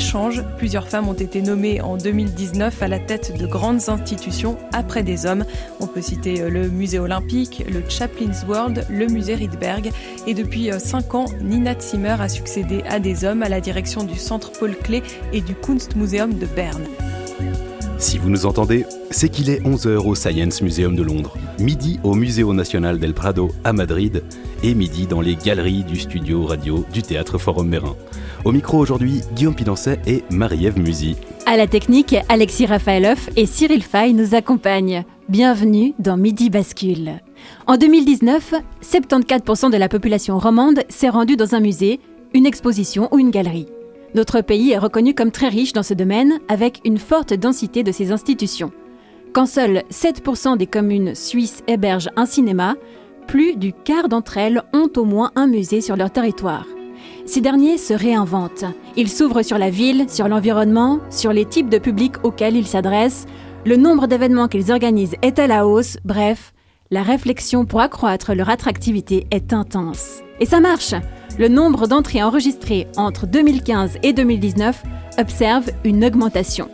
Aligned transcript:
change, 0.00 0.42
plusieurs 0.56 0.88
femmes 0.88 1.08
ont 1.08 1.14
été 1.14 1.42
nommées 1.42 1.80
en 1.80 1.96
2019 1.96 2.82
à 2.82 2.88
la 2.88 2.98
tête 2.98 3.38
de 3.38 3.46
grandes 3.46 3.88
institutions 3.88 4.56
après 4.72 5.02
des 5.02 5.26
hommes. 5.26 5.44
On 5.78 5.86
peut 5.86 6.02
citer 6.02 6.40
euh, 6.40 6.50
le 6.50 6.68
musée 6.68 6.98
olympique, 6.98 7.64
le 7.70 7.82
Chaplin's 7.88 8.44
World, 8.48 8.84
le 8.90 9.06
musée 9.06 9.34
Rydberg. 9.34 9.90
Et 10.26 10.34
depuis 10.34 10.70
5 10.76 11.14
euh, 11.14 11.18
ans, 11.18 11.26
Nina 11.42 11.78
Zimmer 11.78 12.16
a 12.18 12.28
succédé 12.28 12.82
à 12.88 12.98
des 12.98 13.24
hommes 13.24 13.42
à 13.42 13.48
la 13.48 13.60
direction 13.60 14.02
du 14.02 14.16
Centre 14.16 14.50
Paul 14.52 14.74
Klee 14.76 15.02
et 15.32 15.40
du 15.40 15.54
Kunstmuseum 15.54 16.34
de 16.34 16.46
Berne. 16.46 16.84
Si 17.98 18.16
vous 18.16 18.30
nous 18.30 18.46
entendez, 18.46 18.86
c'est 19.10 19.28
qu'il 19.28 19.50
est 19.50 19.60
11h 19.60 19.98
au 19.98 20.14
Science 20.14 20.62
Museum 20.62 20.96
de 20.96 21.02
Londres, 21.02 21.36
midi 21.58 22.00
au 22.02 22.14
Museo 22.14 22.54
Nacional 22.54 22.98
del 22.98 23.12
Prado 23.12 23.50
à 23.62 23.74
Madrid 23.74 24.22
et 24.62 24.74
midi 24.74 25.06
dans 25.06 25.20
les 25.20 25.36
galeries 25.36 25.84
du 25.84 26.00
studio 26.00 26.46
radio 26.46 26.86
du 26.92 27.02
Théâtre 27.02 27.36
Forum 27.36 27.68
Mérin. 27.68 27.94
Au 28.44 28.52
micro 28.52 28.78
aujourd'hui, 28.78 29.20
Guillaume 29.34 29.54
Pidancet 29.54 30.00
et 30.06 30.24
Marie-Ève 30.30 30.78
Musy. 30.78 31.16
À 31.44 31.58
la 31.58 31.66
technique, 31.66 32.16
Alexis 32.30 32.64
Rafaeloff 32.64 33.28
et 33.36 33.44
Cyril 33.44 33.82
Fay 33.82 34.14
nous 34.14 34.34
accompagnent. 34.34 35.04
Bienvenue 35.28 35.92
dans 35.98 36.16
Midi 36.16 36.48
Bascule. 36.48 37.20
En 37.66 37.76
2019, 37.76 38.54
74% 38.82 39.70
de 39.70 39.76
la 39.76 39.90
population 39.90 40.38
romande 40.38 40.80
s'est 40.88 41.10
rendue 41.10 41.36
dans 41.36 41.54
un 41.54 41.60
musée, 41.60 42.00
une 42.32 42.46
exposition 42.46 43.08
ou 43.12 43.18
une 43.18 43.30
galerie. 43.30 43.66
Notre 44.14 44.40
pays 44.40 44.70
est 44.70 44.78
reconnu 44.78 45.14
comme 45.14 45.32
très 45.32 45.48
riche 45.48 45.74
dans 45.74 45.82
ce 45.82 45.94
domaine, 45.94 46.40
avec 46.48 46.80
une 46.86 46.98
forte 46.98 47.34
densité 47.34 47.82
de 47.82 47.92
ses 47.92 48.10
institutions. 48.10 48.72
Quand 49.34 49.46
seuls 49.46 49.82
7% 49.90 50.56
des 50.56 50.66
communes 50.66 51.14
suisses 51.14 51.62
hébergent 51.68 52.10
un 52.16 52.26
cinéma, 52.26 52.76
plus 53.26 53.54
du 53.56 53.74
quart 53.74 54.08
d'entre 54.08 54.38
elles 54.38 54.62
ont 54.72 54.90
au 54.96 55.04
moins 55.04 55.30
un 55.36 55.46
musée 55.46 55.82
sur 55.82 55.96
leur 55.96 56.10
territoire. 56.10 56.64
Ces 57.26 57.40
derniers 57.40 57.78
se 57.78 57.94
réinventent. 57.94 58.64
Ils 58.96 59.08
s'ouvrent 59.08 59.42
sur 59.42 59.58
la 59.58 59.70
ville, 59.70 60.06
sur 60.08 60.28
l'environnement, 60.28 61.00
sur 61.10 61.32
les 61.32 61.44
types 61.44 61.68
de 61.68 61.78
publics 61.78 62.24
auxquels 62.24 62.56
ils 62.56 62.66
s'adressent. 62.66 63.26
Le 63.64 63.76
nombre 63.76 64.06
d'événements 64.06 64.48
qu'ils 64.48 64.72
organisent 64.72 65.16
est 65.22 65.38
à 65.38 65.46
la 65.46 65.66
hausse. 65.66 65.98
Bref, 66.04 66.52
la 66.90 67.02
réflexion 67.02 67.66
pour 67.66 67.80
accroître 67.80 68.34
leur 68.34 68.50
attractivité 68.50 69.26
est 69.30 69.52
intense. 69.52 70.22
Et 70.40 70.46
ça 70.46 70.60
marche 70.60 70.94
Le 71.38 71.48
nombre 71.48 71.86
d'entrées 71.86 72.22
enregistrées 72.22 72.88
entre 72.96 73.26
2015 73.26 73.98
et 74.02 74.12
2019 74.12 74.82
observe 75.18 75.70
une 75.84 76.04
augmentation. 76.04 76.68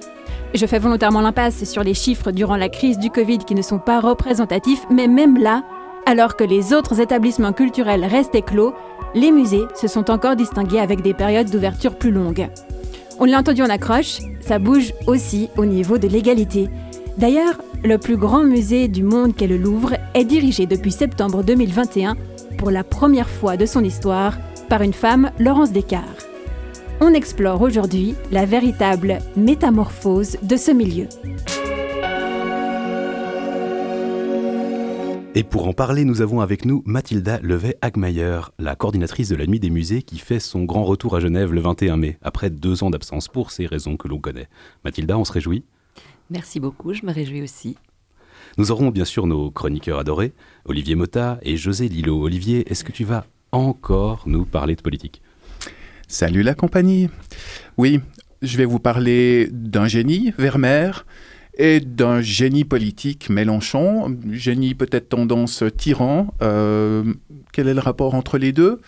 Je 0.55 0.65
fais 0.65 0.79
volontairement 0.79 1.21
l'impasse 1.21 1.65
sur 1.65 1.83
les 1.83 1.93
chiffres 1.93 2.31
durant 2.31 2.57
la 2.57 2.69
crise 2.69 2.99
du 2.99 3.11
Covid 3.11 3.39
qui 3.39 3.55
ne 3.55 3.63
sont 3.63 3.79
pas 3.79 4.01
représentatifs, 4.01 4.87
mais 4.91 5.07
même 5.07 5.37
là, 5.37 5.65
alors 6.07 6.37
que 6.37 6.45
les 6.45 6.73
autres 6.73 7.01
établissements 7.01 7.53
culturels 7.53 8.05
restaient 8.05 8.43
clos, 8.43 8.73
les 9.15 9.33
musées 9.33 9.65
se 9.75 9.89
sont 9.89 10.11
encore 10.11 10.37
distingués 10.37 10.79
avec 10.79 11.03
des 11.03 11.15
périodes 11.15 11.51
d'ouverture 11.51 11.97
plus 11.97 12.13
longues. 12.13 12.49
On 13.19 13.25
l'a 13.25 13.39
entendu 13.39 13.63
en 13.63 13.69
accroche, 13.69 14.21
ça 14.41 14.59
bouge 14.59 14.93
aussi 15.07 15.51
au 15.57 15.65
niveau 15.65 15.99
de 15.99 16.07
l'égalité. 16.07 16.69
D'ailleurs, 17.19 17.61
le 17.83 17.99
plus 17.99 18.17
grand 18.17 18.45
musée 18.45 18.89
du 18.89 19.03
monde 19.03 19.35
qu'est 19.35 19.47
le 19.47 19.57
Louvre 19.57 19.95
est 20.15 20.25
dirigé 20.25 20.67
depuis 20.67 20.93
septembre 20.93 21.43
2021, 21.43 22.17
pour 22.59 22.71
la 22.71 22.85
première 22.85 23.29
fois 23.29 23.57
de 23.57 23.67
son 23.67 23.83
histoire, 23.83 24.37
par 24.69 24.83
une 24.83 24.93
femme, 24.93 25.31
Laurence 25.39 25.73
Descartes. 25.73 26.29
On 27.01 27.13
explore 27.13 27.61
aujourd'hui 27.63 28.15
la 28.31 28.47
véritable 28.47 29.19
métamorphose 29.37 30.39
de 30.43 30.57
ce 30.57 30.71
milieu. 30.71 31.07
Et 35.39 35.45
pour 35.45 35.69
en 35.69 35.75
parler, 35.75 36.07
nous 36.07 36.23
avons 36.23 36.41
avec 36.41 36.65
nous 36.65 36.83
Mathilda 36.87 37.41
Levet-Hagmayer, 37.43 38.41
la 38.59 38.75
coordinatrice 38.75 39.29
de 39.29 39.37
la 39.37 39.47
Nuit 39.47 39.61
des 39.61 39.69
musées 39.69 40.01
qui 40.01 40.17
fait 40.19 40.41
son 40.41 40.65
grand 40.65 40.85
retour 40.85 41.15
à 41.15 41.21
Genève 41.21 41.53
le 41.53 41.61
21 41.61 41.99
mai, 41.99 42.17
après 42.23 42.49
deux 42.49 42.83
ans 42.83 42.89
d'absence 42.89 43.29
pour 43.29 43.51
ces 43.51 43.67
raisons 43.67 43.99
que 43.99 44.09
l'on 44.09 44.19
connaît. 44.19 44.49
Mathilda, 44.83 45.19
on 45.19 45.27
se 45.27 45.33
réjouit? 45.33 45.63
Merci 46.31 46.59
beaucoup, 46.59 46.95
je 46.95 47.05
me 47.05 47.13
réjouis 47.13 47.43
aussi. 47.43 47.77
Nous 48.57 48.71
aurons 48.71 48.89
bien 48.89 49.05
sûr 49.05 49.27
nos 49.27 49.51
chroniqueurs 49.51 49.99
adorés, 49.99 50.33
Olivier 50.65 50.95
Mota 50.95 51.39
et 51.43 51.59
José 51.59 51.89
Lillo. 51.89 52.19
Olivier, 52.23 52.73
est-ce 52.73 52.83
que 52.83 52.93
tu 52.93 53.05
vas 53.05 53.27
encore 53.53 54.23
nous 54.25 54.47
parler 54.47 54.75
de 54.75 54.81
politique? 54.81 55.21
Salut 56.09 56.45
la 56.45 56.55
compagnie. 56.55 57.11
Oui, 57.77 58.01
je 58.41 58.57
vais 58.57 58.65
vous 58.65 58.79
parler 58.79 59.51
d'un 59.53 59.87
génie, 59.87 60.33
Vermeer, 60.39 61.05
et 61.57 61.81
d'un 61.81 62.21
génie 62.21 62.65
politique, 62.65 63.31
Mélenchon, 63.31 64.17
génie 64.31 64.75
peut-être 64.75 65.09
tendance 65.09 65.65
tyran. 65.77 66.29
Euh, 66.43 67.15
quel 67.53 67.69
est 67.69 67.75
le 67.75 67.81
rapport 67.81 68.15
entre 68.15 68.39
les 68.39 68.53
deux? 68.53 68.81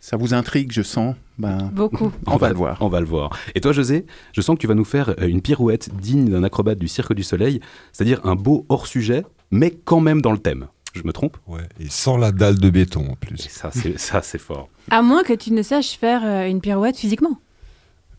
Ça 0.00 0.16
vous 0.16 0.34
intrigue, 0.34 0.72
je 0.72 0.82
sens? 0.82 1.14
Ben, 1.38 1.70
Beaucoup. 1.72 2.12
On, 2.26 2.36
va, 2.36 2.48
le 2.48 2.54
voir. 2.54 2.78
On 2.80 2.88
va 2.88 3.00
le 3.00 3.06
voir. 3.06 3.30
Et 3.54 3.60
toi, 3.60 3.72
José, 3.72 4.06
je 4.32 4.40
sens 4.40 4.56
que 4.56 4.60
tu 4.60 4.66
vas 4.66 4.74
nous 4.74 4.84
faire 4.84 5.10
euh, 5.20 5.28
une 5.28 5.42
pirouette 5.42 5.94
digne 5.94 6.30
d'un 6.30 6.42
acrobate 6.42 6.78
du 6.78 6.88
Cirque 6.88 7.14
du 7.14 7.22
Soleil, 7.22 7.60
c'est-à-dire 7.92 8.20
un 8.24 8.34
beau 8.34 8.66
hors-sujet, 8.68 9.24
mais 9.50 9.70
quand 9.84 10.00
même 10.00 10.22
dans 10.22 10.32
le 10.32 10.38
thème. 10.38 10.66
Je 10.94 11.02
me 11.04 11.12
trompe? 11.12 11.36
Ouais, 11.46 11.68
et 11.78 11.88
sans 11.90 12.16
la 12.16 12.32
dalle 12.32 12.58
de 12.58 12.70
béton 12.70 13.06
en 13.10 13.16
plus. 13.16 13.36
ça, 13.36 13.70
c'est, 13.70 13.98
ça, 13.98 14.22
c'est 14.22 14.38
fort. 14.38 14.68
À 14.90 15.02
moins 15.02 15.22
que 15.24 15.34
tu 15.34 15.52
ne 15.52 15.62
saches 15.62 15.98
faire 15.98 16.22
euh, 16.24 16.48
une 16.48 16.62
pirouette 16.62 16.96
physiquement. 16.96 17.38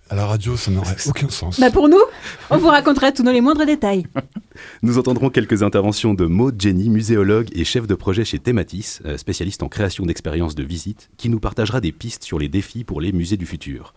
À 0.09 0.15
la 0.15 0.25
radio, 0.25 0.55
ça 0.55 0.71
n'aurait 0.71 0.95
aucun 1.07 1.29
sens. 1.29 1.59
Bah 1.59 1.71
pour 1.71 1.89
nous, 1.89 2.01
on 2.49 2.57
vous 2.57 2.67
racontera 2.67 3.11
tout 3.11 3.23
dans 3.23 3.31
les 3.31 3.41
moindres 3.41 3.65
détails. 3.65 4.05
Nous 4.81 4.97
entendrons 4.97 5.29
quelques 5.29 5.63
interventions 5.63 6.13
de 6.13 6.25
Maud 6.25 6.59
Jenny, 6.59 6.89
muséologue 6.89 7.49
et 7.53 7.63
chef 7.63 7.87
de 7.87 7.95
projet 7.95 8.25
chez 8.25 8.39
Thématis, 8.39 9.01
euh, 9.05 9.17
spécialiste 9.17 9.63
en 9.63 9.69
création 9.69 10.05
d'expériences 10.05 10.55
de 10.55 10.63
visite, 10.63 11.09
qui 11.17 11.29
nous 11.29 11.39
partagera 11.39 11.81
des 11.81 11.91
pistes 11.91 12.23
sur 12.23 12.39
les 12.39 12.49
défis 12.49 12.83
pour 12.83 13.01
les 13.01 13.11
musées 13.11 13.37
du 13.37 13.45
futur. 13.45 13.93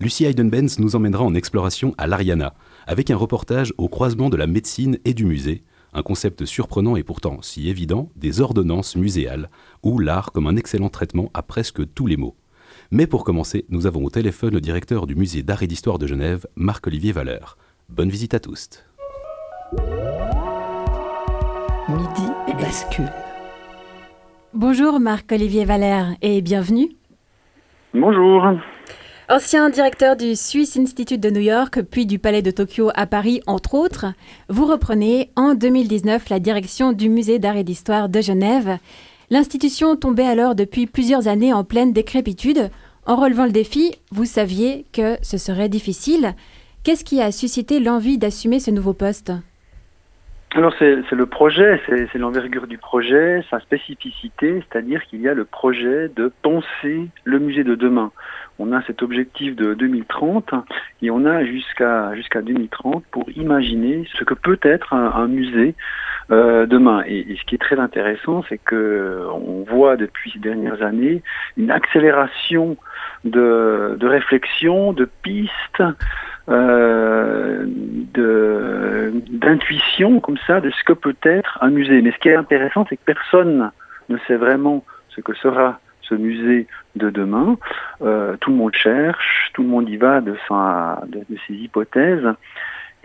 Lucie 0.00 0.24
Heidenbenz 0.24 0.78
nous 0.78 0.96
emmènera 0.96 1.24
en 1.24 1.34
exploration 1.34 1.94
à 1.96 2.06
l'Ariana, 2.06 2.54
avec 2.86 3.10
un 3.10 3.16
reportage 3.16 3.72
au 3.78 3.88
croisement 3.88 4.28
de 4.28 4.36
la 4.36 4.46
médecine 4.46 4.98
et 5.04 5.14
du 5.14 5.24
musée, 5.24 5.62
un 5.94 6.02
concept 6.02 6.44
surprenant 6.44 6.96
et 6.96 7.02
pourtant 7.02 7.40
si 7.40 7.70
évident 7.70 8.10
des 8.16 8.40
ordonnances 8.40 8.96
muséales, 8.96 9.48
ou 9.82 9.98
l'art 9.98 10.32
comme 10.32 10.46
un 10.46 10.56
excellent 10.56 10.90
traitement 10.90 11.30
à 11.32 11.42
presque 11.42 11.94
tous 11.94 12.06
les 12.06 12.18
mots. 12.18 12.36
Mais 12.90 13.06
pour 13.06 13.24
commencer, 13.24 13.64
nous 13.68 13.86
avons 13.86 14.04
au 14.04 14.10
téléphone 14.10 14.54
le 14.54 14.60
directeur 14.60 15.06
du 15.06 15.14
musée 15.14 15.42
d'art 15.42 15.62
et 15.62 15.66
d'histoire 15.66 15.98
de 15.98 16.06
Genève, 16.06 16.46
Marc-Olivier 16.54 17.12
Valeur. 17.12 17.56
Bonne 17.88 18.10
visite 18.10 18.34
à 18.34 18.40
tous. 18.40 18.68
Midi 21.88 22.32
bascule. 22.58 23.12
Bonjour 24.54 25.00
Marc-Olivier 25.00 25.64
Valère 25.64 26.14
et 26.22 26.40
bienvenue. 26.40 26.90
Bonjour. 27.92 28.44
Ancien 29.28 29.70
directeur 29.70 30.16
du 30.16 30.36
Swiss 30.36 30.76
Institute 30.76 31.20
de 31.20 31.30
New 31.30 31.40
York, 31.40 31.82
puis 31.90 32.06
du 32.06 32.20
Palais 32.20 32.42
de 32.42 32.52
Tokyo 32.52 32.90
à 32.94 33.06
Paris, 33.06 33.40
entre 33.48 33.74
autres, 33.74 34.06
vous 34.48 34.66
reprenez 34.66 35.30
en 35.34 35.54
2019 35.54 36.28
la 36.28 36.38
direction 36.38 36.92
du 36.92 37.08
Musée 37.08 37.40
d'art 37.40 37.56
et 37.56 37.64
d'histoire 37.64 38.08
de 38.08 38.20
Genève. 38.20 38.78
L'institution 39.28 39.96
tombait 39.96 40.26
alors 40.26 40.54
depuis 40.54 40.86
plusieurs 40.86 41.26
années 41.26 41.52
en 41.52 41.64
pleine 41.64 41.92
décrépitude. 41.92 42.70
En 43.06 43.16
relevant 43.16 43.44
le 43.44 43.50
défi, 43.50 43.96
vous 44.12 44.24
saviez 44.24 44.84
que 44.92 45.16
ce 45.20 45.36
serait 45.36 45.68
difficile. 45.68 46.34
Qu'est-ce 46.84 47.04
qui 47.04 47.20
a 47.20 47.32
suscité 47.32 47.80
l'envie 47.80 48.18
d'assumer 48.18 48.60
ce 48.60 48.70
nouveau 48.70 48.92
poste? 48.92 49.32
Alors 50.54 50.72
c'est 50.78 51.10
le 51.10 51.26
projet, 51.26 51.80
c'est 51.88 52.18
l'envergure 52.18 52.68
du 52.68 52.78
projet, 52.78 53.44
sa 53.50 53.58
spécificité, 53.58 54.62
c'est-à-dire 54.70 55.04
qu'il 55.06 55.20
y 55.20 55.28
a 55.28 55.34
le 55.34 55.44
projet 55.44 56.08
de 56.14 56.32
penser 56.42 57.08
le 57.24 57.38
musée 57.40 57.64
de 57.64 57.74
demain. 57.74 58.12
On 58.60 58.72
a 58.72 58.80
cet 58.82 59.02
objectif 59.02 59.56
de 59.56 59.74
2030 59.74 60.54
et 61.02 61.10
on 61.10 61.26
a 61.26 61.44
jusqu'à 61.44 62.14
jusqu'à 62.14 62.42
2030 62.42 63.04
pour 63.10 63.28
imaginer 63.36 64.08
ce 64.16 64.24
que 64.24 64.34
peut 64.34 64.58
être 64.62 64.94
un 64.94 65.26
musée 65.26 65.74
euh, 66.30 66.66
demain. 66.66 67.02
Et, 67.06 67.36
ce 67.38 67.44
qui 67.44 67.54
est 67.54 67.58
très 67.58 67.78
intéressant, 67.78 68.44
c'est 68.48 68.58
que 68.58 69.26
on 69.32 69.64
voit 69.68 69.96
depuis 69.96 70.32
ces 70.32 70.38
dernières 70.38 70.82
années 70.82 71.22
une 71.56 71.70
accélération 71.70 72.76
de, 73.24 73.96
de 73.98 74.06
réflexion, 74.06 74.92
de 74.92 75.08
pistes, 75.22 75.82
euh, 76.48 77.64
d'intuition 79.30 80.20
comme 80.20 80.38
ça 80.46 80.60
de 80.60 80.70
ce 80.70 80.84
que 80.84 80.92
peut 80.92 81.16
être 81.22 81.58
un 81.60 81.70
musée. 81.70 82.02
Mais 82.02 82.12
ce 82.12 82.18
qui 82.18 82.28
est 82.28 82.36
intéressant, 82.36 82.86
c'est 82.88 82.96
que 82.96 83.04
personne 83.04 83.70
ne 84.08 84.18
sait 84.26 84.36
vraiment 84.36 84.84
ce 85.10 85.20
que 85.20 85.34
sera 85.34 85.80
ce 86.02 86.14
musée 86.14 86.66
de 86.94 87.10
demain. 87.10 87.56
Euh, 88.02 88.36
tout 88.40 88.50
le 88.50 88.56
monde 88.56 88.74
cherche, 88.74 89.50
tout 89.54 89.62
le 89.62 89.68
monde 89.68 89.88
y 89.88 89.96
va 89.96 90.20
de, 90.20 90.36
sa, 90.48 91.02
de 91.08 91.24
ses 91.46 91.54
hypothèses. 91.54 92.28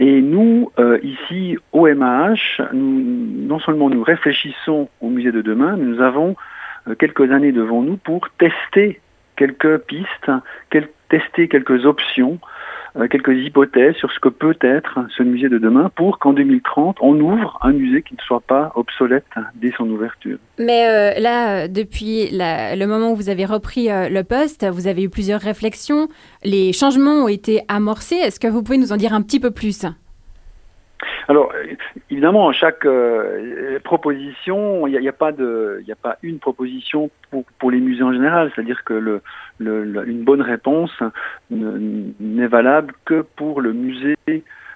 Et 0.01 0.19
nous, 0.19 0.71
euh, 0.80 0.98
ici, 1.03 1.59
au 1.74 1.88
MAH, 1.88 2.59
non 2.74 3.59
seulement 3.59 3.88
nous 3.88 4.01
réfléchissons 4.01 4.89
au 5.00 5.09
musée 5.09 5.31
de 5.31 5.44
demain, 5.44 5.77
nous 5.77 6.01
avons 6.01 6.36
euh, 6.88 6.95
quelques 6.95 7.31
années 7.31 7.51
devant 7.51 7.83
nous 7.83 7.98
pour 7.98 8.27
tester 8.39 9.00
quelques 9.36 9.77
pistes, 9.77 10.31
tester 11.07 11.48
quelques 11.48 11.86
options 11.86 12.39
quelques 13.09 13.35
hypothèses 13.35 13.95
sur 13.95 14.11
ce 14.11 14.19
que 14.19 14.29
peut 14.29 14.57
être 14.61 14.99
ce 15.15 15.23
musée 15.23 15.49
de 15.49 15.57
demain 15.57 15.89
pour 15.95 16.19
qu'en 16.19 16.33
2030, 16.33 16.97
on 17.01 17.19
ouvre 17.19 17.57
un 17.61 17.71
musée 17.71 18.01
qui 18.01 18.15
ne 18.15 18.21
soit 18.21 18.41
pas 18.41 18.71
obsolète 18.75 19.25
dès 19.55 19.71
son 19.77 19.89
ouverture. 19.89 20.38
Mais 20.59 20.88
euh, 20.88 21.19
là, 21.19 21.67
depuis 21.67 22.29
le 22.31 22.85
moment 22.85 23.11
où 23.11 23.15
vous 23.15 23.29
avez 23.29 23.45
repris 23.45 23.89
euh, 23.89 24.09
le 24.09 24.23
poste, 24.23 24.65
vous 24.65 24.88
avez 24.88 25.03
eu 25.03 25.09
plusieurs 25.09 25.41
réflexions. 25.41 26.07
Les 26.43 26.73
changements 26.73 27.23
ont 27.23 27.27
été 27.27 27.61
amorcés. 27.67 28.15
Est-ce 28.15 28.39
que 28.39 28.47
vous 28.47 28.63
pouvez 28.63 28.77
nous 28.77 28.91
en 28.91 28.97
dire 28.97 29.13
un 29.13 29.21
petit 29.21 29.39
peu 29.39 29.51
plus? 29.51 29.85
Alors, 31.27 31.51
évidemment, 32.09 32.51
chaque 32.51 32.86
euh, 32.86 33.80
proposition, 33.83 34.88
il 34.88 35.00
n'y 35.00 35.07
a, 35.07 35.13
pas 35.13 35.31
une 36.21 36.39
proposition 36.39 37.09
pour, 37.59 37.71
les 37.71 37.80
musées 37.80 38.03
en 38.03 38.13
général. 38.13 38.51
C'est-à-dire 38.53 38.83
que 38.83 39.21
une 39.59 40.24
bonne 40.24 40.42
réponse 40.42 40.92
n'est 41.50 42.48
valable 42.48 42.94
que 43.06 43.21
pour 43.21 43.62
le 43.62 43.74
musée 43.74 44.18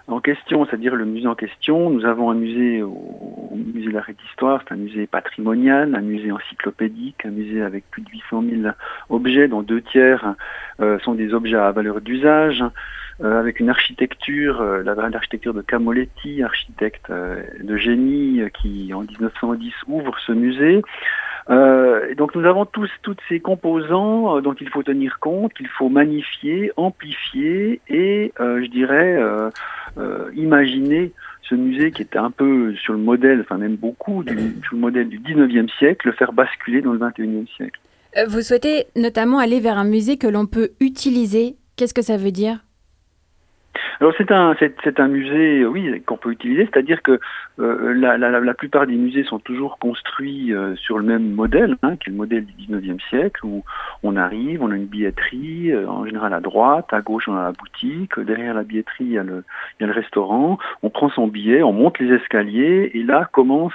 en 0.07 0.19
question, 0.19 0.65
c'est-à-dire 0.65 0.95
le 0.95 1.05
musée 1.05 1.27
en 1.27 1.35
question. 1.35 1.89
Nous 1.89 2.05
avons 2.05 2.29
un 2.29 2.35
musée 2.35 2.83
au, 2.83 3.51
musée 3.55 3.91
de 3.91 3.97
et 3.97 4.13
d'histoire, 4.13 4.61
c'est 4.67 4.73
un 4.73 4.77
musée 4.77 5.07
patrimonial, 5.07 5.95
un 5.95 6.01
musée 6.01 6.31
encyclopédique, 6.31 7.25
un 7.25 7.31
musée 7.31 7.61
avec 7.61 7.89
plus 7.89 8.01
de 8.03 8.09
800 8.09 8.43
000 8.61 8.73
objets, 9.09 9.47
dont 9.47 9.61
deux 9.61 9.81
tiers 9.81 10.35
euh, 10.79 10.99
sont 10.99 11.15
des 11.15 11.33
objets 11.33 11.57
à 11.57 11.71
valeur 11.71 12.01
d'usage. 12.01 12.63
Euh, 13.23 13.39
avec 13.39 13.61
une 13.61 13.69
architecture, 13.69 14.59
euh, 14.59 14.83
l'architecture 14.83 15.53
de 15.53 15.61
Camoletti, 15.61 16.43
architecte 16.43 17.09
euh, 17.09 17.41
de 17.63 17.77
génie, 17.77 18.41
qui 18.61 18.93
en 18.93 19.03
1910 19.03 19.73
ouvre 19.87 20.19
ce 20.19 20.33
musée. 20.33 20.81
Euh, 21.49 22.15
donc 22.15 22.33
nous 22.35 22.45
avons 22.45 22.65
tous 22.65 22.89
toutes 23.03 23.19
ces 23.29 23.39
composants 23.39 24.41
dont 24.41 24.55
il 24.59 24.69
faut 24.69 24.83
tenir 24.83 25.19
compte, 25.19 25.53
qu'il 25.53 25.67
faut 25.67 25.89
magnifier, 25.89 26.71
amplifier 26.75 27.81
et 27.87 28.33
je 28.39 28.67
dirais 28.67 29.19
imaginer 30.35 31.11
ce 31.47 31.55
musée 31.55 31.91
qui 31.91 32.01
était 32.01 32.17
un 32.17 32.31
peu 32.31 32.73
sur 32.75 32.93
le 32.93 32.99
modèle, 32.99 33.41
enfin 33.41 33.57
même 33.57 33.75
beaucoup 33.75 34.23
du, 34.23 34.55
sur 34.63 34.73
le 34.73 34.79
modèle 34.79 35.09
du 35.09 35.19
19e 35.19 35.69
siècle, 35.77 36.07
le 36.07 36.13
faire 36.13 36.33
basculer 36.33 36.81
dans 36.81 36.93
le 36.93 36.99
21e 36.99 37.47
siècle. 37.55 37.79
Vous 38.27 38.41
souhaitez 38.41 38.85
notamment 38.95 39.39
aller 39.39 39.59
vers 39.59 39.77
un 39.77 39.83
musée 39.83 40.17
que 40.17 40.27
l'on 40.27 40.45
peut 40.45 40.71
utiliser. 40.79 41.57
Qu'est-ce 41.75 41.93
que 41.93 42.01
ça 42.01 42.17
veut 42.17 42.31
dire? 42.31 42.63
Alors 43.99 44.13
c'est 44.17 44.31
un 44.31 44.55
c'est, 44.59 44.99
un 44.99 45.07
musée, 45.07 45.65
oui, 45.65 46.01
qu'on 46.05 46.17
peut 46.17 46.31
utiliser, 46.31 46.65
c'est-à-dire 46.65 47.01
que 47.01 47.19
euh, 47.59 47.93
la, 47.93 48.53
plupart 48.53 48.87
des 48.87 48.95
musées 48.95 49.23
sont 49.23 49.39
toujours 49.39 49.77
construits 49.79 50.53
euh, 50.53 50.75
sur 50.75 50.97
le 50.97 51.05
même 51.05 51.33
modèle, 51.33 51.75
hein, 51.83 51.95
qui 51.97 52.09
est 52.09 52.11
le 52.11 52.17
modèle 52.17 52.45
du 52.45 52.53
19e 52.53 52.99
siècle, 53.09 53.45
où 53.45 53.63
on 54.03 54.15
arrive, 54.15 54.61
on 54.61 54.71
a 54.71 54.75
une 54.75 54.85
billetterie, 54.85 55.71
euh, 55.71 55.87
en 55.87 56.05
général 56.05 56.33
à 56.33 56.39
droite, 56.39 56.87
à 56.91 57.01
gauche 57.01 57.27
on 57.27 57.35
a 57.35 57.43
la 57.43 57.51
boutique, 57.51 58.19
derrière 58.19 58.53
la 58.53 58.63
billetterie 58.63 59.05
il 59.05 59.11
y, 59.11 59.17
a 59.17 59.23
le, 59.23 59.43
il 59.79 59.83
y 59.83 59.85
a 59.85 59.87
le 59.87 59.93
restaurant, 59.93 60.57
on 60.83 60.89
prend 60.89 61.09
son 61.09 61.27
billet, 61.27 61.63
on 61.63 61.73
monte 61.73 61.99
les 61.99 62.13
escaliers, 62.15 62.91
et 62.93 63.03
là 63.03 63.29
commence 63.31 63.73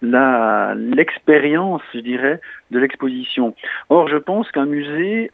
la 0.00 0.74
l'expérience, 0.76 1.82
je 1.92 1.98
dirais, 1.98 2.40
de 2.70 2.78
l'exposition. 2.78 3.54
Or, 3.88 4.06
je 4.08 4.16
pense 4.16 4.50
qu'un 4.52 4.66
musée, 4.66 5.28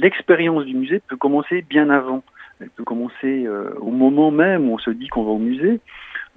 l'expérience 0.00 0.64
du 0.64 0.74
musée 0.74 1.02
peut 1.06 1.16
commencer 1.16 1.62
bien 1.68 1.90
avant. 1.90 2.22
Elle 2.60 2.70
peut 2.70 2.84
commencer 2.84 3.46
euh, 3.46 3.74
au 3.80 3.90
moment 3.90 4.30
même 4.30 4.68
où 4.68 4.74
on 4.74 4.78
se 4.78 4.90
dit 4.90 5.08
qu'on 5.08 5.24
va 5.24 5.30
au 5.30 5.38
musée, 5.38 5.80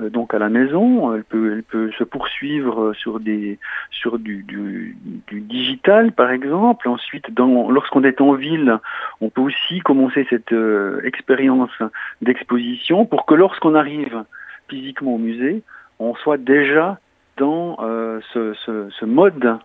euh, 0.02 0.10
donc 0.10 0.34
à 0.34 0.40
la 0.40 0.50
maison. 0.50 1.16
Elle 1.16 1.24
peut, 1.24 1.54
elle 1.54 1.64
peut 1.64 1.92
se 1.98 2.04
poursuivre 2.04 2.94
sur 2.94 3.20
des, 3.20 3.58
sur 3.90 4.20
du, 4.20 4.44
du, 4.44 4.98
du 5.28 5.40
digital 5.42 6.12
par 6.12 6.32
exemple. 6.32 6.90
Ensuite, 6.90 7.28
lorsqu'on 7.38 8.04
est 8.04 8.20
en 8.20 8.34
ville, 8.34 8.80
on 9.22 9.30
peut 9.30 9.42
aussi 9.42 9.80
commencer 9.80 10.28
cette 10.30 10.52
euh, 10.52 11.02
expérience 11.06 11.72
d'exposition 12.22 13.06
pour 13.06 13.26
que 13.26 13.34
lorsqu'on 13.34 13.76
arrive 13.76 14.24
physiquement 14.68 15.16
au 15.16 15.20
musée, 15.20 15.64
on 16.00 16.16
soit 16.16 16.38
déjà 16.38 17.00
dans 17.38 17.78
ce, 18.34 18.54
ce, 18.66 18.90
ce 18.90 19.06
mode 19.06 19.60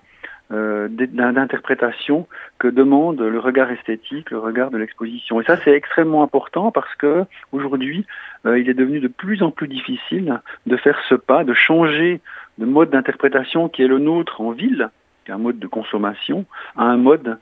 euh, 0.52 0.88
d'interprétation 0.88 2.26
que 2.58 2.68
demande 2.68 3.20
le 3.20 3.38
regard 3.38 3.70
esthétique, 3.70 4.30
le 4.30 4.38
regard 4.38 4.70
de 4.70 4.76
l'exposition. 4.76 5.40
Et 5.40 5.44
ça, 5.44 5.56
c'est 5.64 5.72
extrêmement 5.72 6.22
important 6.22 6.70
parce 6.70 6.94
que 6.96 7.24
aujourd'hui, 7.52 8.04
euh, 8.44 8.58
il 8.58 8.68
est 8.68 8.74
devenu 8.74 9.00
de 9.00 9.08
plus 9.08 9.42
en 9.42 9.50
plus 9.50 9.68
difficile 9.68 10.40
de 10.66 10.76
faire 10.76 11.00
ce 11.08 11.14
pas, 11.14 11.44
de 11.44 11.54
changer 11.54 12.20
de 12.58 12.66
mode 12.66 12.90
d'interprétation 12.90 13.68
qui 13.68 13.82
est 13.82 13.88
le 13.88 13.98
nôtre 13.98 14.40
en 14.40 14.50
ville, 14.50 14.90
qui 15.24 15.30
est 15.30 15.34
un 15.34 15.38
mode 15.38 15.58
de 15.58 15.66
consommation, 15.66 16.44
à 16.76 16.84
un 16.84 16.98
mode 16.98 17.38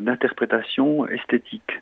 d'interprétation 0.00 1.06
esthétique. 1.08 1.72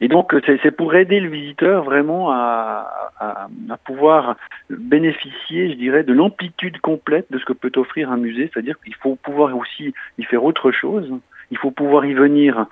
Et 0.00 0.08
donc 0.08 0.34
c'est 0.46 0.70
pour 0.70 0.94
aider 0.94 1.20
le 1.20 1.30
visiteur 1.30 1.84
vraiment 1.84 2.30
à, 2.30 3.48
pouvoir 3.84 4.36
bénéficier, 4.70 5.70
je 5.70 5.76
dirais, 5.76 6.02
de 6.02 6.12
l'amplitude 6.12 6.80
complète 6.80 7.26
de 7.30 7.38
ce 7.38 7.44
que 7.44 7.52
peut 7.52 7.72
offrir 7.76 8.10
un 8.10 8.16
musée, 8.16 8.50
c'est-à-dire 8.52 8.78
qu'il 8.80 8.94
faut 8.94 9.16
pouvoir 9.16 9.56
aussi 9.56 9.94
y 10.18 10.24
faire 10.24 10.44
autre 10.44 10.70
chose, 10.70 11.10
il 11.50 11.58
faut 11.58 11.70
pouvoir 11.70 12.04
y 12.04 12.14
venir 12.14 12.66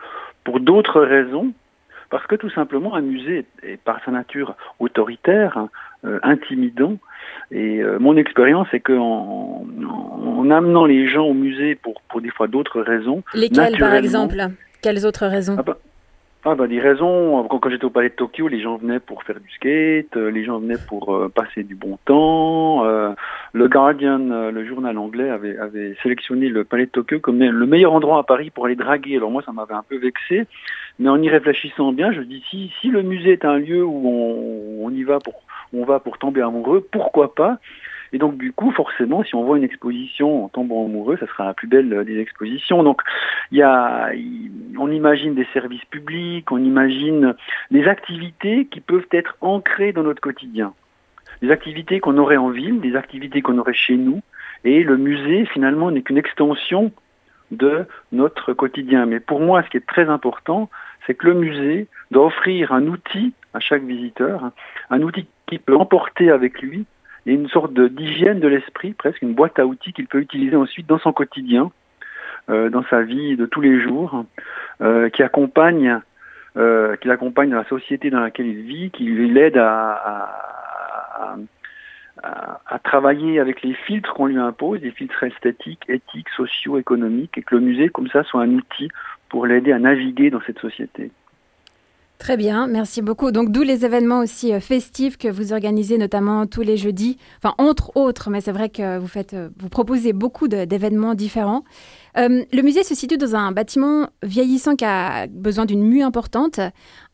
pour 0.44 0.60
d'autres 0.60 1.00
raisons, 1.00 1.52
parce 2.10 2.26
que 2.26 2.34
tout 2.34 2.50
simplement 2.50 2.94
un 2.94 3.00
musée 3.00 3.46
est 3.62 3.80
par 3.82 4.04
sa 4.04 4.10
nature 4.10 4.54
autoritaire, 4.78 5.56
euh, 5.56 5.66
intimidant, 6.22 6.98
et 7.52 7.82
euh, 7.82 7.98
mon 7.98 8.16
expérience 8.16 8.68
est 8.72 8.80
qu'en 8.80 9.64
en, 9.86 10.50
amenant 10.50 10.86
les 10.86 11.08
gens 11.08 11.26
au 11.26 11.34
musée 11.34 11.74
pour, 11.74 12.00
pour 12.08 12.20
des 12.20 12.30
fois 12.30 12.46
d'autres 12.46 12.80
raisons. 12.80 13.22
Lesquelles 13.34 13.76
par 13.78 13.94
exemple? 13.94 14.36
Quelles 14.80 15.06
autres 15.06 15.26
raisons? 15.26 15.56
Ah 15.58 15.62
bah, 15.62 15.78
ah 16.44 16.54
bah, 16.54 16.66
des 16.66 16.80
raisons, 16.80 17.46
quand, 17.48 17.70
j'étais 17.70 17.84
au 17.84 17.90
Palais 17.90 18.08
de 18.08 18.14
Tokyo, 18.14 18.48
les 18.48 18.60
gens 18.60 18.76
venaient 18.76 18.98
pour 18.98 19.22
faire 19.22 19.38
du 19.38 19.48
skate, 19.50 20.16
euh, 20.16 20.28
les 20.28 20.44
gens 20.44 20.58
venaient 20.58 20.80
pour 20.88 21.14
euh, 21.14 21.28
passer 21.28 21.62
du 21.62 21.76
bon 21.76 21.98
temps. 22.04 22.84
le 22.84 23.68
Guardian, 23.68 24.50
le 24.50 24.64
journal 24.64 24.96
anglais, 24.98 25.28
avait, 25.28 25.58
avait 25.58 25.94
sélectionné 26.02 26.48
le 26.48 26.64
Palais 26.64 26.86
de 26.86 26.90
Tokyo 26.90 27.20
comme 27.20 27.38
le 27.38 27.66
meilleur 27.66 27.92
endroit 27.92 28.18
à 28.18 28.22
Paris 28.22 28.50
pour 28.50 28.64
aller 28.64 28.76
draguer. 28.76 29.16
Alors 29.16 29.30
moi, 29.30 29.42
ça 29.44 29.52
m'avait 29.52 29.74
un 29.74 29.84
peu 29.86 29.98
vexé, 29.98 30.46
mais 30.98 31.10
en 31.10 31.20
y 31.20 31.28
réfléchissant 31.28 31.92
bien, 31.92 32.12
je 32.12 32.22
dis 32.22 32.42
si, 32.50 32.72
si 32.80 32.88
le 32.88 33.02
musée 33.02 33.32
est 33.32 33.44
un 33.44 33.58
lieu 33.58 33.84
où 33.84 34.08
on, 34.08 34.86
on 34.86 34.90
y 34.90 35.02
va 35.04 35.18
pour 35.20 35.42
on 35.72 35.84
va 35.84 36.00
pour 36.00 36.18
tomber 36.18 36.42
amoureux, 36.42 36.86
pourquoi 36.90 37.34
pas? 37.34 37.58
Et 38.12 38.18
donc 38.18 38.36
du 38.36 38.52
coup, 38.52 38.70
forcément, 38.72 39.24
si 39.24 39.34
on 39.34 39.44
voit 39.44 39.56
une 39.56 39.64
exposition 39.64 40.44
en 40.44 40.48
tombant 40.48 40.84
amoureux, 40.84 41.16
ça 41.18 41.26
sera 41.26 41.46
la 41.46 41.54
plus 41.54 41.66
belle 41.66 42.04
des 42.04 42.18
expositions. 42.18 42.82
Donc 42.82 43.00
il 43.50 43.58
y 43.58 43.62
a, 43.62 44.10
on 44.78 44.90
imagine 44.90 45.34
des 45.34 45.46
services 45.52 45.84
publics, 45.86 46.52
on 46.52 46.58
imagine 46.58 47.34
des 47.70 47.86
activités 47.86 48.66
qui 48.66 48.80
peuvent 48.80 49.06
être 49.12 49.36
ancrées 49.40 49.92
dans 49.92 50.02
notre 50.02 50.20
quotidien, 50.20 50.74
des 51.40 51.50
activités 51.50 52.00
qu'on 52.00 52.18
aurait 52.18 52.36
en 52.36 52.50
ville, 52.50 52.80
des 52.80 52.96
activités 52.96 53.40
qu'on 53.40 53.58
aurait 53.58 53.72
chez 53.72 53.96
nous. 53.96 54.20
Et 54.64 54.84
le 54.84 54.96
musée, 54.96 55.46
finalement, 55.46 55.90
n'est 55.90 56.02
qu'une 56.02 56.18
extension 56.18 56.92
de 57.50 57.84
notre 58.12 58.52
quotidien. 58.52 59.06
Mais 59.06 59.20
pour 59.20 59.40
moi, 59.40 59.62
ce 59.62 59.70
qui 59.70 59.76
est 59.76 59.86
très 59.86 60.08
important, 60.08 60.70
c'est 61.06 61.14
que 61.14 61.26
le 61.26 61.34
musée 61.34 61.88
doit 62.10 62.26
offrir 62.26 62.72
un 62.72 62.86
outil 62.86 63.34
à 63.54 63.60
chaque 63.60 63.82
visiteur, 63.82 64.50
un 64.90 65.02
outil 65.02 65.26
peut 65.60 65.76
emporter 65.76 66.30
avec 66.30 66.60
lui 66.62 66.86
et 67.26 67.32
une 67.32 67.48
sorte 67.48 67.72
d'hygiène 67.72 68.40
de 68.40 68.48
l'esprit, 68.48 68.94
presque 68.94 69.22
une 69.22 69.34
boîte 69.34 69.58
à 69.58 69.66
outils 69.66 69.92
qu'il 69.92 70.06
peut 70.06 70.20
utiliser 70.20 70.56
ensuite 70.56 70.86
dans 70.86 70.98
son 70.98 71.12
quotidien, 71.12 71.70
euh, 72.50 72.68
dans 72.68 72.82
sa 72.84 73.02
vie 73.02 73.36
de 73.36 73.46
tous 73.46 73.60
les 73.60 73.80
jours, 73.80 74.24
euh, 74.80 75.08
qui 75.08 75.22
accompagne, 75.22 76.00
euh, 76.56 76.96
qui 76.96 77.08
l'accompagne 77.08 77.50
dans 77.50 77.58
la 77.58 77.68
société 77.68 78.10
dans 78.10 78.20
laquelle 78.20 78.46
il 78.46 78.62
vit, 78.62 78.90
qui 78.90 79.04
l'aide 79.04 79.56
à, 79.56 81.36
à, 82.22 82.78
travailler 82.84 83.40
avec 83.40 83.62
les 83.62 83.74
filtres 83.74 84.12
qu'on 84.12 84.26
lui 84.26 84.38
impose, 84.38 84.80
des 84.80 84.90
filtres 84.90 85.22
esthétiques, 85.22 85.84
éthiques, 85.88 86.28
sociaux, 86.36 86.78
économiques, 86.78 87.38
et 87.38 87.42
que 87.42 87.54
le 87.54 87.60
musée, 87.60 87.88
comme 87.88 88.08
ça, 88.08 88.22
soit 88.24 88.42
un 88.42 88.50
outil 88.50 88.90
pour 89.28 89.46
l'aider 89.46 89.72
à 89.72 89.78
naviguer 89.78 90.30
dans 90.30 90.40
cette 90.42 90.58
société. 90.58 91.10
Très 92.22 92.36
bien, 92.36 92.68
merci 92.68 93.02
beaucoup. 93.02 93.32
Donc 93.32 93.50
d'où 93.50 93.64
les 93.64 93.84
événements 93.84 94.20
aussi 94.20 94.54
euh, 94.54 94.60
festifs 94.60 95.18
que 95.18 95.26
vous 95.26 95.52
organisez 95.52 95.98
notamment 95.98 96.46
tous 96.46 96.60
les 96.60 96.76
jeudis, 96.76 97.18
enfin 97.38 97.52
entre 97.58 97.96
autres, 97.96 98.30
mais 98.30 98.40
c'est 98.40 98.52
vrai 98.52 98.68
que 98.68 98.96
vous 98.98 99.08
euh, 99.34 99.48
proposez 99.72 100.12
beaucoup 100.12 100.46
d'événements 100.46 101.14
différents. 101.14 101.64
Euh, 102.16 102.44
le 102.52 102.62
musée 102.62 102.84
se 102.84 102.94
situe 102.94 103.16
dans 103.16 103.34
un 103.34 103.50
bâtiment 103.50 104.06
vieillissant 104.22 104.76
qui 104.76 104.84
a 104.84 105.26
besoin 105.26 105.64
d'une 105.64 105.82
mue 105.82 106.04
importante. 106.04 106.60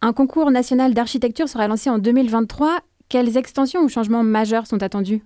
Un 0.02 0.12
concours 0.12 0.50
national 0.50 0.92
d'architecture 0.92 1.48
sera 1.48 1.68
lancé 1.68 1.88
en 1.88 1.96
2023. 1.96 2.80
Quelles 3.08 3.38
extensions 3.38 3.80
ou 3.80 3.88
changements 3.88 4.24
majeurs 4.24 4.66
sont 4.66 4.82
attendus? 4.82 5.22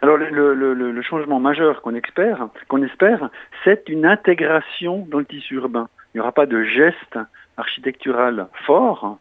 Alors 0.00 0.16
le, 0.16 0.54
le, 0.54 0.74
le, 0.74 1.02
changement 1.02 1.40
majeur 1.40 1.82
qu'on 1.82 1.96
espère, 1.96 2.50
qu'on 2.68 2.84
espère, 2.84 3.30
c'est 3.64 3.88
une 3.88 4.06
intégration 4.06 5.08
dans 5.10 5.18
le 5.18 5.24
tissu 5.24 5.56
urbain. 5.56 5.88
Il 6.14 6.18
n'y 6.18 6.20
aura 6.20 6.30
pas 6.30 6.46
de 6.46 6.62
geste 6.62 7.18
architectural 7.58 8.46
fort, 8.66 9.18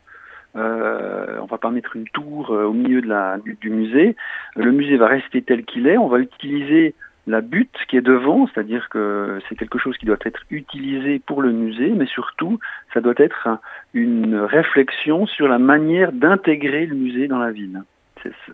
Euh, 0.55 1.37
on 1.43 1.45
va 1.45 1.59
pas 1.59 1.69
mettre 1.69 1.95
une 1.95 2.09
tour 2.17 2.49
euh, 2.49 2.63
au 2.71 2.73
milieu 2.73 3.01
du, 3.45 3.57
du 3.61 3.69
musée. 3.69 4.15
Le 4.55 4.71
musée 4.71 4.97
va 4.97 5.05
rester 5.17 5.43
tel 5.43 5.63
qu'il 5.69 5.85
est. 5.85 5.99
On 5.99 6.07
va 6.07 6.17
utiliser 6.19 6.95
la 7.27 7.41
butte 7.41 7.77
qui 7.87 7.95
est 7.97 8.01
devant, 8.15 8.47
c'est-à-dire 8.47 8.89
que 8.89 9.39
c'est 9.45 9.55
quelque 9.55 9.77
chose 9.77 9.95
qui 9.99 10.07
doit 10.07 10.23
être 10.25 10.41
utilisé 10.49 11.19
pour 11.19 11.39
le 11.43 11.51
musée, 11.51 11.91
mais 11.99 12.07
surtout, 12.07 12.57
ça 12.93 13.01
doit 13.01 13.19
être 13.27 13.41
un- 13.47 13.59
une 13.93 14.37
réflexion 14.57 15.27
sur 15.27 15.47
la 15.47 15.59
manière 15.59 16.11
d'intégrer 16.11 16.85
le 16.87 16.95
musée 16.95 17.27
dans 17.27 17.39
la 17.47 17.51
ville. 17.51 17.83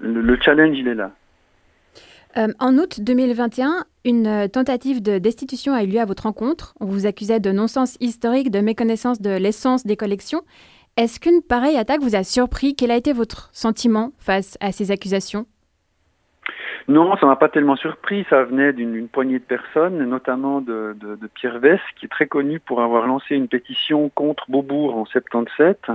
Le 0.02 0.36
challenge, 0.42 0.78
il 0.78 0.88
est 0.90 0.96
là. 1.04 1.12
Euh, 2.36 2.48
en 2.60 2.78
août 2.78 3.00
2021, 3.00 3.86
une 4.06 4.26
euh, 4.26 4.48
tentative 4.48 5.04
de 5.04 5.20
destitution 5.20 5.74
a 5.74 5.84
eu 5.84 5.88
lieu 5.88 6.00
à 6.00 6.06
votre 6.06 6.24
rencontre. 6.24 6.74
On 6.80 6.86
vous 6.86 7.06
accusait 7.06 7.40
de 7.40 7.52
non-sens 7.52 7.96
historique, 8.00 8.50
de 8.50 8.60
méconnaissance 8.60 9.22
de 9.22 9.38
l'essence 9.38 9.86
des 9.86 9.96
collections. 9.96 10.42
Est-ce 10.98 11.20
qu'une 11.20 11.42
pareille 11.42 11.78
attaque 11.78 12.02
vous 12.02 12.16
a 12.16 12.24
surpris? 12.24 12.76
Quel 12.76 12.90
a 12.90 12.96
été 12.96 13.14
votre 13.14 13.50
sentiment 13.54 14.14
face 14.18 14.58
à 14.62 14.72
ces 14.72 14.90
accusations? 14.90 15.46
Non, 16.88 17.16
ça 17.18 17.28
m'a 17.28 17.36
pas 17.36 17.50
tellement 17.50 17.76
surpris. 17.76 18.26
Ça 18.30 18.44
venait 18.44 18.74
d'une 18.74 19.08
poignée 19.08 19.40
de 19.40 19.44
personnes, 19.44 20.04
notamment 20.04 20.60
de 20.60 20.96
Pierre 21.36 21.60
Vess, 21.60 21.80
qui 21.98 22.08
est 22.08 22.10
très 22.10 22.28
connu 22.28 22.60
pour 22.60 22.82
avoir 22.82 23.08
lancé 23.08 23.36
une 23.36 23.48
pétition 23.48 24.10
contre 24.10 24.46
Beaubourg 24.50 24.98
en 24.98 25.06
77, 25.06 25.92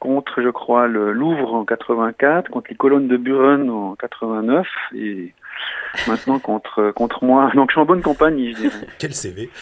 contre, 0.00 0.42
je 0.42 0.48
crois, 0.48 0.88
le 0.88 1.12
Louvre 1.12 1.54
en 1.54 1.64
84, 1.64 2.50
contre 2.50 2.70
les 2.70 2.76
colonnes 2.76 3.06
de 3.06 3.16
Buren 3.16 3.70
en 3.70 3.94
89, 3.94 4.66
et 4.96 5.32
maintenant 6.06 6.38
contre 6.38 6.90
contre 6.92 7.24
moi. 7.24 7.50
Donc 7.54 7.70
je 7.70 7.74
suis 7.74 7.80
en 7.80 7.86
bonne 7.86 8.02
compagnie, 8.02 8.52
je 8.52 8.58
dirais. 8.58 8.86
Quel 8.98 9.14
CV 9.14 9.50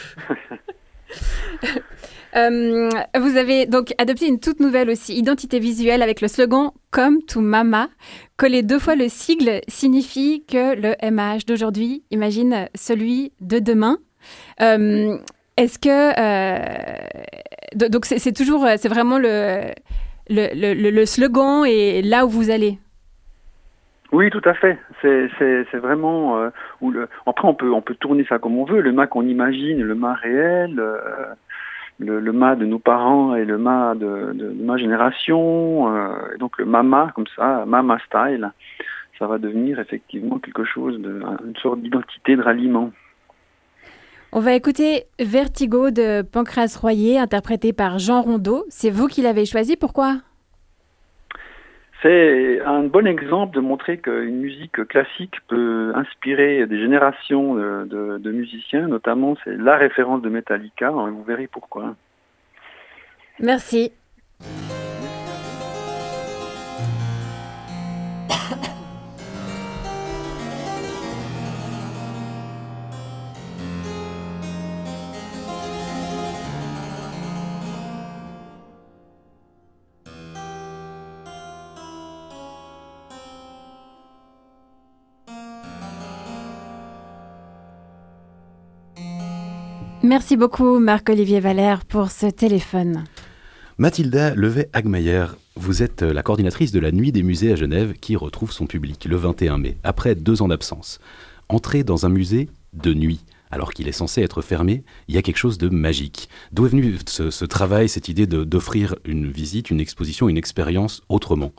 Euh, 2.36 2.90
Vous 3.18 3.36
avez 3.38 3.64
donc 3.64 3.94
adopté 3.96 4.26
une 4.28 4.38
toute 4.38 4.60
nouvelle 4.60 4.90
aussi, 4.90 5.16
identité 5.16 5.58
visuelle, 5.58 6.02
avec 6.02 6.20
le 6.20 6.28
slogan 6.28 6.72
Come 6.90 7.22
to 7.26 7.40
Mama. 7.40 7.88
Coller 8.36 8.62
deux 8.62 8.78
fois 8.78 8.94
le 8.96 9.08
sigle 9.08 9.62
signifie 9.66 10.44
que 10.46 10.74
le 10.76 10.94
MH 11.02 11.46
d'aujourd'hui 11.46 12.04
imagine 12.10 12.68
celui 12.74 13.32
de 13.40 13.58
demain. 13.58 13.96
Euh, 14.60 15.16
Est-ce 15.56 15.78
que. 15.78 15.88
euh, 15.88 16.98
do- 17.74 17.88
donc, 17.88 18.04
c'est 18.04 18.32
toujours. 18.36 18.66
C'est 18.76 18.88
vraiment 18.88 19.18
le, 19.18 19.72
le- 20.28 20.52
le- 20.74 20.90
le 20.90 21.06
slogan 21.06 21.64
et 21.66 22.02
là 22.02 22.26
où 22.26 22.28
vous 22.28 22.50
allez? 22.50 22.78
Oui, 24.12 24.28
tout 24.30 24.42
à 24.44 24.52
fait. 24.54 24.78
C'est 25.02 25.78
vraiment 25.78 26.38
euh. 26.38 26.50
Après, 27.26 27.48
on 27.48 27.54
peut 27.54 27.94
tourner 27.94 28.24
ça 28.28 28.38
comme 28.38 28.58
on 28.58 28.64
veut. 28.64 28.80
Le 28.80 28.92
mât 28.92 29.06
qu'on 29.06 29.26
imagine, 29.26 29.82
le 29.82 29.94
mât 29.94 30.14
réel, 30.14 30.78
euh, 30.78 30.98
le, 31.98 32.20
le 32.20 32.32
mât 32.32 32.56
de 32.56 32.64
nos 32.64 32.78
parents 32.78 33.34
et 33.34 33.44
le 33.44 33.58
mât 33.58 33.94
de, 33.94 34.54
ma 34.60 34.76
génération. 34.76 35.94
euh, 35.94 36.34
et 36.34 36.38
donc 36.38 36.58
le 36.58 36.64
mama 36.64 37.12
comme 37.14 37.26
ça, 37.36 37.64
mama 37.66 37.98
style, 38.06 38.50
ça 39.18 39.26
va 39.26 39.38
devenir 39.38 39.78
effectivement 39.80 40.38
quelque 40.38 40.64
chose 40.64 40.96
une 40.96 41.56
sorte 41.56 41.80
d'identité 41.80 42.36
de 42.36 42.42
ralliement. 42.42 42.90
On 44.30 44.40
va 44.40 44.52
écouter 44.52 45.04
Vertigo 45.18 45.90
de 45.90 46.20
Pancras 46.20 46.76
Royer, 46.78 47.18
interprété 47.18 47.72
par 47.72 47.98
Jean 47.98 48.20
Rondeau. 48.20 48.66
C'est 48.68 48.90
vous 48.90 49.06
qui 49.06 49.22
l'avez 49.22 49.46
choisi. 49.46 49.76
Pourquoi? 49.76 50.18
C'est 52.02 52.60
un 52.64 52.84
bon 52.84 53.06
exemple 53.08 53.56
de 53.56 53.60
montrer 53.60 53.98
qu'une 53.98 54.38
musique 54.38 54.86
classique 54.86 55.34
peut 55.48 55.92
inspirer 55.96 56.66
des 56.66 56.78
générations 56.78 57.54
de, 57.54 58.30
musiciens, 58.30 58.86
notamment 58.86 59.36
c'est 59.42 59.56
la 59.56 59.76
référence 59.76 60.22
de 60.22 60.28
Metallica, 60.28 60.88
et 60.90 61.10
vous 61.10 61.24
verrez 61.24 61.48
pourquoi. 61.48 61.96
Merci. 63.40 63.92
Merci 90.28 90.36
beaucoup 90.36 90.78
Marc-Olivier 90.78 91.40
Valère 91.40 91.86
pour 91.86 92.10
ce 92.10 92.26
téléphone. 92.26 93.04
Mathilda 93.78 94.34
Levet-Hagmayer, 94.34 95.24
vous 95.56 95.82
êtes 95.82 96.02
euh, 96.02 96.12
la 96.12 96.22
coordinatrice 96.22 96.70
de 96.70 96.78
la 96.78 96.92
Nuit 96.92 97.12
des 97.12 97.22
musées 97.22 97.50
à 97.50 97.56
Genève 97.56 97.94
qui 97.94 98.14
retrouve 98.14 98.52
son 98.52 98.66
public 98.66 99.06
le 99.06 99.16
21 99.16 99.56
mai, 99.56 99.78
après 99.84 100.14
deux 100.14 100.42
ans 100.42 100.48
d'absence. 100.48 100.98
Entrer 101.48 101.82
dans 101.82 102.04
un 102.04 102.10
musée 102.10 102.50
de 102.74 102.92
nuit, 102.92 103.24
alors 103.50 103.72
qu'il 103.72 103.88
est 103.88 103.92
censé 103.92 104.20
être 104.20 104.42
fermé, 104.42 104.84
il 105.08 105.14
y 105.14 105.18
a 105.18 105.22
quelque 105.22 105.38
chose 105.38 105.56
de 105.56 105.70
magique. 105.70 106.28
D'où 106.52 106.66
est 106.66 106.68
venu 106.68 106.98
ce, 107.06 107.44
travail, 107.46 107.88
cette 107.88 108.10
idée 108.10 108.26
d'offrir 108.26 108.96
une 109.06 109.30
visite, 109.30 109.70
une 109.70 109.80
exposition, 109.80 110.28
une 110.28 110.36
expérience 110.36 111.00
autrement? 111.08 111.52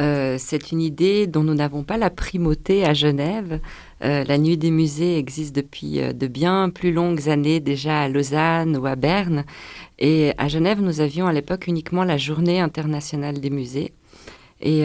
Euh, 0.00 0.36
c'est 0.38 0.72
une 0.72 0.80
idée 0.80 1.26
dont 1.26 1.44
nous 1.44 1.54
n'avons 1.54 1.84
pas 1.84 1.96
la 1.96 2.10
primauté 2.10 2.84
à 2.84 2.94
Genève. 2.94 3.60
Euh, 4.02 4.24
la 4.24 4.38
Nuit 4.38 4.56
des 4.56 4.70
musées 4.70 5.18
existe 5.18 5.54
depuis 5.54 6.00
euh, 6.00 6.12
de 6.12 6.26
bien 6.26 6.68
plus 6.70 6.92
longues 6.92 7.28
années 7.28 7.60
déjà 7.60 8.02
à 8.02 8.08
Lausanne 8.08 8.76
ou 8.76 8.86
à 8.86 8.96
Berne. 8.96 9.44
Et 10.00 10.32
à 10.36 10.48
Genève, 10.48 10.80
nous 10.80 11.00
avions 11.00 11.26
à 11.26 11.32
l'époque 11.32 11.68
uniquement 11.68 12.02
la 12.02 12.16
Journée 12.16 12.60
internationale 12.60 13.40
des 13.40 13.50
musées. 13.50 13.92
Et 14.60 14.84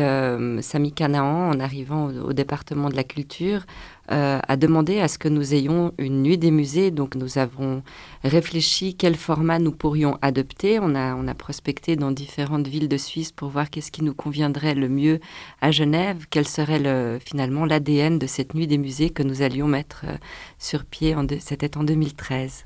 Samy 0.61 0.91
Canaan, 0.91 1.51
en 1.51 1.59
arrivant 1.61 2.07
au 2.07 2.33
département 2.33 2.89
de 2.89 2.97
la 2.97 3.05
culture, 3.05 3.65
euh, 4.11 4.39
a 4.47 4.57
demandé 4.57 4.99
à 4.99 5.07
ce 5.07 5.17
que 5.17 5.27
nous 5.27 5.53
ayons 5.53 5.93
une 5.97 6.23
nuit 6.23 6.37
des 6.37 6.51
musées. 6.51 6.91
Donc 6.91 7.15
nous 7.15 7.37
avons 7.37 7.83
réfléchi 8.23 8.95
quel 8.95 9.15
format 9.15 9.59
nous 9.59 9.71
pourrions 9.71 10.17
adopter. 10.21 10.79
On 10.81 10.95
a, 10.95 11.15
on 11.15 11.27
a 11.27 11.33
prospecté 11.33 11.95
dans 11.95 12.11
différentes 12.11 12.67
villes 12.67 12.89
de 12.89 12.97
Suisse 12.97 13.31
pour 13.31 13.49
voir 13.49 13.69
qu'est-ce 13.69 13.91
qui 13.91 14.03
nous 14.03 14.13
conviendrait 14.13 14.75
le 14.75 14.89
mieux 14.89 15.19
à 15.61 15.71
Genève, 15.71 16.25
quel 16.29 16.47
serait 16.47 16.79
le, 16.79 17.19
finalement 17.23 17.65
l'ADN 17.65 18.19
de 18.19 18.27
cette 18.27 18.55
nuit 18.55 18.67
des 18.67 18.77
musées 18.77 19.09
que 19.09 19.23
nous 19.23 19.41
allions 19.41 19.67
mettre 19.67 20.05
euh, 20.05 20.17
sur 20.57 20.85
pied. 20.85 21.15
C'était 21.39 21.77
en 21.77 21.83
2013. 21.83 22.65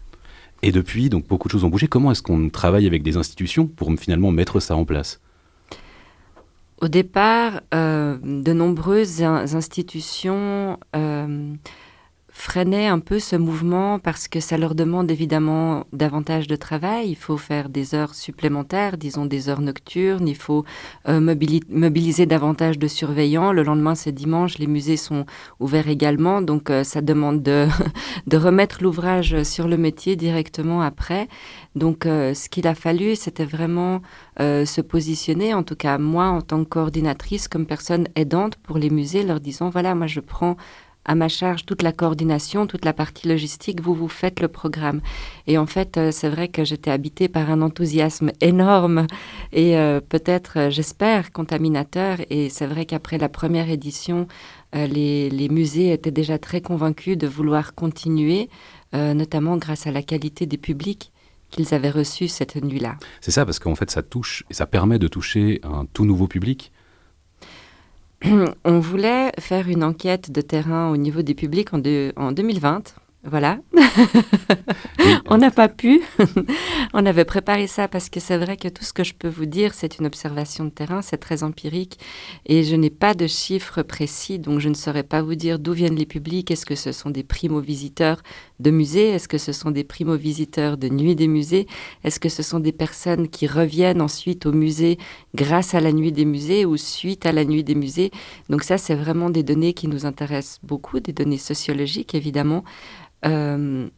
Et 0.61 0.71
depuis, 0.71 1.09
donc 1.09 1.27
beaucoup 1.27 1.49
de 1.49 1.51
choses 1.51 1.65
ont 1.65 1.69
bougé. 1.69 1.87
Comment 1.87 2.11
est-ce 2.11 2.23
qu'on 2.23 2.49
travaille 2.49 2.87
avec 2.87 3.03
des 3.03 3.17
institutions 3.17 3.67
pour 3.67 3.91
finalement 3.99 4.31
mettre 4.31 4.61
ça 4.61 4.77
en 4.77 4.85
place? 4.85 5.19
Au 6.83 6.89
départ, 6.89 7.61
euh, 7.73 8.17
de 8.21 8.51
nombreuses 8.51 9.23
in- 9.23 9.45
institutions 9.55 10.77
freinaient 12.35 12.87
un 12.87 12.97
peu 12.99 13.19
ce 13.19 13.35
mouvement 13.35 13.99
parce 13.99 14.27
que 14.27 14.39
ça 14.39 14.57
leur 14.57 14.73
demande 14.73 15.11
évidemment 15.11 15.85
davantage 15.93 16.47
de 16.47 16.55
travail. 16.55 17.09
Il 17.09 17.15
faut 17.15 17.37
faire 17.37 17.69
des 17.69 17.93
heures 17.93 18.15
supplémentaires, 18.15 18.97
disons 18.97 19.27
des 19.27 19.49
heures 19.49 19.61
nocturnes. 19.61 20.27
Il 20.27 20.35
faut 20.35 20.65
euh, 21.07 21.19
mobili- 21.19 21.61
mobiliser 21.69 22.25
davantage 22.25 22.79
de 22.79 22.87
surveillants. 22.87 23.51
Le 23.51 23.61
lendemain, 23.61 23.93
c'est 23.93 24.11
dimanche. 24.11 24.57
Les 24.57 24.65
musées 24.65 24.97
sont 24.97 25.27
ouverts 25.59 25.87
également. 25.87 26.41
Donc, 26.41 26.71
euh, 26.71 26.83
ça 26.83 27.01
demande 27.01 27.43
de, 27.43 27.67
de 28.27 28.37
remettre 28.37 28.81
l'ouvrage 28.81 29.43
sur 29.43 29.67
le 29.67 29.77
métier 29.77 30.15
directement 30.15 30.81
après. 30.81 31.27
Donc, 31.75 32.07
euh, 32.07 32.33
ce 32.33 32.49
qu'il 32.49 32.65
a 32.67 32.73
fallu, 32.75 33.15
c'était 33.15 33.45
vraiment 33.45 34.01
se 34.39 34.81
positionner, 34.81 35.53
en 35.53 35.61
tout 35.61 35.75
cas 35.75 35.99
moi 35.99 36.25
en 36.25 36.41
tant 36.41 36.63
que 36.63 36.69
coordinatrice, 36.69 37.47
comme 37.47 37.67
personne 37.67 38.07
aidante 38.15 38.55
pour 38.55 38.79
les 38.79 38.89
musées, 38.89 39.21
leur 39.21 39.39
disant, 39.39 39.69
voilà, 39.69 39.93
moi 39.93 40.07
je 40.07 40.21
prends 40.21 40.57
à 41.05 41.15
ma 41.15 41.27
charge 41.27 41.65
toute 41.65 41.81
la 41.81 41.91
coordination, 41.91 42.67
toute 42.67 42.85
la 42.85 42.93
partie 42.93 43.27
logistique, 43.27 43.81
vous 43.81 43.93
vous 43.93 44.07
faites 44.07 44.39
le 44.39 44.47
programme. 44.47 45.01
Et 45.47 45.57
en 45.57 45.65
fait, 45.65 45.97
euh, 45.97 46.11
c'est 46.11 46.29
vrai 46.29 46.47
que 46.47 46.63
j'étais 46.63 46.91
habitée 46.91 47.27
par 47.27 47.51
un 47.51 47.61
enthousiasme 47.61 48.31
énorme 48.41 49.07
et 49.51 49.77
euh, 49.77 49.99
peut-être, 49.99 50.57
euh, 50.57 50.69
j'espère, 50.69 51.31
contaminateur. 51.31 52.19
Et 52.29 52.49
c'est 52.49 52.67
vrai 52.67 52.85
qu'après 52.85 53.17
la 53.17 53.29
première 53.29 53.69
édition, 53.69 54.27
les, 54.73 55.49
musées 55.51 55.93
étaient 55.93 56.09
déjà 56.09 56.39
très 56.39 56.59
convaincus 56.59 57.15
de 57.15 57.27
vouloir 57.27 57.75
continuer, 57.75 58.49
notamment 58.91 59.57
grâce 59.57 59.85
à 59.85 59.91
la 59.91 60.01
qualité 60.01 60.47
des 60.47 60.57
publics 60.57 61.11
qu'ils 61.51 61.75
avaient 61.75 61.91
reçus 61.91 62.27
cette 62.27 62.55
nuit-là. 62.55 62.95
C'est 63.21 63.29
ça, 63.29 63.45
parce 63.45 63.59
qu'en 63.59 63.75
fait, 63.75 63.91
ça 63.91 64.01
touche 64.01 64.43
et 64.49 64.55
ça 64.55 64.65
permet 64.65 64.97
de 64.97 65.07
toucher 65.07 65.61
un 65.63 65.85
tout 65.93 66.05
nouveau 66.05 66.27
public. 66.27 66.71
On 68.65 68.79
voulait 68.79 69.31
faire 69.39 69.67
une 69.67 69.83
enquête 69.83 70.31
de 70.31 70.41
terrain 70.41 70.89
au 70.91 70.97
niveau 70.97 71.21
des 71.21 71.33
publics 71.35 71.73
en, 71.73 71.77
deux- 71.77 72.13
en 72.15 72.31
2020 72.31 72.95
Voilà. 73.25 73.59
on 75.27 75.37
n'a 75.37 75.51
pas 75.51 75.67
pu. 75.69 76.01
on 76.93 77.05
avait 77.05 77.25
préparé 77.25 77.67
ça 77.67 77.87
parce 77.87 78.09
que 78.09 78.19
c'est 78.19 78.37
vrai 78.37 78.57
que 78.57 78.67
tout 78.67 78.83
ce 78.83 78.93
que 78.93 79.03
je 79.03 79.13
peux 79.13 79.27
vous 79.29 79.45
dire, 79.45 79.73
c'est 79.73 79.97
une 79.99 80.05
observation 80.05 80.65
de 80.65 80.69
terrain, 80.69 81.01
c'est 81.01 81.17
très 81.17 81.43
empirique 81.43 81.99
et 82.45 82.63
je 82.63 82.75
n'ai 82.75 82.89
pas 82.89 83.13
de 83.13 83.27
chiffres 83.27 83.81
précis, 83.81 84.39
donc 84.39 84.59
je 84.59 84.69
ne 84.69 84.73
saurais 84.73 85.03
pas 85.03 85.21
vous 85.21 85.35
dire 85.35 85.59
d'où 85.59 85.73
viennent 85.73 85.95
les 85.95 86.05
publics. 86.05 86.51
Est-ce 86.51 86.65
que 86.65 86.75
ce 86.75 86.91
sont 86.91 87.09
des 87.09 87.23
primo-visiteurs 87.23 88.21
de 88.59 88.71
musées 88.71 89.09
Est-ce 89.09 89.27
que 89.27 89.37
ce 89.37 89.51
sont 89.51 89.71
des 89.71 89.83
primo-visiteurs 89.83 90.77
de 90.77 90.89
nuit 90.89 91.15
des 91.15 91.27
musées? 91.27 91.67
Est-ce 92.03 92.19
que 92.19 92.29
ce 92.29 92.43
sont 92.43 92.59
des 92.59 92.71
personnes 92.71 93.27
qui 93.27 93.47
reviennent 93.47 94.01
ensuite 94.01 94.45
au 94.45 94.51
musée 94.51 94.97
grâce 95.35 95.73
à 95.73 95.79
la 95.79 95.91
nuit 95.91 96.11
des 96.11 96.25
musées 96.25 96.65
ou 96.65 96.77
suite 96.77 97.25
à 97.25 97.31
la 97.31 97.45
nuit 97.45 97.63
des 97.63 97.75
musées? 97.75 98.11
Donc 98.49 98.63
ça, 98.63 98.77
c'est 98.77 98.95
vraiment 98.95 99.29
des 99.29 99.43
données 99.43 99.73
qui 99.73 99.87
nous 99.87 100.05
intéressent 100.05 100.59
beaucoup, 100.63 100.99
des 100.99 101.13
données 101.13 101.37
sociologiques 101.37 102.15
évidemment. 102.15 102.63
Euh, 103.25 103.89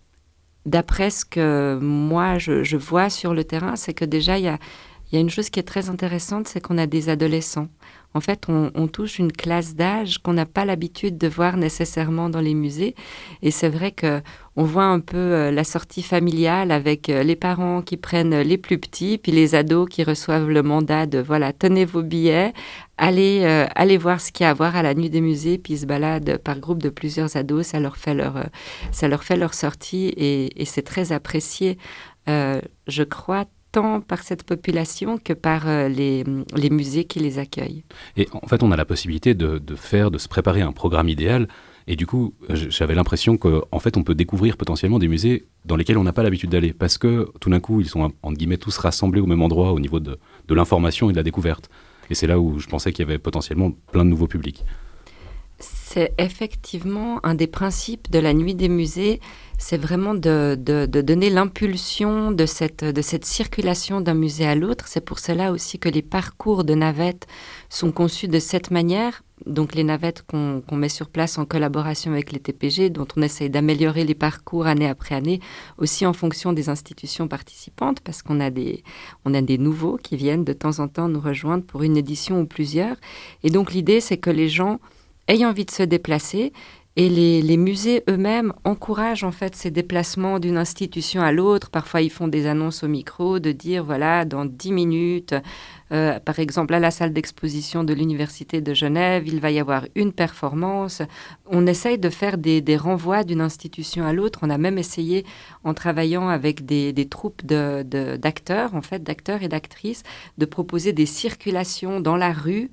d'après 0.65 1.09
ce 1.09 1.25
que 1.25 1.77
moi 1.81 2.37
je, 2.37 2.75
vois 2.75 3.09
sur 3.09 3.33
le 3.33 3.43
terrain, 3.43 3.75
c'est 3.75 3.93
que 3.93 4.05
déjà 4.05 4.37
il 4.37 4.45
y 4.45 4.47
a, 4.47 4.59
une 5.13 5.29
chose 5.29 5.49
qui 5.49 5.59
est 5.59 5.63
très 5.63 5.89
intéressante, 5.89 6.47
c'est 6.47 6.59
qu'on 6.59 6.77
a 6.77 6.87
des 6.87 7.09
adolescents. 7.09 7.69
En 8.15 8.21
fait, 8.21 8.45
on, 8.47 8.87
touche 8.87 9.19
une 9.19 9.33
classe 9.33 9.75
d'âge 9.75 10.19
qu'on 10.19 10.31
n'a 10.31 10.45
pas 10.45 10.63
l'habitude 10.63 11.17
de 11.17 11.27
voir 11.27 11.57
nécessairement 11.57 12.29
dans 12.29 12.39
les 12.39 12.53
musées. 12.53 12.95
Et 13.41 13.51
c'est 13.51 13.67
vrai 13.67 13.91
que 13.91 14.21
on 14.55 14.63
voit 14.63 14.85
un 14.85 15.01
peu 15.01 15.17
euh, 15.17 15.51
la 15.51 15.65
sortie 15.65 16.01
familiale 16.01 16.71
avec 16.71 17.09
euh, 17.09 17.23
les 17.23 17.35
parents 17.35 17.81
qui 17.81 17.97
prennent 17.97 18.39
les 18.39 18.57
plus 18.57 18.77
petits, 18.77 19.17
puis 19.17 19.33
les 19.33 19.53
ados 19.53 19.89
qui 19.89 20.01
reçoivent 20.05 20.49
le 20.49 20.63
mandat 20.63 21.07
de 21.07 21.19
voilà, 21.19 21.51
tenez 21.51 21.83
vos 21.83 22.03
billets, 22.03 22.53
allez, 22.97 23.41
euh, 23.43 23.65
allez 23.75 23.97
voir 23.97 24.21
ce 24.21 24.31
qu'il 24.31 24.45
y 24.45 24.47
a 24.47 24.51
à 24.51 24.53
voir 24.53 24.77
à 24.77 24.81
la 24.81 24.93
nuit 24.93 25.09
des 25.09 25.19
musées, 25.19 25.57
puis 25.57 25.73
ils 25.73 25.79
se 25.79 25.85
baladent 25.85 26.37
par 26.37 26.57
groupe 26.57 26.81
de 26.81 26.89
plusieurs 26.89 27.35
ados, 27.35 27.67
ça 27.67 27.81
leur 27.81 27.97
fait 27.97 28.13
leur, 28.13 28.45
ça 28.93 29.09
leur, 29.09 29.25
fait 29.25 29.35
leur 29.35 29.53
sortie 29.53 30.05
et, 30.15 30.61
et 30.61 30.63
c'est 30.63 30.83
très 30.83 31.11
apprécié. 31.11 31.77
je 32.27 33.03
crois 33.03 33.43
tant 33.75 33.99
par 33.99 34.23
cette 34.23 34.43
population 34.43 35.17
que 35.17 35.33
par 35.33 35.67
euh, 35.67 35.89
les, 35.89 36.23
musées 36.69 37.03
qui 37.03 37.19
les 37.19 37.39
accueillent. 37.39 37.83
Et 38.15 38.29
en 38.31 38.47
fait, 38.47 38.63
on 38.63 38.71
a 38.71 38.77
la 38.77 38.85
possibilité 38.85 39.33
de, 39.33 39.59
faire, 39.75 40.11
de 40.11 40.17
se 40.17 40.29
préparer 40.29 40.61
un 40.61 40.71
programme 40.71 41.09
idéal. 41.09 41.49
Et 41.85 41.97
du 41.97 42.07
coup, 42.07 42.33
j'avais 42.49 42.95
l'impression 42.95 43.37
qu'en 43.37 43.79
fait, 43.79 43.97
on 43.97 44.03
peut 44.03 44.15
découvrir 44.15 44.55
potentiellement 44.55 44.97
des 44.97 45.09
musées 45.09 45.45
dans 45.65 45.75
lesquels 45.75 45.97
on 45.97 46.03
n'a 46.03 46.13
pas 46.13 46.23
l'habitude 46.23 46.49
d'aller. 46.51 46.71
Parce 46.71 46.97
que 46.97 47.27
tout 47.41 47.49
d'un 47.49 47.59
coup, 47.59 47.81
ils 47.81 47.89
sont, 47.89 48.13
entre 48.23 48.37
guillemets, 48.37 48.57
tous 48.57 48.77
rassemblés 48.77 49.19
au 49.19 49.27
même 49.27 49.41
endroit 49.41 49.73
au 49.73 49.79
niveau 49.81 49.99
de 49.99 50.17
l'information 50.49 51.09
et 51.09 51.11
de 51.11 51.17
la 51.17 51.23
découverte. 51.23 51.69
Et 52.09 52.15
c'est 52.15 52.27
là 52.27 52.39
où 52.39 52.59
je 52.59 52.67
pensais 52.67 52.93
qu'il 52.93 53.05
y 53.05 53.07
avait 53.09 53.19
potentiellement 53.19 53.71
plein 53.91 54.05
de 54.05 54.09
nouveaux 54.09 54.27
publics. 54.27 54.63
C'est 55.59 56.13
effectivement 56.17 57.19
un 57.23 57.35
des 57.35 57.47
principes 57.47 58.11
de 58.11 58.19
la 58.19 58.33
nuit 58.33 58.55
des 58.55 58.67
musées, 58.67 59.21
c'est 59.57 59.77
vraiment 59.77 60.13
de, 60.13 60.55
donner 60.55 61.29
l'impulsion 61.29 62.31
de 62.31 62.45
cette, 62.45 62.83
de 62.83 63.01
cette 63.01 63.25
circulation 63.25 64.01
d'un 64.01 64.13
musée 64.13 64.45
à 64.45 64.55
l'autre. 64.55 64.85
C'est 64.87 65.01
pour 65.03 65.19
cela 65.19 65.51
aussi 65.51 65.79
que 65.79 65.87
les 65.87 66.01
parcours 66.01 66.65
de 66.65 66.73
navettes 66.73 67.25
sont 67.69 67.91
conçus 67.91 68.27
de 68.27 68.39
cette 68.39 68.69
manière. 68.69 69.23
Donc 69.45 69.75
les 69.75 69.83
navettes 69.83 70.23
qu'on 70.23 70.63
met 70.71 70.89
sur 70.89 71.09
place 71.09 71.37
en 71.37 71.45
collaboration 71.45 72.11
avec 72.11 72.31
les 72.31 72.39
TPG, 72.39 72.89
dont 72.89 73.07
on 73.15 73.21
essaye 73.21 73.49
d'améliorer 73.49 74.03
les 74.03 74.15
parcours 74.15 74.65
année 74.65 74.87
après 74.87 75.15
année, 75.15 75.39
aussi 75.77 76.05
en 76.05 76.13
fonction 76.13 76.53
des 76.53 76.69
institutions 76.69 77.27
participantes, 77.27 77.99
parce 78.01 78.21
qu'on 78.21 78.39
a 78.39 78.45
a 78.47 78.49
des 78.49 79.57
nouveaux 79.57 79.97
qui 79.97 80.15
viennent 80.15 80.45
de 80.45 80.53
temps 80.53 80.79
en 80.79 80.87
temps 80.87 81.07
nous 81.07 81.19
rejoindre 81.19 81.63
pour 81.65 81.83
une 81.83 81.97
édition 81.97 82.41
ou 82.41 82.45
plusieurs. 82.45 82.95
Et 83.43 83.49
donc 83.49 83.73
l'idée, 83.73 83.99
c'est 83.99 84.17
que 84.17 84.29
les 84.29 84.49
gens 84.49 84.79
aient 85.27 85.45
envie 85.45 85.65
de 85.65 85.71
se 85.71 85.83
déplacer 85.83 86.53
et 86.97 87.09
les, 87.09 87.57
musées 87.57 88.03
eux-mêmes 88.09 88.53
encouragent 88.63 89.25
en 89.25 89.31
fait 89.33 89.53
ces 89.53 89.69
déplacements 89.69 90.39
d'une 90.39 90.57
institution 90.57 91.21
à 91.21 91.33
l'autre. 91.33 91.69
Parfois, 91.69 92.01
ils 92.01 92.09
font 92.09 92.29
des 92.29 92.47
annonces 92.47 92.83
au 92.83 92.87
micro 92.87 93.39
de 93.39 93.51
dire 93.51 93.83
voilà, 93.83 94.23
dans 94.23 94.45
dix 94.45 94.71
minutes, 94.71 95.35
euh, 95.91 96.19
par 96.21 96.39
exemple, 96.39 96.73
à 96.73 96.79
la 96.79 96.91
salle 96.91 97.11
d'exposition 97.11 97.83
de 97.83 97.93
l'Université 97.93 98.61
de 98.61 98.73
Genève, 98.73 99.27
il 99.27 99.41
va 99.41 99.51
y 99.51 99.59
avoir 99.59 99.85
une 99.95 100.13
performance. 100.13 101.01
On 101.45 101.67
essaye 101.67 101.97
de 101.97 102.09
faire 102.09 102.37
des, 102.37 102.77
renvois 102.77 103.25
d'une 103.25 103.41
institution 103.41 104.05
à 104.05 104.13
l'autre. 104.13 104.39
On 104.41 104.49
a 104.49 104.57
même 104.57 104.77
essayé, 104.77 105.25
en 105.65 105.73
travaillant 105.73 106.29
avec 106.29 106.65
des, 106.65 107.07
troupes 107.09 107.45
d'acteurs, 107.45 108.73
en 108.73 108.81
fait, 108.81 109.03
d'acteurs 109.03 109.43
et 109.43 109.49
d'actrices, 109.49 110.03
de 110.37 110.45
proposer 110.45 110.93
des 110.93 111.05
circulations 111.05 111.99
dans 111.99 112.15
la 112.15 112.31
rue 112.31 112.71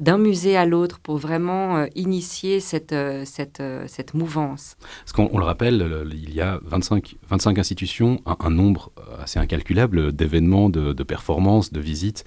d'un 0.00 0.16
musée 0.18 0.56
à 0.56 0.64
l'autre 0.64 0.98
pour 0.98 1.18
vraiment 1.18 1.76
euh, 1.76 1.86
initier 1.94 2.58
cette, 2.60 2.92
euh, 2.92 3.24
cette, 3.26 3.60
euh, 3.60 3.84
cette 3.86 4.14
mouvance 4.14 4.76
Parce 5.04 5.12
qu'on 5.12 5.38
le 5.38 5.44
rappelle, 5.44 6.08
il 6.10 6.34
y 6.34 6.40
a 6.40 6.58
25, 6.64 7.16
25 7.28 7.58
institutions, 7.58 8.20
un, 8.26 8.50
nombre 8.50 8.90
assez 9.22 9.38
incalculable 9.38 10.12
d'événements, 10.12 10.70
de, 10.70 11.02
performances, 11.02 11.72
de 11.72 11.80
visites. 11.80 12.24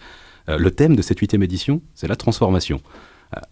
le 0.47 0.71
thème 0.71 0.95
de 0.95 1.01
cette 1.01 1.19
huitième 1.19 1.43
édition, 1.43 1.81
c'est 1.95 2.07
la 2.07 2.15
transformation. 2.15 2.79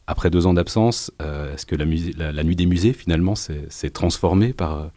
après 0.07 0.29
deux 0.29 0.45
ans 0.45 0.53
d'absence, 0.53 1.11
est-ce 1.19 1.65
que 1.65 1.75
la, 1.75 2.31
la, 2.31 2.43
nuit 2.43 2.55
des 2.55 2.65
musées, 2.65 2.93
finalement, 2.93 3.35
s'est 3.35 3.89
transformée 3.89 4.53
par, 4.53 4.91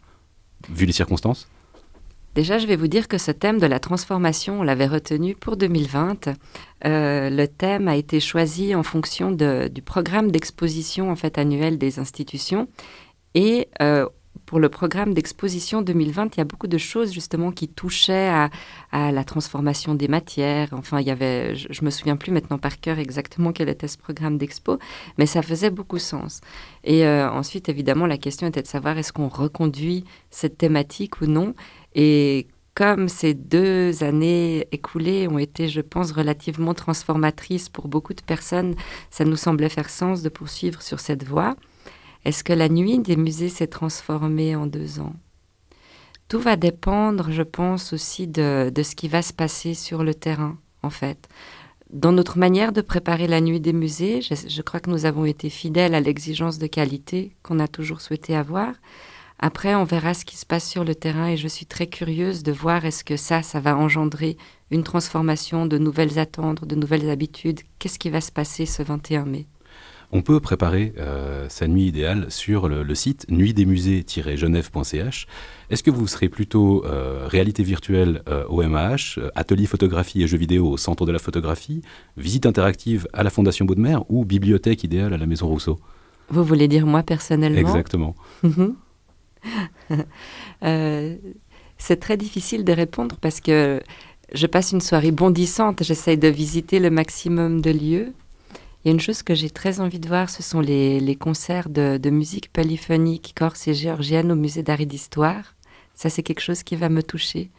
vu 0.69 0.85
les 0.85 0.93
circonstances? 0.93 1.49
Déjà, 2.35 2.57
je 2.57 2.67
vais 2.67 2.75
vous 2.75 2.89
dire 2.89 3.07
que 3.07 3.17
ce 3.17 3.31
thème 3.31 3.59
de 3.59 3.65
la 3.65 3.79
transformation, 3.79 4.59
on 4.59 4.63
l'avait 4.63 4.87
retenu 4.87 5.35
pour 5.35 5.55
2020. 5.55 6.27
Euh, 6.85 7.29
le 7.29 7.47
thème 7.47 7.87
a 7.87 7.95
été 7.95 8.19
choisi 8.19 8.75
en 8.75 8.83
fonction 8.83 9.31
du 9.31 9.81
programme 9.81 10.31
d'exposition 10.31 11.09
en 11.09 11.15
fait 11.15 11.37
annuel 11.37 11.77
des 11.77 11.97
institutions. 11.97 12.67
Et 13.35 13.69
euh, 13.81 14.05
pour 14.45 14.59
le 14.59 14.69
programme 14.69 15.13
d'exposition 15.13 15.81
2020, 15.81 16.35
il 16.35 16.39
y 16.39 16.41
a 16.41 16.45
beaucoup 16.45 16.67
de 16.67 16.77
choses 16.77 17.13
justement 17.13 17.51
qui 17.51 17.67
touchaient 17.67 18.29
à, 18.29 18.49
la 19.11 19.23
transformation 19.23 19.95
des 19.95 20.07
matières. 20.07 20.69
Enfin, 20.73 20.99
il 20.99 21.07
y 21.07 21.11
avait, 21.11 21.55
je, 21.55 21.67
ne 21.81 21.85
me 21.85 21.89
souviens 21.89 22.15
plus 22.15 22.31
maintenant 22.31 22.57
par 22.57 22.79
cœur 22.79 22.99
exactement 22.99 23.51
quel 23.51 23.69
était 23.69 23.87
ce 23.87 23.97
programme 23.97 24.37
d'expo, 24.37 24.77
mais 25.17 25.25
ça 25.25 25.41
faisait 25.41 25.69
beaucoup 25.69 25.99
sens. 25.99 26.41
Et 26.83 27.05
euh, 27.05 27.29
ensuite, 27.29 27.69
évidemment, 27.69 28.07
la 28.07 28.17
question 28.17 28.47
était 28.47 28.61
de 28.61 28.67
savoir 28.67 28.97
est-ce 28.97 29.11
qu'on 29.11 29.29
reconduit 29.29 30.05
cette 30.29 30.57
thématique 30.57 31.21
ou 31.21 31.25
non. 31.27 31.55
Et 31.95 32.47
comme 32.75 33.07
ces 33.07 33.33
deux 33.33 34.03
années 34.03 34.67
écoulées 34.73 35.29
ont 35.29 35.39
été, 35.39 35.69
je 35.69 35.79
pense, 35.79 36.11
relativement 36.11 36.73
transformatrices 36.73 37.69
pour 37.69 37.87
beaucoup 37.87 38.13
de 38.13 38.21
personnes, 38.21 38.75
ça 39.09 39.23
nous 39.23 39.37
semblait 39.37 39.69
faire 39.69 39.89
sens 39.89 40.21
de 40.21 40.29
poursuivre 40.29 40.81
sur 40.81 40.99
cette 40.99 41.23
voie. 41.23 41.55
Est-ce 42.25 42.43
que 42.43 42.53
la 42.53 42.67
nuit 42.67 42.99
des 42.99 43.15
musées 43.15 43.49
s'est 43.49 43.67
transformée 43.67 44.55
en 44.55 44.67
deux 44.67 44.99
ans? 44.99 45.13
Tout 46.27 46.39
va 46.39 46.57
dépendre, 46.57 47.31
je 47.31 47.43
pense, 47.43 47.93
aussi 47.93 48.27
de, 48.27 48.71
ce 48.75 48.95
qui 48.95 49.07
va 49.07 49.21
se 49.21 49.31
passer 49.31 49.73
sur 49.73 50.03
le 50.03 50.13
terrain, 50.13 50.57
en 50.81 50.89
fait. 50.89 51.29
Dans 51.91 52.11
notre 52.11 52.39
manière 52.39 52.73
de 52.73 52.81
préparer 52.81 53.27
la 53.27 53.41
nuit 53.41 53.59
des 53.61 53.73
musées, 53.73 54.21
je 54.21 54.61
crois 54.63 54.79
que 54.79 54.89
nous 54.89 55.05
avons 55.05 55.23
été 55.23 55.49
fidèles 55.49 55.93
à 55.93 56.01
l'exigence 56.01 56.57
de 56.57 56.67
qualité 56.67 57.35
qu'on 57.43 57.59
a 57.59 57.67
toujours 57.67 58.01
souhaité 58.01 58.35
avoir. 58.35 58.73
Après, 59.39 59.75
on 59.75 59.83
verra 59.83 60.13
ce 60.13 60.25
qui 60.25 60.37
se 60.37 60.45
passe 60.45 60.67
sur 60.67 60.83
le 60.83 60.95
terrain 60.95 61.27
et 61.27 61.37
je 61.37 61.47
suis 61.47 61.65
très 61.65 61.87
curieuse 61.87 62.43
de 62.43 62.51
voir 62.51 62.85
est-ce 62.85 63.03
que 63.03 63.17
ça, 63.17 63.41
ça 63.41 63.59
va 63.59 63.75
engendrer 63.75 64.37
une 64.71 64.83
transformation, 64.83 65.65
de 65.65 65.77
nouvelles 65.77 66.19
attentes, 66.19 66.65
de 66.65 66.75
nouvelles 66.75 67.09
habitudes. 67.09 67.59
Qu'est-ce 67.77 67.99
qui 67.99 68.09
va 68.09 68.21
se 68.21 68.31
passer 68.31 68.65
ce 68.65 68.81
21 68.81 69.25
mai? 69.25 69.45
On 70.11 70.21
peut 70.21 70.39
préparer 70.39 70.93
euh, 70.97 71.47
sa 71.49 71.67
nuit 71.67 71.87
idéale 71.87 72.27
sur 72.29 72.69
le, 72.69 72.95
site 72.95 73.25
nuitdesmusées-genève.ch. 73.29 75.27
Est-ce 75.69 75.83
que 75.83 75.91
vous 75.91 76.07
serez 76.07 76.29
plutôt 76.29 76.85
euh, 76.85 77.27
réalité 77.27 77.63
virtuelle 77.63 78.21
euh, 78.29 78.45
au 78.47 78.63
MAH, 78.63 79.19
atelier 79.35 79.65
photographie 79.65 80.23
et 80.23 80.27
jeux 80.27 80.37
vidéo 80.37 80.69
au 80.69 80.77
Centre 80.77 81.05
de 81.05 81.11
la 81.11 81.19
photographie, 81.19 81.81
visite 82.17 82.45
interactive 82.45 83.07
à 83.13 83.23
la 83.23 83.29
Fondation 83.29 83.65
Baudemer 83.65 83.97
ou 84.07 84.25
bibliothèque 84.25 84.83
idéale 84.83 85.13
à 85.13 85.17
la 85.17 85.25
Maison 85.25 85.47
Rousseau? 85.47 85.79
Vous 86.29 86.43
voulez 86.43 86.67
dire 86.67 86.85
moi 86.85 87.03
personnellement? 87.03 87.59
Exactement. 87.59 88.15
Euh, 90.63 91.17
c'est 91.77 91.99
très 91.99 92.17
difficile 92.17 92.63
de 92.63 92.71
répondre 92.71 93.17
parce 93.21 93.41
que 93.41 93.81
je 94.33 94.47
passe 94.47 94.71
une 94.71 94.81
soirée 94.81 95.11
bondissante, 95.11 95.83
j'essaye 95.83 96.17
de 96.17 96.29
visiter 96.29 96.79
le 96.79 96.89
maximum 96.89 97.61
de 97.61 97.71
lieux. 97.71 98.13
Il 98.83 98.87
y 98.87 98.89
a 98.89 98.93
une 98.93 98.99
chose 98.99 99.23
que 99.23 99.35
j'ai 99.35 99.49
très 99.49 99.79
envie 99.79 99.99
de 99.99 100.07
voir, 100.07 100.29
ce 100.29 100.41
sont 100.41 100.61
les, 100.61 101.17
concerts 101.19 101.69
de, 101.69 102.09
musique 102.09 102.51
polyphonique 102.51 103.33
corse 103.35 103.67
et 103.67 103.73
géorgienne 103.73 104.31
au 104.31 104.35
musée 104.35 104.63
d'art 104.63 104.81
et 104.81 104.85
d'histoire. 104.85 105.55
Ça, 105.95 106.09
c'est 106.09 106.23
quelque 106.23 106.41
chose 106.41 106.63
qui 106.63 106.75
va 106.75 106.89
me 106.89 107.01
toucher. 107.01 107.49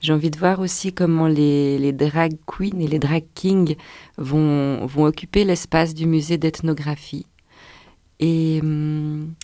J'ai 0.00 0.12
envie 0.12 0.30
de 0.30 0.38
voir 0.38 0.60
aussi 0.60 0.92
comment 0.92 1.26
les, 1.26 1.92
drag 1.92 2.32
queens 2.46 2.80
et 2.80 2.88
les 2.88 2.98
drag 2.98 3.24
kings 3.34 3.76
vont, 4.16 4.86
vont 4.86 5.04
occuper 5.04 5.44
l'espace 5.44 5.94
du 5.94 6.06
musée 6.06 6.38
d'ethnographie. 6.38 7.26
Et 8.18 8.60
hum, 8.62 9.34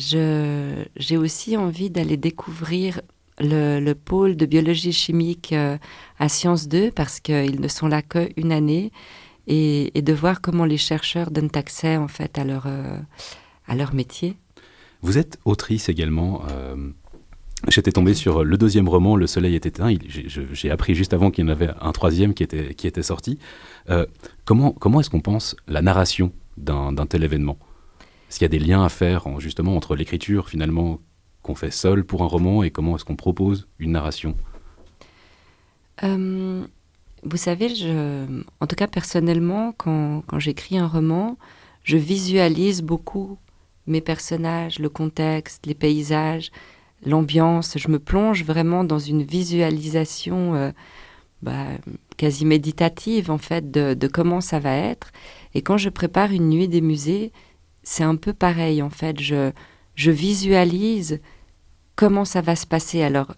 j'ai 0.00 1.16
aussi 1.16 1.56
envie 1.56 1.90
d'aller 1.90 2.16
découvrir 2.16 3.00
le, 3.38 3.92
pôle 3.92 4.36
de 4.36 4.46
biologie 4.46 4.92
chimique 4.92 5.52
euh, 5.52 5.76
à 6.18 6.28
Sciences 6.28 6.68
2 6.68 6.90
parce 6.90 7.20
qu'ils 7.20 7.60
ne 7.60 7.68
sont 7.68 7.86
là 7.86 8.02
qu'une 8.02 8.52
année 8.52 8.92
et, 9.46 9.90
de 9.94 10.12
voir 10.12 10.40
comment 10.40 10.64
les 10.64 10.76
chercheurs 10.76 11.30
donnent 11.30 11.50
accès 11.54 11.96
en 11.96 12.08
fait 12.08 12.38
à 12.38 12.44
leur, 12.44 12.64
euh, 12.66 12.98
à 13.66 13.74
leur 13.74 13.94
métier. 13.94 14.36
Vous 15.02 15.18
êtes 15.18 15.38
autrice 15.44 15.88
également. 15.88 16.42
J'étais 17.68 17.92
tombé 17.92 18.12
sur 18.12 18.44
le 18.44 18.58
deuxième 18.58 18.86
roman, 18.86 19.16
Le 19.16 19.26
Soleil 19.26 19.54
est 19.54 19.64
éteint. 19.64 19.94
J'ai 20.06 20.70
appris 20.70 20.94
juste 20.94 21.14
avant 21.14 21.30
qu'il 21.30 21.44
y 21.44 21.48
en 21.48 21.50
avait 21.50 21.70
un 21.80 21.92
troisième 21.92 22.34
qui 22.34 22.42
était, 22.42 22.74
qui 22.74 22.86
était 22.86 23.02
sorti. 23.02 23.38
comment 24.44 24.72
comment 24.72 25.00
est-ce 25.00 25.08
qu'on 25.08 25.22
pense 25.22 25.56
la 25.68 25.80
narration 25.80 26.32
d'un 26.58 27.06
tel 27.06 27.24
événement? 27.24 27.58
Est-ce 28.30 28.38
qu'il 28.38 28.44
y 28.44 28.56
a 28.56 28.58
des 28.58 28.64
liens 28.64 28.84
à 28.84 28.88
faire 28.88 29.40
justement 29.40 29.74
entre 29.74 29.96
l'écriture 29.96 30.48
finalement 30.48 31.00
qu'on 31.42 31.56
fait 31.56 31.72
seul 31.72 32.04
pour 32.04 32.22
un 32.22 32.26
roman 32.26 32.62
et 32.62 32.70
comment 32.70 32.94
est-ce 32.94 33.04
qu'on 33.04 33.16
propose 33.16 33.66
une 33.80 33.90
narration? 33.90 34.36
Euh, 36.04 36.64
Vous 37.24 37.36
savez, 37.36 37.68
en 38.60 38.66
tout 38.68 38.76
cas 38.76 38.86
personnellement, 38.86 39.72
quand, 39.76 40.22
quand 40.28 40.38
j'écris 40.38 40.78
un 40.78 40.86
roman, 40.86 41.38
je 41.82 41.96
visualise 41.96 42.82
beaucoup 42.82 43.36
mes 43.88 44.00
personnages, 44.00 44.78
le 44.78 44.88
contexte, 44.88 45.66
les 45.66 45.74
paysages, 45.74 46.52
l'ambiance. 47.04 47.78
Je 47.78 47.88
me 47.88 47.98
plonge 47.98 48.44
vraiment 48.44 48.84
dans 48.84 49.00
une 49.00 49.24
visualisation 49.24 50.54
euh, 50.54 50.70
bah, 51.42 51.66
quasi 52.16 52.44
méditative 52.44 53.28
en 53.28 53.38
fait 53.38 53.72
de, 53.72 53.94
de, 53.94 54.06
comment 54.06 54.40
ça 54.40 54.60
va 54.60 54.76
être. 54.76 55.10
Et 55.54 55.62
quand 55.62 55.78
je 55.78 55.88
prépare 55.88 56.30
une 56.30 56.48
nuit 56.48 56.68
des 56.68 56.80
musées, 56.80 57.32
c'est 57.90 58.04
un 58.04 58.14
peu 58.14 58.32
pareil 58.32 58.82
en 58.82 58.88
fait. 58.90 59.20
Je, 59.20 59.50
je 59.96 60.12
visualise 60.12 61.20
comment 61.96 62.24
ça 62.24 62.40
va 62.40 62.54
se 62.54 62.64
passer. 62.64 63.02
Alors, 63.02 63.34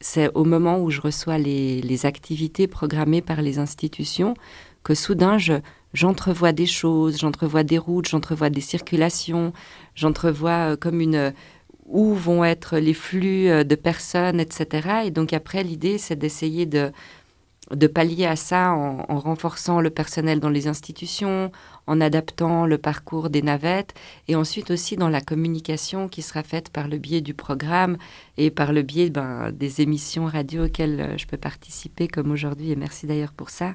c'est 0.00 0.30
au 0.34 0.44
moment 0.44 0.80
où 0.80 0.88
je 0.90 1.02
reçois 1.02 1.36
les, 1.36 2.06
activités 2.06 2.66
programmées 2.66 3.20
par 3.20 3.42
les 3.42 3.58
institutions 3.58 4.32
que 4.84 4.94
soudain 4.94 5.36
j'entrevois 5.92 6.52
des 6.52 6.64
choses, 6.64 7.18
j'entrevois 7.18 7.62
des 7.62 7.76
routes, 7.76 8.08
j'entrevois 8.08 8.48
des 8.48 8.62
circulations, 8.62 9.52
j'entrevois 9.94 10.72
euh, 10.72 10.76
comme 10.76 11.02
une 11.02 11.34
où 11.84 12.14
vont 12.14 12.44
être 12.44 12.78
les 12.78 12.94
flux 12.94 13.50
euh, 13.50 13.64
de 13.64 13.74
personnes, 13.74 14.40
etc. 14.40 15.02
Et 15.04 15.10
donc 15.10 15.34
après, 15.34 15.62
l'idée, 15.62 15.98
c'est 15.98 16.16
d'essayer 16.16 16.64
de, 16.64 16.90
de 17.74 17.86
pallier 17.86 18.26
à 18.26 18.36
ça 18.36 18.72
en, 18.72 19.18
renforçant 19.18 19.80
le 19.80 19.90
personnel 19.90 20.40
dans 20.40 20.48
les 20.48 20.68
institutions, 20.68 21.50
en 21.88 22.00
adaptant 22.00 22.66
le 22.66 22.78
parcours 22.78 23.30
des 23.30 23.42
navettes 23.42 23.94
et 24.28 24.36
ensuite 24.36 24.70
aussi 24.70 24.96
dans 24.96 25.08
la 25.08 25.22
communication 25.22 26.08
qui 26.08 26.22
sera 26.22 26.42
faite 26.42 26.68
par 26.68 26.86
le 26.86 26.98
biais 26.98 27.22
du 27.22 27.32
programme 27.32 27.96
et 28.36 28.50
par 28.50 28.72
le 28.72 28.82
biais 28.82 29.08
ben, 29.08 29.50
des 29.50 29.80
émissions 29.80 30.26
radio 30.26 30.66
auxquelles 30.66 31.00
euh, 31.00 31.18
je 31.18 31.26
peux 31.26 31.38
participer 31.38 32.06
comme 32.06 32.30
aujourd'hui 32.30 32.70
et 32.70 32.76
merci 32.76 33.06
d'ailleurs 33.06 33.32
pour 33.32 33.48
ça. 33.48 33.74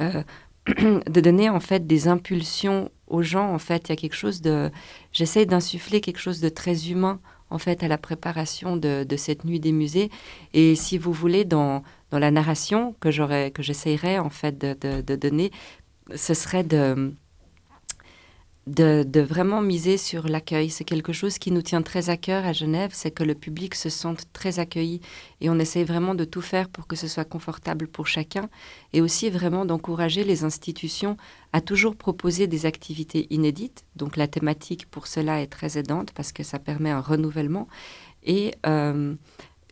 Euh, 0.00 0.22
de 0.66 1.20
donner 1.20 1.50
en 1.50 1.60
fait 1.60 1.86
des 1.86 2.08
impulsions 2.08 2.90
aux 3.06 3.22
gens 3.22 3.52
en 3.52 3.58
fait 3.58 3.88
il 3.88 3.90
y 3.90 3.92
a 3.92 3.96
quelque 3.96 4.14
chose 4.14 4.40
de 4.40 4.70
j'essaie 5.12 5.46
d'insuffler 5.46 6.00
quelque 6.00 6.18
chose 6.18 6.40
de 6.40 6.48
très 6.48 6.90
humain 6.90 7.20
en 7.50 7.58
fait 7.58 7.82
à 7.82 7.88
la 7.88 7.98
préparation 7.98 8.76
de, 8.76 9.04
cette 9.16 9.44
nuit 9.44 9.58
des 9.58 9.72
musées. 9.72 10.08
Et 10.54 10.76
si 10.76 10.98
vous 10.98 11.12
voulez, 11.12 11.44
dans, 11.44 11.82
dans 12.10 12.20
la 12.20 12.30
narration 12.30 12.94
que 13.00 13.10
j'aurais, 13.10 13.50
que 13.50 14.18
en 14.20 14.30
fait 14.30 14.56
de, 14.56 15.02
de, 15.02 15.16
donner, 15.16 15.50
ce 16.14 16.32
serait 16.32 16.62
de, 16.62 17.12
de, 18.70 19.20
vraiment 19.20 19.60
miser 19.60 19.96
sur 19.96 20.28
l'accueil. 20.28 20.70
C'est 20.70 20.84
quelque 20.84 21.12
chose 21.12 21.38
qui 21.38 21.50
nous 21.50 21.62
tient 21.62 21.82
très 21.82 22.10
à 22.10 22.16
cœur 22.16 22.44
à 22.46 22.52
Genève, 22.52 22.90
c'est 22.92 23.10
que 23.10 23.24
le 23.24 23.34
public 23.34 23.74
se 23.74 23.88
sente 23.88 24.26
très 24.32 24.58
accueilli 24.58 25.00
et 25.40 25.50
on 25.50 25.58
essaye 25.58 25.84
vraiment 25.84 26.14
de 26.14 26.24
tout 26.24 26.40
faire 26.40 26.68
pour 26.68 26.86
que 26.86 26.96
ce 26.96 27.08
soit 27.08 27.24
confortable 27.24 27.88
pour 27.88 28.06
chacun 28.06 28.48
et 28.92 29.00
aussi 29.00 29.28
vraiment 29.30 29.64
d'encourager 29.64 30.24
les 30.24 30.44
institutions 30.44 31.16
à 31.52 31.60
toujours 31.60 31.96
proposer 31.96 32.46
des 32.46 32.66
activités 32.66 33.26
inédites. 33.30 33.84
Donc 33.96 34.16
la 34.16 34.28
thématique 34.28 34.86
pour 34.86 35.06
cela 35.06 35.40
est 35.40 35.48
très 35.48 35.78
aidante 35.78 36.12
parce 36.12 36.32
que 36.32 36.42
ça 36.42 36.58
permet 36.58 36.90
un 36.90 37.00
renouvellement 37.00 37.66
et 38.22 38.54
euh, 38.66 39.14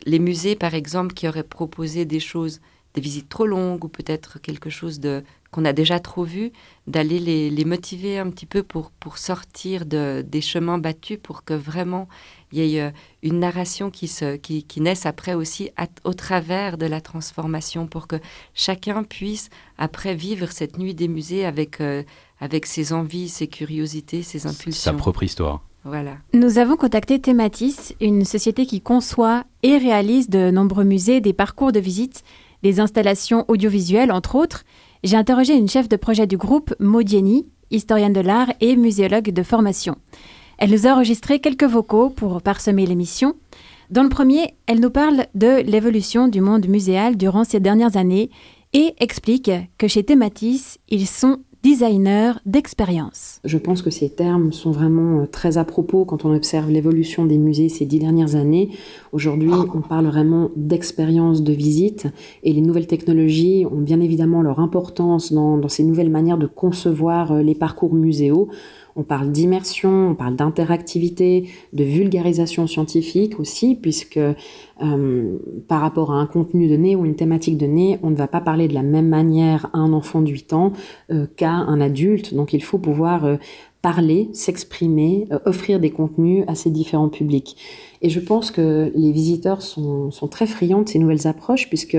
les 0.05 0.19
musées 0.19 0.55
par 0.55 0.73
exemple 0.73 1.13
qui 1.13 1.27
auraient 1.27 1.43
proposé 1.43 2.05
des 2.05 2.19
choses 2.19 2.59
des 2.99 3.03
visites 3.03 3.29
trop 3.29 3.45
longues 3.45 3.85
ou 3.85 3.87
peut-être 3.87 4.39
quelque 4.41 4.69
chose 4.69 4.99
de 4.99 5.23
qu'on 5.51 5.65
a 5.65 5.73
déjà 5.73 5.99
trop 5.99 6.25
vu, 6.25 6.51
d'aller 6.85 7.17
les, 7.17 7.65
motiver 7.65 8.19
un 8.19 8.29
petit 8.29 8.45
peu 8.45 8.61
pour, 8.61 8.91
pour 8.91 9.17
sortir 9.17 9.87
de, 9.87 10.23
des 10.27 10.41
chemins 10.41 10.77
battus 10.77 11.17
pour 11.21 11.43
que 11.43 11.55
vraiment 11.55 12.07
il 12.51 12.59
y 12.59 12.75
ait 12.75 12.81
euh, 12.81 12.91
une 13.23 13.39
narration 13.39 13.89
qui, 13.89 14.07
se, 14.07 14.35
qui, 14.35 14.61
qui 14.63 14.79
naisse 14.79 15.07
après 15.07 15.33
aussi 15.33 15.71
au 16.03 16.13
travers 16.13 16.77
de 16.77 16.85
la 16.85 17.01
transformation 17.01 17.87
pour 17.87 18.05
que 18.05 18.17
chacun 18.53 19.03
puisse 19.03 19.49
après 19.79 20.13
vivre 20.13 20.51
cette 20.51 20.77
nuit 20.77 20.93
des 20.93 21.07
musées 21.07 21.45
avec, 21.45 21.81
euh, 21.81 22.03
avec 22.39 22.67
ses 22.67 22.93
envies, 22.93 23.29
ses 23.29 23.47
curiosités, 23.47 24.21
ses 24.21 24.45
impulsions. 24.45 24.91
Sa 24.91 24.93
propre 24.93 25.23
histoire. 25.23 25.63
Voilà. 25.85 26.17
Nous 26.33 26.57
avons 26.57 26.75
contacté 26.75 27.19
Thématis, 27.19 27.95
une 28.01 28.25
société 28.25 28.65
qui 28.65 28.81
conçoit 28.81 29.45
et 29.63 29.77
réalise 29.77 30.29
de 30.29 30.51
nombreux 30.51 30.83
musées, 30.83 31.21
des 31.21 31.33
parcours 31.33 31.71
de 31.71 31.79
visite, 31.79 32.23
des 32.63 32.79
installations 32.79 33.45
audiovisuelles 33.47 34.11
entre 34.11 34.35
autres, 34.35 34.63
j'ai 35.03 35.17
interrogé 35.17 35.55
une 35.55 35.69
chef 35.69 35.87
de 35.87 35.95
projet 35.95 36.27
du 36.27 36.37
groupe, 36.37 36.73
Maudieni, 36.79 37.47
historienne 37.71 38.13
de 38.13 38.19
l'art 38.21 38.51
et 38.59 38.75
muséologue 38.75 39.31
de 39.31 39.43
formation. 39.43 39.95
Elle 40.57 40.71
nous 40.71 40.87
a 40.87 40.91
enregistré 40.91 41.39
quelques 41.39 41.63
vocaux 41.63 42.09
pour 42.09 42.41
parsemer 42.41 42.85
l'émission. 42.85 43.35
Dans 43.89 44.03
le 44.03 44.09
premier, 44.09 44.55
elle 44.67 44.81
nous 44.81 44.89
parle 44.89 45.25
de 45.35 45.61
l'évolution 45.61 46.27
du 46.27 46.41
monde 46.41 46.67
muséal 46.67 47.15
durant 47.15 47.43
ces 47.43 47.59
dernières 47.59 47.95
années 47.95 48.29
et 48.73 48.93
explique 48.99 49.51
que 49.77 49.87
chez 49.87 50.03
Thématis, 50.03 50.77
ils 50.89 51.07
sont 51.07 51.39
designer 51.61 52.39
d'expérience. 52.45 53.39
Je 53.43 53.57
pense 53.57 53.81
que 53.81 53.89
ces 53.89 54.09
termes 54.09 54.53
sont 54.53 54.71
vraiment 54.71 55.21
euh, 55.21 55.25
très 55.25 55.57
à 55.57 55.65
propos 55.65 56.05
quand 56.05 56.23
on 56.23 56.33
observe 56.33 56.69
l'évolution 56.69 57.25
des 57.25 57.37
musées 57.37 57.67
ces 57.67 57.85
dix 57.85 57.99
dernières 57.99 58.35
années. 58.35 58.69
Aujourd'hui, 59.11 59.51
on 59.51 59.81
parle 59.81 60.07
vraiment 60.07 60.51
d'expérience 60.55 61.43
de 61.43 61.51
visite 61.51 62.07
et 62.43 62.53
les 62.53 62.61
nouvelles 62.61 62.87
technologies 62.87 63.65
ont 63.69 63.81
bien 63.81 63.99
évidemment 63.99 64.41
leur 64.41 64.59
importance 64.59 65.33
dans, 65.33 65.57
dans 65.57 65.67
ces 65.67 65.83
nouvelles 65.83 66.09
manières 66.09 66.37
de 66.37 66.47
concevoir 66.47 67.33
euh, 67.33 67.41
les 67.41 67.55
parcours 67.55 67.93
muséaux. 67.93 68.47
On 68.99 69.03
parle 69.03 69.31
d'immersion, 69.31 70.09
on 70.09 70.13
parle 70.13 70.35
d'interactivité, 70.35 71.47
de 71.71 71.85
vulgarisation 71.85 72.67
scientifique 72.67 73.39
aussi, 73.39 73.75
puisque 73.75 74.17
euh, 74.17 75.37
par 75.69 75.79
rapport 75.79 76.11
à 76.11 76.15
un 76.15 76.25
contenu 76.25 76.67
donné 76.67 76.97
ou 76.97 77.05
une 77.05 77.15
thématique 77.15 77.57
donnée, 77.57 77.97
on 78.03 78.09
ne 78.09 78.15
va 78.17 78.27
pas 78.27 78.41
parler 78.41 78.67
de 78.67 78.73
la 78.73 78.83
même 78.83 79.07
manière 79.07 79.69
à 79.71 79.77
un 79.77 79.93
enfant 79.93 80.19
de 80.19 80.29
8 80.29 80.51
ans 80.51 80.73
euh, 81.13 81.27
qu'à 81.37 81.49
un 81.51 81.79
adulte. 81.79 82.33
Donc 82.33 82.51
il 82.51 82.61
faut 82.61 82.77
pouvoir 82.77 83.23
euh, 83.23 83.37
parler, 83.81 84.29
s'exprimer, 84.33 85.29
offrir 85.45 85.79
des 85.79 85.91
contenus 85.91 86.43
à 86.47 86.55
ces 86.55 86.69
différents 86.69 87.07
publics. 87.07 87.55
Et 88.01 88.09
je 88.09 88.19
pense 88.19 88.51
que 88.51 88.91
les 88.93 89.13
visiteurs 89.13 89.61
sont, 89.61 90.11
sont, 90.11 90.27
très 90.27 90.45
friands 90.45 90.81
de 90.81 90.89
ces 90.89 90.99
nouvelles 90.99 91.25
approches, 91.25 91.69
puisque 91.69 91.97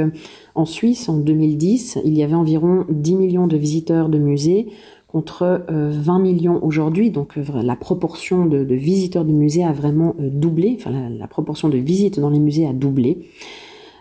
en 0.55 0.67
Suisse, 0.67 1.09
en 1.09 1.17
2010, 1.17 2.01
il 2.05 2.19
y 2.19 2.23
avait 2.23 2.35
environ 2.35 2.85
10 2.91 3.15
millions 3.15 3.47
de 3.47 3.57
visiteurs 3.57 4.11
de 4.11 4.19
musées 4.19 4.69
contre 5.11 5.65
20 5.69 6.17
euh, 6.17 6.23
millions 6.23 6.63
aujourd'hui. 6.63 7.11
Donc 7.11 7.37
euh, 7.37 7.45
la 7.63 7.77
proportion 7.77 8.47
de, 8.47 8.63
visiteurs 8.75 9.25
du 9.25 9.33
musée 9.33 9.65
a 9.65 9.73
vraiment 9.73 10.15
euh, 10.21 10.29
doublé, 10.31 10.77
enfin 10.79 10.91
la, 10.91 11.27
proportion 11.27 11.69
de 11.69 11.79
visites 11.79 12.21
dans 12.21 12.31
les 12.31 12.39
musées 12.39 12.67
a 12.67 12.73
doublé. 12.73 13.27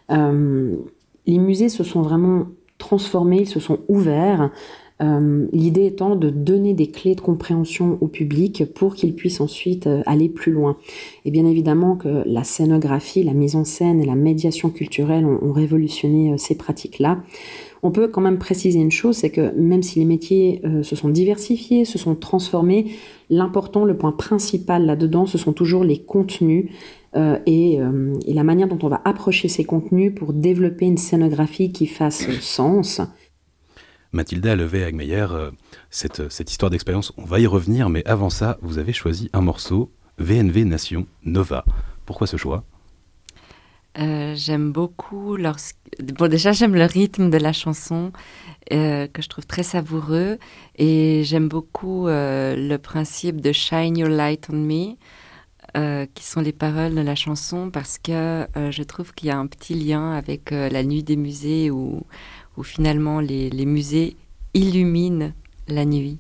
les 0.10 1.38
musées 1.38 1.70
se 1.70 1.84
sont 1.84 2.02
vraiment 2.02 2.48
transformés, 2.78 3.42
ils 3.42 3.48
se 3.48 3.60
sont 3.60 3.80
ouverts. 3.88 4.52
L'idée 5.54 5.86
étant 5.86 6.18
de 6.18 6.30
donner 6.30 6.74
des 6.74 6.88
clés 6.88 7.16
de 7.16 7.22
compréhension 7.22 7.98
au 8.02 8.08
public 8.08 8.66
pour 8.74 8.96
qu'il 8.96 9.16
puisse 9.16 9.40
ensuite 9.40 9.88
aller 10.06 10.28
plus 10.28 10.52
loin. 10.52 10.76
Et 11.24 11.32
bien 11.32 11.46
évidemment 11.46 11.96
que 11.96 12.24
la 12.26 12.44
scénographie, 12.44 13.24
la 13.24 13.34
mise 13.34 13.56
en 13.56 13.64
scène 13.64 14.02
et 14.02 14.06
la 14.06 14.16
médiation 14.16 14.70
culturelle 14.70 15.26
ont 15.26 15.54
révolutionné 15.54 16.38
ces 16.38 16.58
pratiques-là. 16.58 17.20
On 17.82 17.92
peut 17.92 18.08
quand 18.08 18.22
même 18.22 18.40
préciser 18.40 18.80
une 18.80 18.92
chose, 18.92 19.18
c'est 19.18 19.30
que 19.30 19.54
même 19.56 19.84
si 19.84 20.00
les 20.00 20.06
métiers 20.06 20.62
euh, 20.66 20.84
se 20.84 20.96
sont 20.96 21.10
diversifiés, 21.10 21.86
se 21.86 21.98
sont 21.98 22.16
transformés, 22.16 22.92
l'important, 23.30 23.86
le 23.86 23.96
point 23.98 24.12
principal 24.12 24.86
là-dedans, 24.86 25.26
ce 25.26 25.38
sont 25.38 25.54
toujours 25.54 25.84
les 25.84 26.02
contenus 26.04 26.70
euh, 27.16 27.40
euh, 27.48 28.16
et, 28.26 28.34
la 28.34 28.44
manière 28.44 28.68
dont 28.68 28.80
on 28.84 28.90
va 28.90 29.02
approcher 29.06 29.48
ces 29.48 29.64
contenus 29.64 30.14
pour 30.14 30.34
développer 30.34 30.86
une 30.86 30.98
scénographie 30.98 31.72
qui 31.72 31.88
fasse 31.88 32.30
sens. 32.42 33.02
Mathilda 34.12 34.56
Levé-Agmeyer, 34.56 35.28
cette, 35.92 36.32
cette 36.32 36.50
histoire 36.50 36.72
d'expérience, 36.72 37.14
on 37.18 37.26
va 37.26 37.40
y 37.40 37.46
revenir, 37.46 37.90
mais 37.90 38.04
avant 38.06 38.32
ça, 38.32 38.58
vous 38.62 38.80
avez 38.80 38.92
choisi 38.92 39.30
un 39.34 39.42
morceau, 39.42 39.92
VNV 40.18 40.66
Nation, 40.66 41.06
Nova. 41.24 41.64
Pourquoi 42.06 42.26
ce 42.26 42.36
choix? 42.36 42.64
Euh, 44.00 44.34
j'aime 44.36 44.72
beaucoup 44.72 45.36
lorsque... 45.36 45.76
Bon, 46.00 46.30
déjà, 46.30 46.52
j'aime 46.52 46.76
le 46.76 46.86
rythme 46.86 47.30
de 47.30 47.38
la 47.38 47.52
chanson 47.52 48.12
euh, 48.72 49.08
que 49.08 49.22
je 49.22 49.28
trouve 49.28 49.46
très 49.46 49.64
savoureux 49.64 50.38
et 50.78 51.24
j'aime 51.26 51.50
beaucoup 51.50 52.08
euh, 52.08 52.56
le 52.56 52.78
principe 52.78 53.42
de 53.42 53.52
Shine 53.52 53.98
Your 53.98 54.10
Light 54.10 54.48
on 54.50 54.56
Me, 54.56 54.96
qui 56.16 56.24
sont 56.24 56.42
les 56.42 56.54
paroles 56.54 56.96
de 56.96 57.02
la 57.02 57.16
chanson 57.16 57.70
parce 57.70 58.00
que 58.00 58.48
je 58.56 58.84
trouve 58.84 59.14
qu'il 59.14 59.28
y 59.28 59.32
a 59.32 59.38
un 59.38 59.46
petit 59.46 59.76
lien 59.76 60.14
avec 60.14 60.50
la 60.50 60.84
nuit 60.84 61.04
des 61.04 61.16
musées 61.16 61.70
où, 61.70 62.02
finalement 62.64 63.20
les 63.20 63.66
musées 63.66 64.18
illuminent 64.56 65.32
la 65.68 65.86
nuit. 65.86 66.20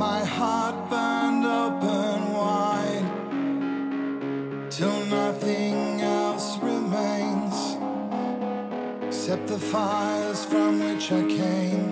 My 0.00 0.24
heart 0.24 0.76
burned 0.88 1.44
open 1.44 2.32
wide 2.32 3.08
till 4.70 4.98
nothing 5.10 6.00
else 6.00 6.58
remains 6.62 7.76
except 9.06 9.46
the 9.46 9.58
fires 9.58 10.46
from 10.46 10.80
which 10.80 11.12
I 11.12 11.22
came. 11.38 11.86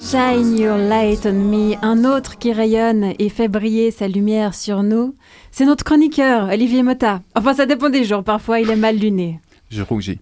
Shine 0.00 0.58
your 0.58 0.78
light 0.78 1.24
on 1.24 1.38
me, 1.48 1.76
un 1.80 2.04
autre 2.04 2.38
qui 2.38 2.52
rayonne 2.52 3.14
et 3.20 3.28
fait 3.28 3.48
briller 3.48 3.92
sa 3.92 4.08
lumière 4.08 4.54
sur 4.56 4.82
nous. 4.82 5.14
C'est 5.52 5.64
notre 5.64 5.84
chroniqueur, 5.84 6.48
Olivier 6.48 6.82
Motta. 6.82 7.20
Enfin, 7.36 7.54
ça 7.54 7.66
dépend 7.66 7.90
des 7.90 8.02
jours, 8.02 8.24
parfois 8.24 8.58
il 8.58 8.68
est 8.68 8.74
mal 8.74 8.96
luné. 8.96 9.38
Je 9.70 9.82
rougis. 9.82 10.18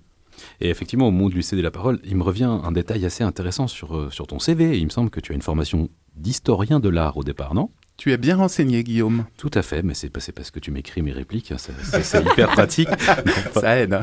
Et 0.60 0.70
effectivement, 0.70 1.08
au 1.08 1.10
moment 1.10 1.28
de 1.28 1.34
lui 1.34 1.42
céder 1.42 1.62
la 1.62 1.70
parole, 1.70 1.98
il 2.04 2.16
me 2.16 2.22
revient 2.22 2.44
un 2.44 2.72
détail 2.72 3.04
assez 3.04 3.24
intéressant 3.24 3.66
sur, 3.66 3.96
euh, 3.96 4.10
sur 4.10 4.26
ton 4.26 4.38
CV. 4.38 4.78
Il 4.78 4.84
me 4.84 4.90
semble 4.90 5.10
que 5.10 5.20
tu 5.20 5.32
as 5.32 5.34
une 5.34 5.42
formation 5.42 5.88
d'historien 6.16 6.80
de 6.80 6.88
l'art 6.88 7.16
au 7.16 7.24
départ, 7.24 7.54
non? 7.54 7.70
Tu 7.96 8.12
es 8.12 8.16
bien 8.16 8.36
renseigné, 8.36 8.82
Guillaume. 8.82 9.24
Tout 9.36 9.50
à 9.54 9.62
fait, 9.62 9.82
mais 9.82 9.94
c'est 9.94 10.08
parce 10.10 10.50
que 10.50 10.58
tu 10.58 10.70
m'écris 10.72 11.00
mes 11.02 11.12
répliques, 11.12 11.52
hein, 11.52 11.56
c'est 11.58 12.24
hyper 12.24 12.48
pratique. 12.50 12.88
Ça 13.54 13.76
aide. 13.78 13.94
hein. 13.94 14.02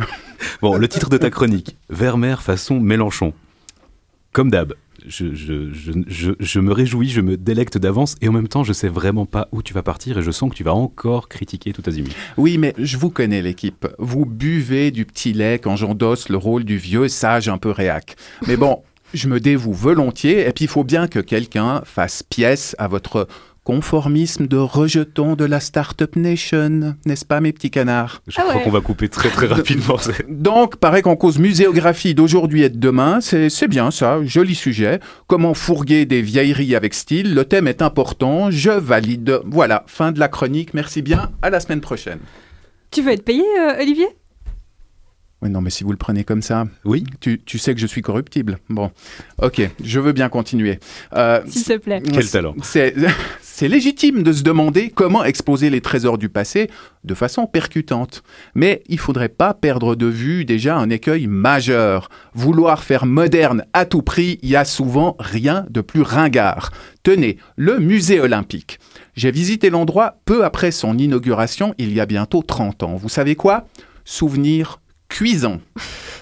Bon, 0.61 0.77
le 0.77 0.87
titre 0.87 1.09
de 1.09 1.17
ta 1.17 1.29
chronique, 1.29 1.77
Vermeer 1.89 2.41
façon 2.41 2.79
Mélenchon. 2.79 3.33
Comme 4.31 4.49
d'hab, 4.49 4.73
je, 5.07 6.59
me 6.59 6.71
réjouis, 6.71 7.09
je 7.09 7.21
me 7.21 7.37
délecte 7.37 7.77
d'avance 7.77 8.15
et 8.21 8.29
en 8.29 8.31
même 8.31 8.47
temps, 8.47 8.63
je 8.63 8.73
sais 8.73 8.87
vraiment 8.87 9.25
pas 9.25 9.47
où 9.51 9.61
tu 9.61 9.73
vas 9.73 9.83
partir 9.83 10.17
et 10.17 10.21
je 10.21 10.31
sens 10.31 10.49
que 10.49 10.55
tu 10.55 10.63
vas 10.63 10.73
encore 10.73 11.29
critiquer 11.29 11.73
tout 11.73 11.83
azimut. 11.85 12.15
Oui, 12.37 12.57
mais 12.57 12.73
je 12.77 12.97
vous 12.97 13.09
connais, 13.09 13.41
l'équipe. 13.41 13.87
Vous 13.99 14.25
buvez 14.25 14.91
du 14.91 15.05
petit 15.05 15.33
lait 15.33 15.59
quand 15.59 15.75
j'endosse 15.75 16.29
le 16.29 16.37
rôle 16.37 16.63
du 16.63 16.77
vieux 16.77 17.07
sage 17.07 17.49
un 17.49 17.57
peu 17.57 17.71
réac. 17.71 18.15
Mais 18.47 18.57
bon, 18.57 18.81
je 19.13 19.27
me 19.27 19.39
dévoue 19.39 19.73
volontiers, 19.73 20.47
et 20.47 20.51
puis 20.51 20.65
il 20.65 20.69
faut 20.69 20.83
bien 20.83 21.07
que 21.07 21.19
quelqu'un 21.19 21.81
fasse 21.85 22.23
pièce 22.23 22.75
à 22.79 22.87
votre 22.87 23.27
conformisme 23.63 24.47
de 24.47 24.57
rejeton 24.57 25.35
de 25.35 25.45
la 25.45 25.59
Startup 25.59 26.15
Nation, 26.15 26.95
n'est-ce 27.05 27.25
pas, 27.25 27.41
mes 27.41 27.53
petits 27.53 27.69
canards? 27.69 28.23
Je 28.27 28.41
crois 28.41 28.59
qu'on 28.59 28.71
va 28.71 28.81
couper 28.81 29.07
très 29.07 29.29
très 29.29 29.47
rapidement. 29.47 29.97
Donc, 30.27 30.77
paraît 30.77 31.01
qu'en 31.01 31.15
cause 31.15 31.37
muséographie 31.37 32.15
d'aujourd'hui 32.15 32.63
et 32.63 32.69
de 32.69 32.77
demain, 32.77 33.21
c'est 33.21 33.49
c'est 33.49 33.67
bien 33.67 33.91
ça, 33.91 34.19
joli 34.23 34.55
sujet. 34.55 34.99
Comment 35.27 35.53
fourguer 35.53 36.05
des 36.05 36.21
vieilleries 36.21 36.75
avec 36.75 36.93
style, 36.93 37.35
le 37.35 37.45
thème 37.45 37.67
est 37.67 37.81
important, 37.81 38.49
je 38.49 38.71
valide. 38.71 39.41
Voilà, 39.45 39.83
fin 39.87 40.11
de 40.11 40.19
la 40.19 40.27
chronique, 40.27 40.73
merci 40.73 41.01
bien, 41.01 41.29
à 41.41 41.49
la 41.49 41.59
semaine 41.59 41.81
prochaine. 41.81 42.19
Tu 42.89 43.01
veux 43.01 43.11
être 43.11 43.23
payé, 43.23 43.43
euh, 43.59 43.81
Olivier? 43.81 44.07
Oui, 45.43 45.49
non, 45.49 45.61
mais 45.61 45.71
si 45.71 45.83
vous 45.83 45.89
le 45.89 45.97
prenez 45.97 46.23
comme 46.23 46.43
ça, 46.43 46.67
oui. 46.85 47.03
tu, 47.19 47.41
tu 47.43 47.57
sais 47.57 47.73
que 47.73 47.79
je 47.79 47.87
suis 47.87 48.03
corruptible. 48.03 48.59
Bon, 48.69 48.91
ok, 49.41 49.71
je 49.83 49.99
veux 49.99 50.11
bien 50.11 50.29
continuer. 50.29 50.79
Euh, 51.15 51.41
S'il 51.47 51.63
te 51.63 51.77
plaît. 51.77 51.99
Quel 52.13 52.29
talent. 52.29 52.53
C'est 52.61 52.93
c'est 53.61 53.67
légitime 53.67 54.23
de 54.23 54.33
se 54.33 54.41
demander 54.41 54.89
comment 54.89 55.23
exposer 55.23 55.69
les 55.69 55.81
trésors 55.81 56.17
du 56.17 56.29
passé 56.29 56.67
de 57.03 57.13
façon 57.13 57.45
percutante. 57.45 58.23
Mais 58.55 58.81
il 58.87 58.97
faudrait 58.97 59.29
pas 59.29 59.53
perdre 59.53 59.93
de 59.93 60.07
vue 60.07 60.45
déjà 60.45 60.75
un 60.75 60.89
écueil 60.89 61.27
majeur. 61.27 62.09
Vouloir 62.33 62.81
faire 62.83 63.05
moderne 63.05 63.65
à 63.73 63.85
tout 63.85 64.01
prix, 64.01 64.39
il 64.41 64.49
y 64.49 64.55
a 64.55 64.65
souvent 64.65 65.15
rien 65.19 65.67
de 65.69 65.81
plus 65.81 66.01
ringard. 66.01 66.71
Tenez, 67.03 67.37
le 67.55 67.77
musée 67.77 68.19
olympique. 68.19 68.79
J'ai 69.13 69.29
visité 69.29 69.69
l'endroit 69.69 70.15
peu 70.25 70.43
après 70.43 70.71
son 70.71 70.97
inauguration, 70.97 71.75
il 71.77 71.93
y 71.93 71.99
a 71.99 72.07
bientôt 72.07 72.41
30 72.41 72.81
ans. 72.81 72.95
Vous 72.95 73.09
savez 73.09 73.35
quoi? 73.35 73.67
Souvenir 74.05 74.80
cuisant. 75.11 75.59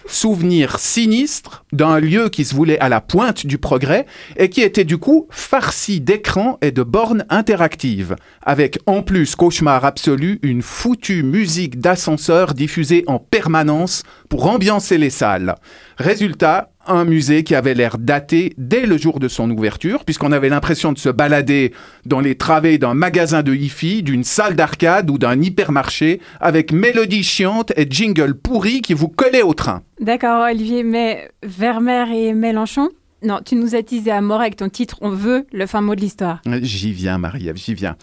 Souvenir 0.07 0.79
sinistre 0.79 1.63
d'un 1.71 1.99
lieu 1.99 2.29
qui 2.29 2.43
se 2.43 2.55
voulait 2.55 2.79
à 2.79 2.89
la 2.89 2.99
pointe 2.99 3.45
du 3.45 3.59
progrès 3.59 4.07
et 4.37 4.49
qui 4.49 4.61
était 4.61 4.83
du 4.83 4.97
coup 4.97 5.27
farci 5.29 6.01
d'écrans 6.01 6.57
et 6.63 6.71
de 6.71 6.81
bornes 6.81 7.25
interactives, 7.29 8.15
avec 8.41 8.79
en 8.87 9.03
plus 9.03 9.35
cauchemar 9.35 9.85
absolu 9.85 10.39
une 10.41 10.63
foutue 10.63 11.21
musique 11.21 11.79
d'ascenseur 11.79 12.55
diffusée 12.55 13.03
en 13.05 13.19
permanence 13.19 14.01
pour 14.29 14.47
ambiancer 14.47 14.97
les 14.97 15.11
salles. 15.11 15.55
Résultat, 15.97 16.71
un 16.89 17.05
musée 17.05 17.43
qui 17.43 17.55
avait 17.55 17.73
l'air 17.73 17.97
daté 17.97 18.53
dès 18.57 18.85
le 18.85 18.97
jour 18.97 19.19
de 19.19 19.27
son 19.27 19.49
ouverture, 19.51 20.05
puisqu'on 20.05 20.31
avait 20.31 20.49
l'impression 20.49 20.91
de 20.91 20.97
se 20.97 21.09
balader 21.09 21.73
dans 22.05 22.19
les 22.19 22.35
travées 22.35 22.77
d'un 22.77 22.93
magasin 22.93 23.43
de 23.43 23.53
hi-fi, 23.53 24.03
d'une 24.03 24.23
salle 24.23 24.55
d'arcade 24.55 25.09
ou 25.09 25.17
d'un 25.17 25.41
hypermarché, 25.41 26.19
avec 26.39 26.71
mélodies 26.71 27.23
chiantes 27.23 27.71
et 27.77 27.87
jingles 27.89 28.35
pourris 28.35 28.81
qui 28.81 28.93
vous 28.93 29.07
collaient 29.07 29.41
au 29.41 29.53
train. 29.53 29.83
D'accord, 29.99 30.43
Olivier, 30.49 30.83
mais 30.83 31.29
Vermeer 31.43 32.11
et 32.11 32.33
Mélenchon? 32.33 32.89
Non, 33.21 33.39
tu 33.43 33.55
nous 33.55 33.75
as 33.75 33.83
teasé 33.83 34.11
à 34.11 34.21
mort 34.21 34.39
avec 34.39 34.55
ton 34.55 34.69
titre 34.69 34.97
On 35.01 35.09
veut 35.09 35.45
le 35.51 35.65
fin 35.65 35.81
mot 35.81 35.93
de 35.93 35.99
l'histoire. 35.99 36.41
J'y 36.61 36.93
viens, 36.93 37.17
Marie-Ève, 37.17 37.57
j'y 37.57 37.73
viens. 37.73 37.97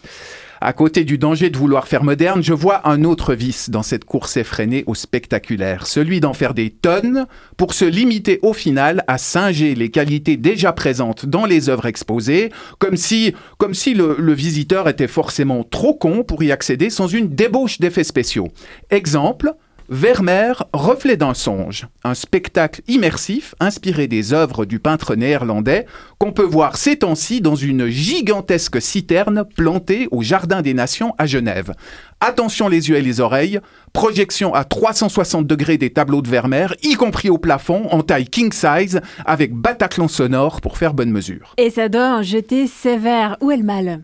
À 0.60 0.72
côté 0.72 1.04
du 1.04 1.18
danger 1.18 1.50
de 1.50 1.58
vouloir 1.58 1.86
faire 1.86 2.02
moderne, 2.02 2.42
je 2.42 2.54
vois 2.54 2.88
un 2.88 3.04
autre 3.04 3.34
vice 3.34 3.68
dans 3.68 3.82
cette 3.82 4.04
course 4.04 4.36
effrénée 4.36 4.84
au 4.86 4.94
spectaculaire, 4.94 5.86
celui 5.86 6.20
d'en 6.20 6.32
faire 6.32 6.54
des 6.54 6.70
tonnes 6.70 7.26
pour 7.56 7.74
se 7.74 7.84
limiter 7.84 8.38
au 8.42 8.52
final 8.52 9.04
à 9.06 9.18
singer 9.18 9.74
les 9.74 9.90
qualités 9.90 10.36
déjà 10.36 10.72
présentes 10.72 11.26
dans 11.26 11.44
les 11.44 11.68
œuvres 11.68 11.86
exposées, 11.86 12.50
comme 12.78 12.96
si, 12.96 13.34
comme 13.58 13.74
si 13.74 13.94
le, 13.94 14.16
le 14.18 14.32
visiteur 14.32 14.88
était 14.88 15.08
forcément 15.08 15.62
trop 15.62 15.94
con 15.94 16.24
pour 16.24 16.42
y 16.42 16.52
accéder 16.52 16.88
sans 16.88 17.08
une 17.08 17.28
débauche 17.28 17.78
d'effets 17.78 18.04
spéciaux. 18.04 18.48
Exemple, 18.90 19.54
Vermeer, 19.88 20.64
Reflet 20.72 21.16
d'un 21.16 21.34
songe, 21.34 21.86
un 22.02 22.14
spectacle 22.14 22.82
immersif 22.88 23.54
inspiré 23.60 24.08
des 24.08 24.32
œuvres 24.32 24.64
du 24.64 24.80
peintre 24.80 25.14
néerlandais 25.14 25.86
qu'on 26.18 26.32
peut 26.32 26.42
voir 26.42 26.76
ces 26.76 26.96
temps-ci 26.96 27.40
dans 27.40 27.54
une 27.54 27.86
gigantesque 27.86 28.82
citerne 28.82 29.44
plantée 29.56 30.08
au 30.10 30.22
Jardin 30.22 30.60
des 30.60 30.74
Nations 30.74 31.14
à 31.18 31.26
Genève. 31.26 31.72
Attention 32.20 32.68
les 32.68 32.88
yeux 32.88 32.96
et 32.96 33.02
les 33.02 33.20
oreilles, 33.20 33.60
projection 33.92 34.54
à 34.54 34.64
360 34.64 35.46
degrés 35.46 35.78
des 35.78 35.90
tableaux 35.90 36.22
de 36.22 36.28
Vermeer, 36.28 36.74
y 36.82 36.94
compris 36.94 37.30
au 37.30 37.38
plafond, 37.38 37.88
en 37.92 38.02
taille 38.02 38.26
king 38.26 38.52
size, 38.52 39.00
avec 39.24 39.54
Bataclan 39.54 40.08
sonore 40.08 40.60
pour 40.60 40.78
faire 40.78 40.94
bonne 40.94 41.10
mesure. 41.10 41.54
Et 41.58 41.70
ça 41.70 41.88
doit 41.88 42.22
jeter 42.22 42.66
sévère. 42.66 43.36
Où 43.40 43.52
est 43.52 43.56
le 43.56 43.62
mal? 43.62 44.02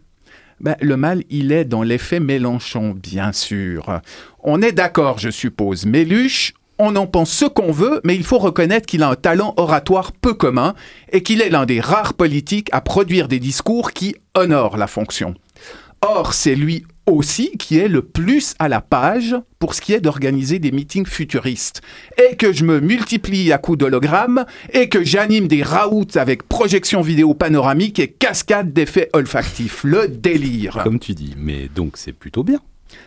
Ben, 0.60 0.76
le 0.80 0.96
mal, 0.96 1.24
il 1.30 1.52
est 1.52 1.64
dans 1.64 1.82
l'effet 1.82 2.20
Mélenchon, 2.20 2.90
bien 2.90 3.32
sûr. 3.32 4.00
On 4.42 4.62
est 4.62 4.72
d'accord, 4.72 5.18
je 5.18 5.30
suppose. 5.30 5.86
Méluche, 5.86 6.54
on 6.78 6.96
en 6.96 7.06
pense 7.06 7.30
ce 7.30 7.44
qu'on 7.44 7.72
veut, 7.72 8.00
mais 8.04 8.16
il 8.16 8.24
faut 8.24 8.38
reconnaître 8.38 8.86
qu'il 8.86 9.02
a 9.02 9.08
un 9.08 9.14
talent 9.14 9.54
oratoire 9.56 10.12
peu 10.12 10.34
commun 10.34 10.74
et 11.10 11.22
qu'il 11.22 11.40
est 11.40 11.50
l'un 11.50 11.66
des 11.66 11.80
rares 11.80 12.14
politiques 12.14 12.68
à 12.72 12.80
produire 12.80 13.28
des 13.28 13.38
discours 13.38 13.92
qui 13.92 14.16
honorent 14.34 14.76
la 14.76 14.86
fonction. 14.86 15.34
Or, 16.00 16.34
c'est 16.34 16.54
lui 16.56 16.84
aussi 17.06 17.52
qui 17.58 17.78
est 17.78 17.88
le 17.88 18.02
plus 18.02 18.54
à 18.58 18.68
la 18.68 18.80
page 18.80 19.36
pour 19.58 19.74
ce 19.74 19.80
qui 19.80 19.92
est 19.92 20.00
d'organiser 20.00 20.58
des 20.58 20.72
meetings 20.72 21.06
futuristes. 21.06 21.82
Et 22.18 22.36
que 22.36 22.52
je 22.52 22.64
me 22.64 22.80
multiplie 22.80 23.52
à 23.52 23.58
coups 23.58 23.78
d'hologrammes, 23.78 24.44
et 24.72 24.88
que 24.88 25.04
j'anime 25.04 25.48
des 25.48 25.62
raouts 25.62 26.16
avec 26.16 26.44
projection 26.44 27.00
vidéo 27.00 27.34
panoramique 27.34 27.98
et 27.98 28.08
cascade 28.08 28.72
d'effets 28.72 29.10
olfactifs. 29.12 29.84
Le 29.84 30.08
délire. 30.08 30.80
Comme 30.82 30.98
tu 30.98 31.14
dis, 31.14 31.34
mais 31.36 31.68
donc 31.74 31.96
c'est 31.96 32.12
plutôt 32.12 32.42
bien. 32.42 32.60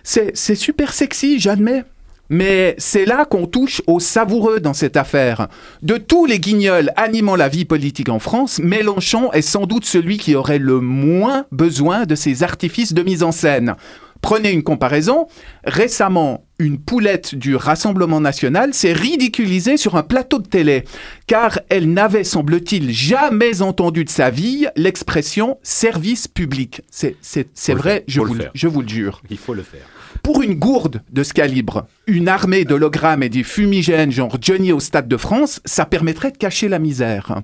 C'est 0.04 0.36
c'est 0.36 0.56
super 0.56 0.94
sexy, 0.94 1.40
j'admets. 1.40 1.84
Mais 2.30 2.76
c'est 2.78 3.06
là 3.06 3.26
qu'on 3.26 3.46
touche 3.46 3.82
au 3.88 4.00
savoureux 4.00 4.60
dans 4.60 4.74
cette 4.74 4.98
affaire. 4.98 5.48
De 5.82 5.98
tous 5.98 6.26
les 6.26 6.40
guignols 6.40 6.92
animant 6.96 7.36
la 7.36 7.50
vie 7.50 7.66
politique 7.66 8.10
en 8.10 8.20
France, 8.20 8.60
Mélenchon 8.60 9.32
est 9.32 9.42
sans 9.42 9.66
doute 9.66 9.86
celui 9.86 10.18
qui 10.18 10.36
aurait 10.36 10.60
le 10.60 10.80
moins 10.80 11.46
besoin 11.52 12.06
de 12.06 12.16
ces 12.16 12.44
artifices 12.44 12.94
de 12.94 13.04
mise 13.04 13.24
en 13.24 13.32
scène. 13.32 13.76
Prenez 14.22 14.52
une 14.52 14.64
comparaison. 14.64 15.28
Récemment, 15.66 16.46
une 16.58 16.80
poulette 16.80 17.36
du 17.36 17.56
Rassemblement 17.56 18.20
national 18.20 18.74
s'est 18.74 18.94
ridiculisée 18.94 19.78
sur 19.78 19.98
un 19.98 20.04
plateau 20.04 20.40
de 20.40 20.48
télé, 20.48 20.86
car 21.28 21.60
elle 21.70 21.94
n'avait, 21.94 22.24
semble-t-il, 22.24 22.92
jamais 22.92 23.62
entendu 23.62 24.04
de 24.04 24.10
sa 24.10 24.32
vie 24.32 24.66
l'expression 24.76 25.60
service 25.62 26.28
public. 26.28 26.82
C'est 26.90 27.74
vrai, 27.74 28.04
je 28.08 28.22
vous, 28.22 28.36
je 28.56 28.68
vous 28.68 28.82
le 28.82 28.88
jure. 28.88 29.22
Il 29.30 29.38
faut 29.38 29.54
le 29.54 29.62
faire. 29.62 29.86
Pour 30.24 30.42
une 30.42 30.56
gourde 30.56 31.02
de 31.12 31.24
ce 31.24 31.34
calibre, 31.34 31.88
une 32.08 32.28
armée 32.28 32.66
d'hologrammes 32.66 33.24
et 33.24 33.30
des 33.30 33.44
fumigènes 33.44 34.12
genre 34.12 34.38
Johnny 34.42 34.72
au 34.72 34.80
Stade 34.80 35.08
de 35.08 35.18
France, 35.18 35.62
ça 35.66 35.86
permettrait 35.86 36.32
de 36.32 36.38
cacher 36.38 36.68
la 36.68 36.80
misère. 36.80 37.42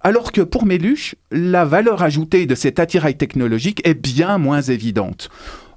Alors 0.00 0.32
que 0.32 0.42
pour 0.42 0.66
Méluche, 0.66 1.14
la 1.30 1.64
valeur 1.64 2.02
ajoutée 2.02 2.46
de 2.46 2.54
cet 2.54 2.78
attirail 2.78 3.16
technologique 3.16 3.80
est 3.84 3.94
bien 3.94 4.38
moins 4.38 4.62
évidente. 4.62 5.30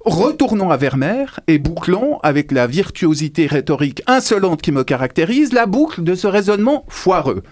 Retournons 0.03 0.71
à 0.71 0.77
Vermeer 0.77 1.39
et 1.47 1.59
bouclons, 1.59 2.19
avec 2.23 2.51
la 2.51 2.65
virtuosité 2.65 3.45
rhétorique 3.45 4.01
insolente 4.07 4.61
qui 4.61 4.71
me 4.71 4.83
caractérise, 4.83 5.53
la 5.53 5.67
boucle 5.67 6.03
de 6.03 6.15
ce 6.15 6.27
raisonnement 6.27 6.85
foireux. 6.89 7.43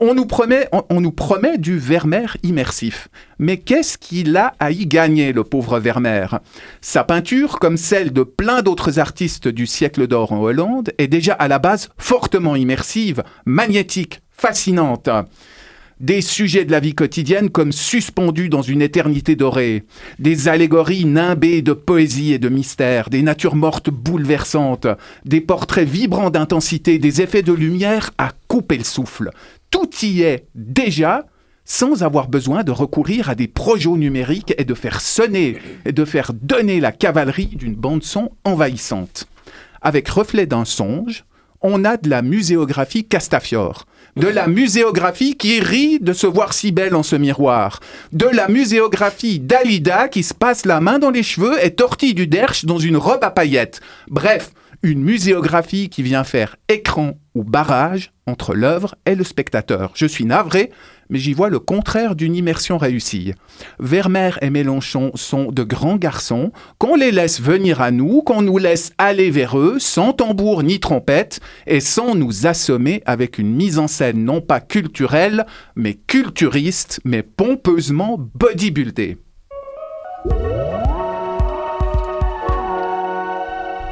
On 0.00 0.14
nous 0.14 0.26
promet, 0.26 0.68
on, 0.90 1.00
nous 1.00 1.10
promet 1.10 1.58
du 1.58 1.76
Vermeer 1.76 2.36
immersif. 2.44 3.08
Mais 3.40 3.56
qu'est-ce 3.56 3.98
qu'il 3.98 4.36
a 4.36 4.54
à 4.60 4.70
y 4.70 4.86
gagner, 4.86 5.32
le 5.32 5.42
pauvre 5.42 5.80
Vermeer? 5.80 6.38
Sa 6.80 7.02
peinture, 7.02 7.58
comme 7.58 7.76
celle 7.76 8.12
de 8.12 8.22
plein 8.22 8.62
d'autres 8.62 9.00
artistes 9.00 9.48
du 9.48 9.66
siècle 9.66 10.06
d'or 10.06 10.30
en 10.30 10.40
Hollande, 10.40 10.92
est 10.98 11.08
déjà 11.08 11.32
à 11.32 11.48
la 11.48 11.58
base 11.58 11.88
fortement 11.98 12.54
immersive, 12.54 13.24
magnétique, 13.44 14.20
fascinante 14.30 15.10
des 16.00 16.20
sujets 16.20 16.64
de 16.64 16.70
la 16.70 16.80
vie 16.80 16.94
quotidienne 16.94 17.50
comme 17.50 17.72
suspendus 17.72 18.48
dans 18.48 18.62
une 18.62 18.82
éternité 18.82 19.36
dorée, 19.36 19.84
des 20.18 20.48
allégories 20.48 21.04
nimbées 21.04 21.62
de 21.62 21.72
poésie 21.72 22.32
et 22.32 22.38
de 22.38 22.48
mystère, 22.48 23.10
des 23.10 23.22
natures 23.22 23.56
mortes 23.56 23.90
bouleversantes, 23.90 24.86
des 25.24 25.40
portraits 25.40 25.88
vibrants 25.88 26.30
d'intensité, 26.30 26.98
des 26.98 27.20
effets 27.20 27.42
de 27.42 27.52
lumière 27.52 28.12
à 28.18 28.30
couper 28.46 28.78
le 28.78 28.84
souffle. 28.84 29.30
Tout 29.70 29.90
y 30.02 30.22
est 30.22 30.46
déjà 30.54 31.26
sans 31.64 32.02
avoir 32.02 32.28
besoin 32.28 32.64
de 32.64 32.72
recourir 32.72 33.28
à 33.28 33.34
des 33.34 33.46
projets 33.46 33.90
numériques 33.90 34.54
et 34.56 34.64
de 34.64 34.74
faire 34.74 35.02
sonner 35.02 35.58
et 35.84 35.92
de 35.92 36.04
faire 36.06 36.32
donner 36.32 36.80
la 36.80 36.92
cavalerie 36.92 37.54
d'une 37.56 37.74
bande 37.74 38.02
son 38.02 38.30
envahissante. 38.44 39.28
Avec 39.82 40.08
Reflet 40.08 40.46
d'un 40.46 40.64
songe, 40.64 41.24
on 41.60 41.84
a 41.84 41.98
de 41.98 42.08
la 42.08 42.22
muséographie 42.22 43.04
Castafiore, 43.04 43.84
de 44.16 44.28
la 44.28 44.46
muséographie 44.46 45.36
qui 45.36 45.60
rit 45.60 45.98
de 46.00 46.12
se 46.12 46.26
voir 46.26 46.54
si 46.54 46.72
belle 46.72 46.94
en 46.94 47.02
ce 47.02 47.16
miroir, 47.16 47.80
de 48.12 48.26
la 48.26 48.48
muséographie 48.48 49.38
Dalida 49.38 50.08
qui 50.08 50.22
se 50.22 50.34
passe 50.34 50.64
la 50.64 50.80
main 50.80 50.98
dans 50.98 51.10
les 51.10 51.22
cheveux 51.22 51.62
et 51.62 51.74
tortille 51.74 52.14
du 52.14 52.26
derche 52.26 52.64
dans 52.64 52.78
une 52.78 52.96
robe 52.96 53.24
à 53.24 53.30
paillettes. 53.30 53.80
Bref, 54.08 54.52
une 54.82 55.02
muséographie 55.02 55.88
qui 55.88 56.02
vient 56.02 56.24
faire 56.24 56.56
écran 56.68 57.18
ou 57.34 57.44
barrage 57.44 58.12
entre 58.26 58.54
l'œuvre 58.54 58.94
et 59.06 59.14
le 59.14 59.24
spectateur. 59.24 59.92
Je 59.94 60.06
suis 60.06 60.24
navré, 60.24 60.70
mais 61.08 61.18
j'y 61.18 61.32
vois 61.32 61.48
le 61.48 61.58
contraire 61.58 62.14
d'une 62.14 62.34
immersion 62.34 62.78
réussie. 62.78 63.32
Vermeer 63.80 64.38
et 64.42 64.50
Mélenchon 64.50 65.10
sont 65.14 65.50
de 65.50 65.62
grands 65.62 65.96
garçons, 65.96 66.52
qu'on 66.78 66.94
les 66.94 67.10
laisse 67.10 67.40
venir 67.40 67.80
à 67.80 67.90
nous, 67.90 68.22
qu'on 68.22 68.42
nous 68.42 68.58
laisse 68.58 68.92
aller 68.98 69.30
vers 69.30 69.58
eux, 69.58 69.78
sans 69.78 70.12
tambour 70.12 70.62
ni 70.62 70.80
trompette, 70.80 71.40
et 71.66 71.80
sans 71.80 72.14
nous 72.14 72.46
assommer 72.46 73.02
avec 73.06 73.38
une 73.38 73.54
mise 73.54 73.78
en 73.78 73.88
scène 73.88 74.24
non 74.24 74.40
pas 74.40 74.60
culturelle, 74.60 75.46
mais 75.74 75.94
culturiste, 75.94 77.00
mais 77.04 77.22
pompeusement 77.22 78.18
bodybuildée. 78.34 79.16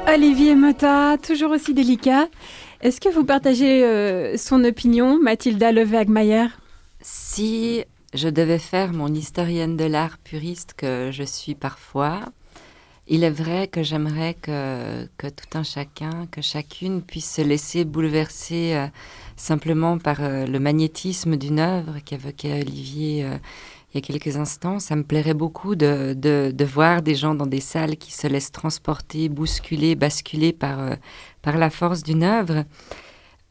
Olivier 0.09 0.55
Mota, 0.55 1.17
toujours 1.19 1.51
aussi 1.51 1.75
délicat. 1.75 2.29
Est-ce 2.81 3.01
que 3.01 3.09
vous 3.09 3.25
partagez 3.25 3.85
euh, 3.85 4.37
son 4.37 4.63
opinion, 4.63 5.19
Mathilda 5.21 5.73
Leveag-Mayer 5.73 6.47
Si 7.01 7.85
je 8.15 8.29
devais 8.29 8.61
faire 8.61 8.93
mon 8.93 9.13
historienne 9.13 9.77
de 9.77 9.85
l'art 9.85 10.19
puriste 10.19 10.75
que 10.77 11.11
je 11.13 11.25
suis 11.25 11.57
parfois, 11.57 12.21
il 13.09 13.25
est 13.25 13.31
vrai 13.31 13.67
que 13.67 13.83
j'aimerais 13.83 14.35
que, 14.35 15.07
tout 15.19 15.59
un 15.59 15.65
chacun, 15.65 16.27
que 16.31 16.41
chacune 16.41 17.03
puisse 17.03 17.35
se 17.35 17.43
laisser 17.43 17.85
bouleverser 17.85 18.75
euh, 18.75 18.87
simplement 19.37 19.99
par 19.99 20.19
euh, 20.21 20.47
le 20.47 20.61
magnétisme 20.61 21.37
d'une 21.37 21.59
œuvre 21.59 21.99
qu'évoquait 22.05 22.61
Olivier 22.61 23.27
il 23.93 23.97
y 23.97 23.99
a 23.99 24.01
quelques 24.01 24.37
instants. 24.37 24.79
Ça 24.79 24.97
me 24.97 25.05
plairait 25.05 25.35
beaucoup 25.35 25.75
de, 25.75 26.15
de, 26.15 26.65
voir 26.65 27.03
des 27.03 27.15
gens 27.15 27.35
dans 27.35 27.47
des 27.47 27.61
salles 27.61 27.97
qui 27.97 28.13
se 28.13 28.27
laissent 28.27 28.53
transporter, 28.53 29.29
bousculer, 29.29 29.95
basculer 29.95 30.53
par, 30.53 30.81
euh, 30.81 30.95
par 31.43 31.57
la 31.59 31.71
force 31.71 32.03
d'une 32.03 32.23
œuvre. 32.23 32.65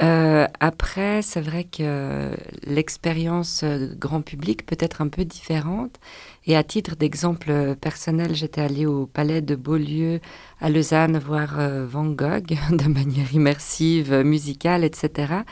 Euh, 0.02 0.46
après, 0.60 1.22
c'est 1.22 1.40
vrai 1.40 1.64
que 1.64 2.32
l'expérience 2.64 3.64
grand 3.98 4.22
public 4.22 4.66
peut 4.66 4.76
être 4.80 5.02
un 5.02 5.08
peu 5.08 5.24
différente. 5.24 6.00
Et 6.46 6.58
à 6.58 6.64
titre 6.64 6.96
d'exemple 6.96 7.76
personnel, 7.80 8.36
j'étais 8.36 8.62
allée 8.62 8.86
au 8.86 9.06
Palais 9.06 9.42
de 9.42 9.56
Beaulieu 9.56 10.20
à 10.60 10.70
Lausanne 10.70 11.18
voir 11.18 11.60
euh, 11.60 11.86
Van 11.88 12.06
Gogh 12.06 12.58
de 12.72 12.90
manière 12.90 13.34
immersive, 13.34 14.14
musicale, 14.24 14.84
etc. 14.84 15.44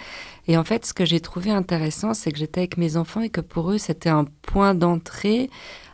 Et 0.47 0.57
en 0.57 0.63
fait, 0.63 0.85
ce 0.85 0.93
que 0.93 1.05
j'ai 1.05 1.19
trouvé 1.19 1.51
intéressant, 1.51 2.13
c'est 2.13 2.31
que 2.31 2.37
j'étais 2.37 2.61
avec 2.61 2.77
mes 2.77 2.97
enfants 2.97 3.21
et 3.21 3.29
que 3.29 3.41
pour 3.41 3.71
eux, 3.71 3.77
c'était 3.77 4.09
un 4.09 4.25
point 4.41 4.75
d'entrée 4.75 5.49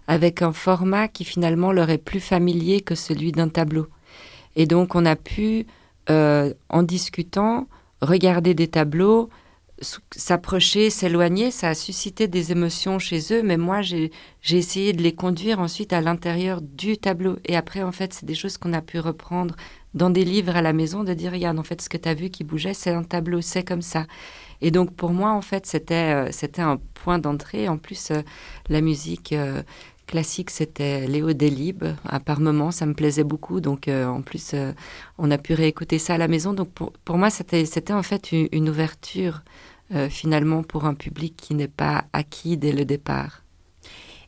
avec 0.08 0.42
un 0.42 0.54
format 0.54 1.08
qui 1.08 1.24
finalement 1.24 1.72
leur 1.72 1.90
est 1.92 2.00
plus 2.00 2.20
familier 2.20 2.82
que 2.82 2.96
celui 2.96 3.32
d'un 3.32 3.50
tableau. 3.50 3.88
Et 4.56 4.66
donc, 4.66 4.96
on 4.96 5.06
a 5.06 5.16
pu, 5.16 5.68
euh, 6.10 6.54
en 6.70 6.82
discutant, 6.82 7.68
regarder 8.02 8.56
des 8.56 8.68
tableaux, 8.68 9.30
s'approcher, 10.12 10.90
s'éloigner, 10.90 11.52
ça 11.52 11.70
a 11.70 11.76
suscité 11.76 12.28
des 12.28 12.52
émotions 12.52 13.00
chez 13.00 13.20
eux, 13.32 13.44
mais 13.44 13.58
moi 13.58 13.82
j'ai 13.82 14.12
essayé 14.50 14.94
de 14.94 15.02
les 15.02 15.14
conduire 15.14 15.60
ensuite 15.60 15.94
à 15.94 16.02
l'intérieur 16.02 16.62
du 16.62 16.98
tableau. 16.98 17.38
Et 17.46 17.56
après, 17.56 17.84
en 17.84 17.92
fait, 17.92 18.14
c'est 18.14 18.26
des 18.26 18.36
choses 18.36 18.58
qu'on 18.58 18.74
a 18.74 18.82
pu 18.82 19.00
reprendre 19.00 19.56
dans 19.94 20.10
des 20.10 20.24
livres 20.24 20.56
à 20.56 20.62
la 20.62 20.74
maison, 20.74 21.04
de 21.04 21.14
dire, 21.14 21.32
regarde, 21.32 21.58
en 21.58 21.64
fait, 21.64 21.82
ce 21.82 21.90
que 21.90 21.98
tu 21.98 22.08
as 22.08 22.14
vu 22.14 22.30
qui 22.30 22.44
bougeait, 22.44 22.74
c'est 22.74 22.92
un 22.92 23.04
tableau, 23.04 23.42
c'est 23.42 23.64
comme 23.64 23.82
ça. 23.82 24.06
Et 24.62 24.72
donc, 24.72 24.94
pour 24.94 25.12
moi, 25.12 25.32
en 25.32 25.42
fait, 25.42 25.66
c'était 25.66 26.14
euh, 26.14 26.32
c'était 26.32 26.62
un 26.62 26.78
point 26.94 27.20
d'entrée. 27.20 27.70
En 27.70 27.78
plus, 27.78 28.12
euh, 28.12 28.22
la 28.68 28.82
musique 28.82 29.34
euh, 29.34 29.64
classique, 30.06 30.50
c'était 30.50 31.08
Léo 31.08 31.34
Delibes. 31.34 31.86
À 32.06 32.20
par 32.20 32.40
moments, 32.40 32.72
ça 32.72 32.86
me 32.86 32.94
plaisait 32.94 33.24
beaucoup. 33.24 33.62
Donc, 33.62 33.88
en 33.88 34.22
plus, 34.22 34.56
on 35.20 35.30
a 35.30 35.38
pu 35.38 35.54
réécouter 35.54 36.00
ça 36.00 36.16
à 36.16 36.18
la 36.18 36.28
maison. 36.28 36.54
Donc, 36.54 36.70
pour, 36.72 36.92
pour 37.06 37.18
moi, 37.18 37.30
c'était 37.30 37.64
en 37.92 38.04
fait 38.04 38.32
une, 38.32 38.70
ouverture, 38.70 39.44
finalement, 40.10 40.64
pour 40.64 40.86
un 40.86 40.96
public 40.96 41.36
qui 41.38 41.54
n'est 41.54 41.68
pas 41.68 42.06
acquis 42.12 42.58
dès 42.58 42.72
le 42.72 42.86
départ. 42.86 43.44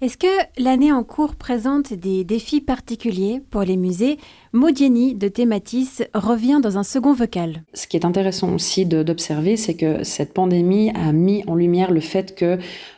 Est-ce 0.02 0.17
que 0.17 0.62
l'année 0.62 0.91
en 0.91 1.04
cours 1.04 1.36
présente 1.36 1.93
des 1.93 2.24
défis 2.24 2.62
particuliers 2.62 3.39
pour 3.52 3.62
les 3.62 3.78
musées 3.78 4.17
Modieni 4.54 5.16
de 5.16 5.30
Thématis 5.30 6.04
revient 6.14 6.60
dans 6.62 6.78
un 6.78 6.84
second 6.84 7.14
vocal. 7.14 7.64
Ce 7.74 7.88
qui 7.88 7.96
est 7.96 8.06
intéressant 8.06 8.54
aussi 8.54 8.86
d'observer, 8.86 9.56
c'est 9.56 9.76
que 9.76 10.04
cette 10.04 10.34
pandémie 10.34 10.90
a 10.90 11.14
mis 11.14 11.44
en 11.48 11.56
lumière 11.56 11.92
le 11.92 12.02
fait 12.02 12.36
que 12.36 12.58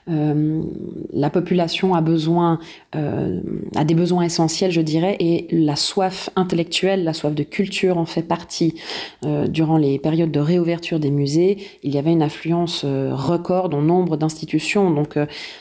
euh, 0.10 0.64
la 1.14 1.30
population 1.30 1.94
a 1.94 2.02
besoin, 2.02 2.60
euh, 2.96 3.40
a 3.76 3.86
des 3.86 3.94
besoins 3.94 4.24
essentiels, 4.24 4.72
je 4.72 4.82
dirais, 4.82 5.16
et 5.20 5.48
la 5.52 5.76
soif 5.76 6.30
intellectuelle, 6.36 7.04
la 7.04 7.14
soif 7.14 7.34
de 7.34 7.44
culture 7.44 7.98
en 7.98 8.06
fait 8.06 8.24
partie. 8.24 8.76
Euh, 9.26 9.48
durant 9.48 9.78
les 9.78 10.00
périodes 10.00 10.32
de 10.32 10.40
réouverture 10.40 11.00
des 11.00 11.12
musées, 11.12 11.58
il 11.84 11.94
y 11.94 11.98
avait 11.98 12.12
une 12.12 12.24
affluence 12.24 12.84
record 12.84 13.70
dans 13.70 13.82
nombre 13.82 14.18
d'institutions. 14.18 14.92
Donc 14.92 15.18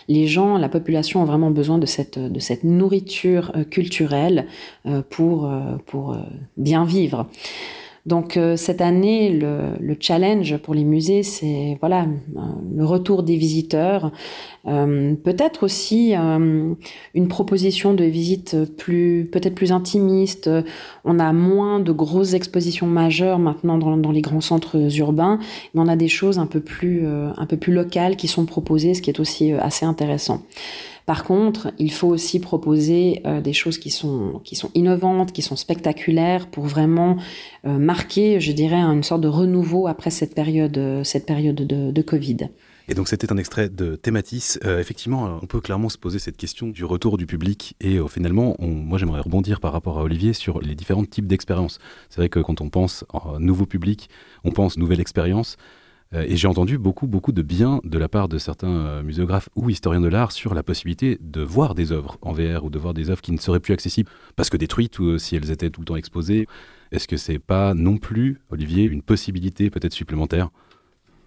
les 0.08 0.26
gens, 0.26 0.56
la 0.56 0.68
population 0.68 1.22
ont 1.22 1.26
vraiment 1.26 1.50
besoin 1.50 1.78
de 1.78 1.86
cette, 1.86 2.18
nourriture 2.64 3.52
culturelle 3.70 4.46
pour 5.10 5.50
pour 5.86 6.16
bien 6.56 6.84
vivre. 6.84 7.28
Donc 8.04 8.36
cette 8.56 8.80
année, 8.80 9.30
le, 9.30 9.76
le, 9.78 9.96
challenge 10.00 10.56
pour 10.56 10.74
les 10.74 10.82
musées, 10.82 11.22
c'est 11.22 11.76
voilà 11.78 12.06
le 12.74 12.84
retour 12.84 13.22
des 13.22 13.36
visiteurs, 13.36 14.10
euh, 14.66 15.14
peut-être 15.16 15.64
aussi 15.64 16.14
euh, 16.14 16.74
une 17.14 17.28
proposition 17.28 17.94
de 17.94 18.04
visite 18.04 18.56
plus 18.76 19.28
peut-être 19.30 19.54
plus 19.54 19.72
intimiste. 19.72 20.48
On 21.04 21.18
a 21.18 21.32
moins 21.32 21.80
de 21.80 21.92
grosses 21.92 22.34
expositions 22.34 22.86
majeures 22.86 23.38
maintenant 23.38 23.78
dans, 23.78 24.12
les 24.12 24.20
grands 24.20 24.40
centres 24.40 24.76
urbains, 24.98 25.38
mais 25.74 25.80
on 25.80 25.88
a 25.88 25.96
des 25.96 26.08
choses 26.08 26.38
un 26.38 26.46
peu 26.46 26.60
plus 26.60 27.06
euh, 27.06 27.30
un 27.36 27.46
peu 27.46 27.56
plus 27.56 27.72
locales 27.72 28.16
qui 28.16 28.28
sont 28.28 28.46
proposées, 28.46 28.94
ce 28.94 29.02
qui 29.02 29.10
est 29.10 29.20
aussi 29.20 29.52
assez 29.52 29.84
intéressant. 29.84 30.42
Par 31.06 31.24
contre, 31.24 31.72
il 31.78 31.92
faut 31.92 32.08
aussi 32.08 32.38
proposer 32.38 33.20
euh, 33.26 33.40
des 33.40 33.52
choses 33.52 33.78
qui 33.78 33.90
sont, 33.90 34.40
qui 34.44 34.54
sont 34.54 34.70
innovantes, 34.74 35.32
qui 35.32 35.42
sont 35.42 35.56
spectaculaires 35.56 36.46
pour 36.48 36.64
vraiment 36.66 37.16
euh, 37.66 37.78
marquer, 37.78 38.40
je 38.40 38.52
dirais, 38.52 38.80
une 38.80 39.02
sorte 39.02 39.20
de 39.20 39.28
renouveau 39.28 39.88
après 39.88 40.10
cette 40.10 40.34
période, 40.34 40.78
euh, 40.78 41.04
cette 41.04 41.26
période 41.26 41.56
de, 41.56 42.02
Covid. 42.02 42.48
Et 42.88 42.94
donc 42.94 43.06
c'était 43.06 43.32
un 43.32 43.36
extrait 43.36 43.68
de 43.68 43.94
Thématis. 43.94 44.58
Effectivement, 44.64 45.38
on 45.40 45.46
peut 45.46 45.60
clairement 45.60 45.88
se 45.88 45.96
poser 45.96 46.18
cette 46.18 46.36
question 46.36 46.66
du 46.66 46.84
retour 46.84 47.16
du 47.16 47.26
public. 47.26 47.76
Et 47.80 47.96
finalement, 48.08 48.56
moi 48.58 48.98
j'aimerais 48.98 49.20
rebondir 49.20 49.60
par 49.60 49.72
rapport 49.72 50.00
à 50.00 50.02
Olivier 50.02 50.32
sur 50.32 50.60
les 50.60 50.74
différents 50.74 51.04
types 51.04 51.28
d'expériences. 51.28 51.78
C'est 52.10 52.16
vrai 52.16 52.28
que 52.28 52.40
quand 52.40 52.60
on 52.60 52.70
pense 52.70 53.04
en 53.10 53.38
nouveau 53.38 53.66
public, 53.66 54.10
on 54.42 54.50
pense 54.50 54.76
nouvelle 54.76 55.00
expérience. 55.00 55.56
Euh, 56.14 56.24
et 56.28 56.36
j'ai 56.36 56.48
entendu 56.48 56.78
beaucoup, 56.78 57.06
beaucoup 57.06 57.32
de 57.32 57.42
bien 57.42 57.80
de 57.84 57.98
la 57.98 58.08
part 58.08 58.28
de 58.28 58.38
certains 58.38 58.68
euh, 58.68 59.02
muséographes 59.02 59.48
ou 59.54 59.70
historiens 59.70 60.00
de 60.00 60.08
l'art 60.08 60.32
sur 60.32 60.54
la 60.54 60.62
possibilité 60.62 61.18
de 61.20 61.42
voir 61.42 61.74
des 61.74 61.92
œuvres 61.92 62.18
en 62.22 62.32
VR 62.32 62.64
ou 62.64 62.70
de 62.70 62.78
voir 62.78 62.94
des 62.94 63.10
œuvres 63.10 63.22
qui 63.22 63.32
ne 63.32 63.38
seraient 63.38 63.60
plus 63.60 63.74
accessibles 63.74 64.10
parce 64.36 64.50
que 64.50 64.56
détruites 64.56 64.98
ou 64.98 65.18
si 65.18 65.36
elles 65.36 65.50
étaient 65.50 65.70
tout 65.70 65.80
le 65.80 65.86
temps 65.86 65.96
exposées. 65.96 66.46
Est-ce 66.90 67.08
que 67.08 67.16
c'est 67.16 67.38
pas 67.38 67.72
non 67.72 67.96
plus, 67.96 68.40
Olivier, 68.50 68.84
une 68.84 69.02
possibilité 69.02 69.70
peut-être 69.70 69.94
supplémentaire? 69.94 70.50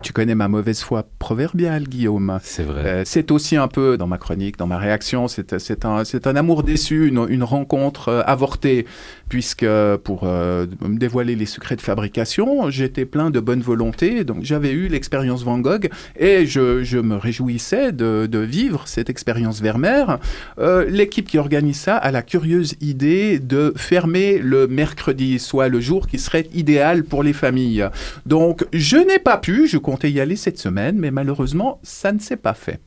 Tu 0.02 0.14
connais 0.14 0.36
ma 0.36 0.48
mauvaise 0.48 0.82
foi 0.82 1.08
proverbiale, 1.20 1.88
Guillaume. 1.88 2.40
C'est 2.44 2.64
vrai. 2.64 2.86
Euh, 2.86 3.02
c'est 3.06 3.32
aussi 3.32 3.56
un 3.56 3.68
peu 3.68 3.98
dans 3.98 4.08
ma 4.08 4.18
chronique, 4.18 4.58
dans 4.58 4.68
ma 4.68 4.78
réaction, 4.78 5.28
c'est 5.28 5.86
un, 5.86 6.36
amour 6.36 6.64
déçu, 6.64 7.08
une, 7.08 7.26
une 7.30 7.44
rencontre 7.44 8.10
euh, 8.10 8.22
avortée, 8.26 8.86
puisque 9.30 9.66
pour 10.04 10.22
euh, 10.24 10.66
me 10.82 10.98
dévoiler 10.98 11.36
les 11.36 11.46
secrets 11.46 11.76
de 11.76 11.82
fabrication, 11.82 12.70
j'étais 12.70 13.06
plein 13.06 13.30
de 13.30 13.40
bonne 13.40 13.62
volonté, 13.62 14.24
donc 14.24 14.44
j'avais 14.44 14.72
eu 14.72 14.88
l'expérience 14.88 15.44
Van 15.44 15.60
Gogh 15.60 15.90
et 16.18 16.46
je, 16.46 17.00
me 17.00 17.16
réjouissais 17.16 17.92
de, 17.92 18.38
vivre 18.46 18.88
cette 18.88 19.10
expérience 19.10 19.62
Vermeer. 19.62 20.20
Euh, 20.60 20.86
L'équipe 20.88 21.28
qui 21.28 21.38
organise 21.38 21.78
ça 21.78 21.98
a 21.98 22.12
la 22.12 22.22
curieuse 22.22 22.76
idée 22.82 23.40
de 23.40 23.74
fermer 23.76 24.38
le 24.38 24.68
mercredi, 24.68 25.40
soit 25.40 25.68
le 25.68 25.80
jour 25.80 26.08
qui 26.08 26.20
serait 26.20 26.48
idéal 26.54 27.04
pour 27.04 27.24
les 27.24 27.34
familles. 27.34 27.88
Donc 28.26 28.66
je 28.74 28.98
n'ai 28.98 29.20
pas 29.20 29.38
pu, 29.38 29.68
je 29.68 29.78
comptais 29.78 30.12
y 30.12 30.20
aller 30.20 30.36
cette 30.36 30.60
semaine, 30.60 30.98
mais 30.98 31.12
malheureusement, 31.12 31.80
ça 31.84 32.12
ne 32.12 32.20
s'est 32.20 32.38
pas 32.38 32.54
fait. 32.54 32.80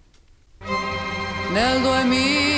Nel 1.54 1.82
2000 1.82 2.57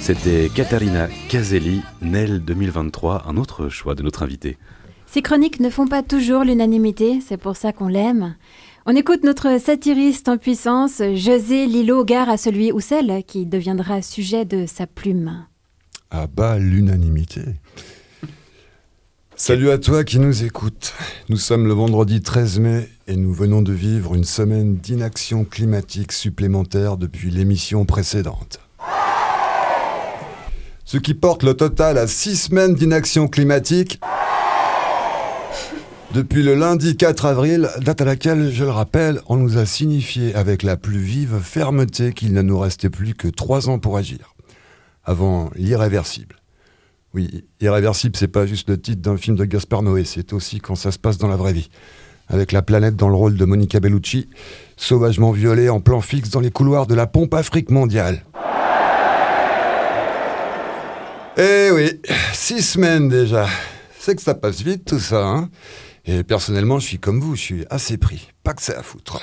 C'était 0.00 0.48
Katharina 0.54 1.08
Caselli, 1.28 1.82
Nel 2.02 2.40
2023, 2.40 3.24
un 3.28 3.36
autre 3.36 3.68
choix 3.68 3.94
de 3.94 4.02
notre 4.02 4.22
invité. 4.22 4.58
Ces 5.06 5.22
chroniques 5.22 5.60
ne 5.60 5.70
font 5.70 5.86
pas 5.86 6.02
toujours 6.02 6.44
l'unanimité, 6.44 7.20
c'est 7.20 7.36
pour 7.36 7.56
ça 7.56 7.72
qu'on 7.72 7.88
l'aime. 7.88 8.36
On 8.86 8.96
écoute 8.96 9.24
notre 9.24 9.60
satiriste 9.60 10.28
en 10.28 10.38
puissance, 10.38 11.02
José 11.14 11.66
Lilo 11.66 12.04
Gare 12.04 12.28
à 12.28 12.36
celui 12.36 12.72
ou 12.72 12.80
celle 12.80 13.22
qui 13.26 13.46
deviendra 13.46 14.02
sujet 14.02 14.44
de 14.44 14.66
sa 14.66 14.86
plume. 14.86 15.46
Ah 16.10 16.26
bah, 16.26 16.58
l'unanimité. 16.58 17.42
Salut 19.36 19.70
à 19.70 19.78
toi 19.78 20.04
qui 20.04 20.18
nous 20.18 20.44
écoute. 20.44 20.92
Nous 21.28 21.38
sommes 21.38 21.66
le 21.66 21.72
vendredi 21.72 22.20
13 22.20 22.58
mai 22.60 22.88
et 23.06 23.16
nous 23.16 23.32
venons 23.32 23.62
de 23.62 23.72
vivre 23.72 24.14
une 24.14 24.24
semaine 24.24 24.76
d'inaction 24.76 25.44
climatique 25.44 26.12
supplémentaire 26.12 26.96
depuis 26.96 27.30
l'émission 27.30 27.84
précédente. 27.86 28.60
Ce 30.92 30.98
qui 30.98 31.14
porte 31.14 31.44
le 31.44 31.54
total 31.54 31.98
à 31.98 32.08
six 32.08 32.34
semaines 32.34 32.74
d'inaction 32.74 33.28
climatique 33.28 34.00
depuis 36.12 36.42
le 36.42 36.56
lundi 36.56 36.96
4 36.96 37.26
avril, 37.26 37.70
date 37.80 38.00
à 38.00 38.04
laquelle, 38.04 38.50
je 38.50 38.64
le 38.64 38.72
rappelle, 38.72 39.20
on 39.28 39.36
nous 39.36 39.56
a 39.56 39.66
signifié 39.66 40.34
avec 40.34 40.64
la 40.64 40.76
plus 40.76 40.98
vive 40.98 41.38
fermeté 41.44 42.12
qu'il 42.12 42.32
ne 42.32 42.42
nous 42.42 42.58
restait 42.58 42.90
plus 42.90 43.14
que 43.14 43.28
trois 43.28 43.68
ans 43.68 43.78
pour 43.78 43.98
agir. 43.98 44.34
Avant 45.04 45.50
l'irréversible. 45.54 46.34
Oui, 47.14 47.44
irréversible, 47.60 48.16
c'est 48.16 48.26
pas 48.26 48.44
juste 48.46 48.68
le 48.68 48.80
titre 48.80 49.00
d'un 49.00 49.16
film 49.16 49.36
de 49.36 49.44
Gaspar 49.44 49.82
Noé, 49.82 50.02
c'est 50.02 50.32
aussi 50.32 50.58
quand 50.58 50.74
ça 50.74 50.90
se 50.90 50.98
passe 50.98 51.18
dans 51.18 51.28
la 51.28 51.36
vraie 51.36 51.52
vie. 51.52 51.70
Avec 52.26 52.50
la 52.50 52.62
planète 52.62 52.96
dans 52.96 53.08
le 53.08 53.14
rôle 53.14 53.36
de 53.36 53.44
Monica 53.44 53.78
Bellucci, 53.78 54.28
sauvagement 54.76 55.30
violée 55.30 55.68
en 55.68 55.78
plan 55.78 56.00
fixe 56.00 56.30
dans 56.30 56.40
les 56.40 56.50
couloirs 56.50 56.88
de 56.88 56.96
la 56.96 57.06
pompe 57.06 57.34
Afrique 57.34 57.70
mondiale. 57.70 58.24
Eh 61.36 61.70
oui, 61.72 62.00
six 62.32 62.62
semaines 62.62 63.08
déjà. 63.08 63.46
C'est 63.98 64.16
que 64.16 64.22
ça 64.22 64.34
passe 64.34 64.62
vite 64.62 64.84
tout 64.84 64.98
ça, 64.98 65.24
hein 65.24 65.48
Et 66.04 66.24
personnellement, 66.24 66.78
je 66.78 66.86
suis 66.86 66.98
comme 66.98 67.20
vous, 67.20 67.36
je 67.36 67.40
suis 67.40 67.66
assez 67.70 67.98
pris. 67.98 68.30
Pas 68.42 68.54
que 68.54 68.62
c'est 68.62 68.74
à 68.74 68.82
foutre. 68.82 69.20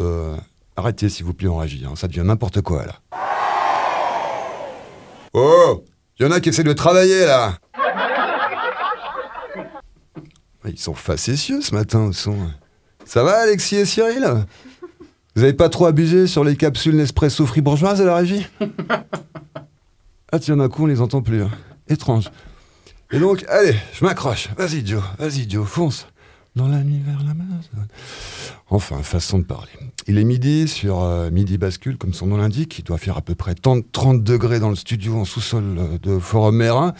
Euh, 0.00 0.36
arrêtez 0.76 1.08
s'il 1.08 1.26
vous 1.26 1.34
plaît, 1.34 1.48
on 1.48 1.56
réagit, 1.58 1.84
hein, 1.84 1.94
ça 1.96 2.08
devient 2.08 2.22
n'importe 2.24 2.60
quoi 2.62 2.86
là. 2.86 2.94
Oh 5.34 5.84
Il 6.18 6.24
y 6.24 6.28
en 6.28 6.32
a 6.32 6.40
qui 6.40 6.48
essaient 6.48 6.64
de 6.64 6.72
travailler 6.72 7.26
là 7.26 7.58
Ils 10.64 10.78
sont 10.78 10.94
facétieux 10.94 11.60
ce 11.60 11.74
matin, 11.74 12.08
ils 12.08 12.14
sont... 12.14 12.36
Ça 13.04 13.22
va 13.22 13.38
Alexis 13.38 13.76
et 13.76 13.84
Cyril? 13.86 14.44
Vous 15.34 15.42
avez 15.42 15.52
pas 15.54 15.68
trop 15.68 15.86
abusé 15.86 16.26
sur 16.26 16.44
les 16.44 16.56
capsules 16.56 16.96
Nespresso 16.96 17.46
fribourgeoises 17.46 18.00
à 18.02 18.04
la 18.04 18.16
régie? 18.16 18.46
Ah 20.32 20.38
tiens, 20.38 20.56
d'un 20.56 20.68
coup 20.68 20.84
on 20.84 20.86
les 20.86 21.00
entend 21.00 21.22
plus. 21.22 21.42
hein. 21.42 21.50
Étrange. 21.88 22.30
Et 23.12 23.18
donc, 23.18 23.44
allez, 23.48 23.74
je 23.94 24.04
m'accroche. 24.04 24.48
Vas-y 24.58 24.86
Joe, 24.86 25.02
vas-y 25.18 25.48
Joe, 25.48 25.66
fonce. 25.66 26.06
Dans 26.56 26.66
la 26.68 26.82
nuit 26.82 27.00
vers 27.06 27.22
la 27.22 27.30
Amazone. 27.30 27.86
Enfin, 28.68 29.02
façon 29.02 29.38
de 29.38 29.44
parler. 29.44 29.70
Il 30.08 30.18
est 30.18 30.24
midi 30.24 30.66
sur 30.66 31.02
euh, 31.02 31.30
Midi 31.30 31.56
Bascule, 31.56 31.96
comme 31.98 32.12
son 32.12 32.26
nom 32.26 32.36
l'indique. 32.36 32.78
Il 32.80 32.84
doit 32.84 32.98
faire 32.98 33.16
à 33.16 33.20
peu 33.22 33.34
près 33.36 33.54
30, 33.54 33.84
30 33.92 34.24
degrés 34.24 34.58
dans 34.58 34.70
le 34.70 34.74
studio 34.74 35.16
en 35.16 35.24
sous-sol 35.24 35.62
euh, 35.78 35.98
de 36.02 36.18
Forum 36.18 36.56
Mérin. 36.56 36.94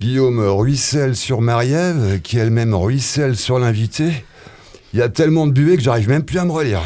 Guillaume 0.00 0.38
ruisselle 0.40 1.16
sur 1.16 1.40
Marie-Ève, 1.40 2.20
qui 2.20 2.36
elle-même 2.36 2.74
ruisselle 2.74 3.36
sur 3.36 3.58
l'invité. 3.58 4.24
Il 4.92 4.98
y 4.98 5.02
a 5.02 5.08
tellement 5.08 5.46
de 5.46 5.52
buée 5.52 5.76
que 5.76 5.82
j'arrive 5.82 6.08
même 6.10 6.24
plus 6.24 6.38
à 6.38 6.44
me 6.44 6.52
relire. 6.52 6.82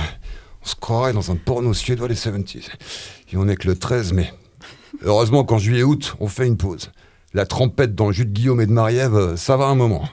On 0.62 0.66
se 0.66 0.76
croirait 0.76 1.12
dans 1.12 1.32
un 1.32 1.36
porno 1.36 1.74
suédois 1.74 2.06
des 2.08 2.14
70s. 2.14 2.68
Et 3.32 3.36
on 3.36 3.48
est 3.48 3.56
que 3.56 3.66
le 3.66 3.76
13 3.76 4.12
mai. 4.12 4.32
Heureusement 5.02 5.44
qu'en 5.44 5.58
juillet-août, 5.58 6.16
on 6.20 6.28
fait 6.28 6.46
une 6.46 6.56
pause. 6.56 6.90
La 7.34 7.46
trempette 7.46 7.94
dans 7.94 8.06
le 8.06 8.12
jus 8.12 8.24
de 8.24 8.30
Guillaume 8.32 8.60
et 8.60 8.66
de 8.66 8.72
Marie-Ève, 8.72 9.14
euh, 9.14 9.36
ça 9.36 9.56
va 9.56 9.66
un 9.66 9.74
moment. 9.74 10.08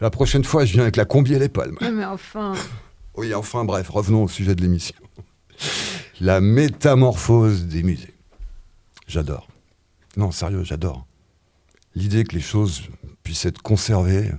La 0.00 0.10
prochaine 0.10 0.44
fois, 0.44 0.64
je 0.64 0.72
viens 0.72 0.82
avec 0.82 0.96
la 0.96 1.04
combi 1.04 1.34
et 1.34 1.38
les 1.38 1.48
palmes. 1.48 1.78
Mais 1.80 2.04
enfin. 2.04 2.52
Oui, 3.18 3.32
enfin 3.32 3.64
bref, 3.64 3.88
revenons 3.88 4.24
au 4.24 4.28
sujet 4.28 4.54
de 4.54 4.60
l'émission. 4.60 4.94
La 6.20 6.42
métamorphose 6.42 7.64
des 7.64 7.82
musées. 7.82 8.12
J'adore. 9.06 9.48
Non, 10.18 10.32
sérieux, 10.32 10.64
j'adore. 10.64 11.06
L'idée 11.94 12.24
que 12.24 12.34
les 12.34 12.42
choses 12.42 12.82
puissent 13.22 13.46
être 13.46 13.62
conservées, 13.62 14.30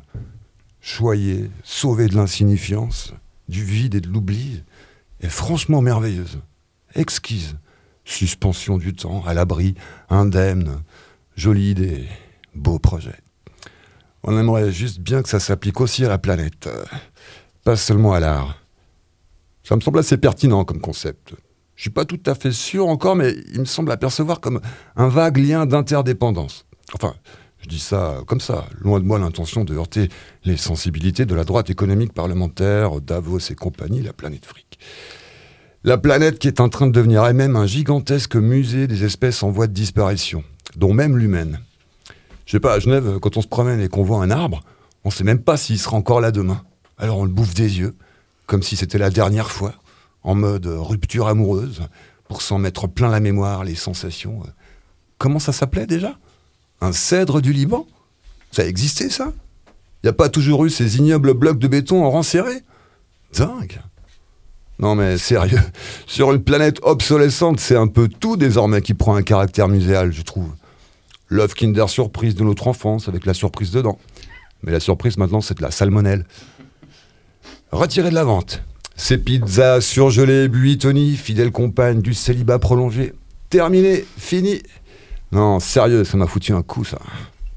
choyées, 0.79 1.49
sauvées 1.63 2.07
de 2.07 2.15
l'insignifiance, 2.15 3.15
du 3.49 3.63
vide 3.63 3.95
et 3.95 4.01
de 4.01 4.09
l'oubli, 4.09 4.63
est 5.21 5.29
franchement 5.29 5.81
merveilleuse. 5.81 6.39
Exquise. 6.93 7.57
Suspension 8.07 8.77
du 8.77 8.93
temps, 8.93 9.21
à 9.27 9.33
l'abri, 9.33 9.75
indemne. 10.09 10.81
Jolie 11.35 11.71
idée, 11.71 12.07
beau 12.55 12.79
projet. 12.79 13.15
On 14.23 14.39
aimerait 14.39 14.71
juste 14.71 14.99
bien 14.99 15.21
que 15.21 15.27
ça 15.27 15.41
s'applique 15.41 15.81
aussi 15.81 16.05
à 16.05 16.09
la 16.09 16.17
planète, 16.17 16.69
pas 17.65 17.75
seulement 17.75 18.13
à 18.13 18.21
l'art. 18.21 18.63
Ça 19.61 19.75
me 19.75 19.81
semble 19.81 19.99
assez 19.99 20.15
pertinent 20.15 20.63
comme 20.63 20.79
concept. 20.79 21.33
Je 21.75 21.81
suis 21.81 21.89
pas 21.89 22.05
tout 22.05 22.21
à 22.25 22.33
fait 22.33 22.53
sûr 22.53 22.87
encore, 22.87 23.17
mais 23.17 23.35
il 23.53 23.59
me 23.59 23.65
semble 23.65 23.91
apercevoir 23.91 24.39
comme 24.39 24.61
un 24.95 25.09
vague 25.09 25.37
lien 25.37 25.65
d'interdépendance. 25.65 26.65
Enfin, 26.93 27.13
je 27.59 27.67
dis 27.67 27.79
ça 27.79 28.21
comme 28.25 28.39
ça, 28.39 28.69
loin 28.79 29.01
de 29.01 29.05
moi 29.05 29.19
l'intention 29.19 29.65
de 29.65 29.75
heurter 29.75 30.07
les 30.45 30.55
sensibilités 30.55 31.25
de 31.25 31.35
la 31.35 31.43
droite 31.43 31.69
économique 31.69 32.13
parlementaire, 32.13 33.01
Davos 33.01 33.39
et 33.39 33.55
compagnie, 33.55 34.01
la 34.01 34.13
planète 34.13 34.45
fric. 34.45 34.79
La 35.87 35.97
planète 35.97 36.37
qui 36.37 36.49
est 36.49 36.59
en 36.59 36.67
train 36.67 36.87
de 36.87 36.91
devenir 36.91 37.25
elle-même 37.25 37.55
un 37.55 37.65
gigantesque 37.65 38.35
musée 38.35 38.87
des 38.87 39.05
espèces 39.05 39.41
en 39.41 39.51
voie 39.51 39.67
de 39.67 39.71
disparition, 39.71 40.43
dont 40.75 40.93
même 40.93 41.17
l'humaine. 41.17 41.61
Je 42.45 42.51
sais 42.51 42.59
pas, 42.59 42.73
à 42.73 42.79
Genève, 42.79 43.19
quand 43.21 43.37
on 43.37 43.41
se 43.41 43.47
promène 43.47 43.79
et 43.79 43.87
qu'on 43.87 44.03
voit 44.03 44.21
un 44.21 44.29
arbre, 44.29 44.65
on 45.05 45.11
sait 45.11 45.23
même 45.23 45.39
pas 45.39 45.55
s'il 45.55 45.79
sera 45.79 45.95
encore 45.95 46.19
là 46.19 46.31
demain. 46.31 46.61
Alors 46.97 47.19
on 47.19 47.23
le 47.23 47.31
bouffe 47.31 47.53
des 47.53 47.79
yeux, 47.79 47.95
comme 48.47 48.63
si 48.63 48.75
c'était 48.75 48.97
la 48.97 49.09
dernière 49.09 49.49
fois, 49.49 49.75
en 50.23 50.35
mode 50.35 50.65
rupture 50.65 51.29
amoureuse, 51.29 51.83
pour 52.27 52.41
s'en 52.41 52.57
mettre 52.57 52.89
plein 52.89 53.07
la 53.07 53.21
mémoire, 53.21 53.63
les 53.63 53.75
sensations. 53.75 54.43
Comment 55.17 55.39
ça 55.39 55.53
s'appelait 55.53 55.87
déjà? 55.87 56.17
Un 56.81 56.91
cèdre 56.91 57.41
du 57.41 57.53
Liban? 57.53 57.87
Ça 58.51 58.65
existait 58.65 59.09
ça? 59.09 59.31
Il 60.03 60.09
a 60.09 60.13
pas 60.13 60.27
toujours 60.27 60.65
eu 60.65 60.69
ces 60.69 60.97
ignobles 60.97 61.33
blocs 61.33 61.59
de 61.59 61.67
béton 61.69 62.03
en 62.03 62.11
rang 62.11 62.23
serré? 62.23 62.61
Dingue 63.31 63.79
non 64.79 64.95
mais 64.95 65.17
sérieux, 65.17 65.59
sur 66.07 66.31
une 66.31 66.43
planète 66.43 66.79
obsolescente, 66.83 67.59
c'est 67.59 67.75
un 67.75 67.87
peu 67.87 68.07
tout 68.07 68.37
désormais 68.37 68.81
qui 68.81 68.93
prend 68.93 69.15
un 69.15 69.23
caractère 69.23 69.67
muséal, 69.67 70.11
je 70.11 70.21
trouve. 70.21 70.53
L'œuf 71.29 71.53
Kinder 71.55 71.89
Surprise 71.89 72.35
de 72.35 72.43
notre 72.43 72.67
enfance 72.67 73.09
avec 73.09 73.25
la 73.25 73.33
surprise 73.33 73.71
dedans. 73.71 73.97
Mais 74.63 74.71
la 74.71 74.79
surprise 74.79 75.17
maintenant, 75.17 75.41
c'est 75.41 75.57
de 75.57 75.61
la 75.61 75.71
salmonelle. 75.71 76.25
Retiré 77.71 78.09
de 78.09 78.15
la 78.15 78.23
vente. 78.23 78.63
Ces 78.95 79.17
pizzas 79.17 79.81
surgelées, 79.81 80.47
buitoni, 80.47 81.15
fidèle 81.15 81.51
compagne 81.51 82.01
du 82.01 82.13
célibat 82.13 82.59
prolongé. 82.59 83.13
Terminé, 83.49 84.05
fini. 84.17 84.61
Non, 85.31 85.59
sérieux, 85.59 86.03
ça 86.03 86.17
m'a 86.17 86.27
foutu 86.27 86.53
un 86.53 86.63
coup, 86.63 86.85
ça. 86.85 86.97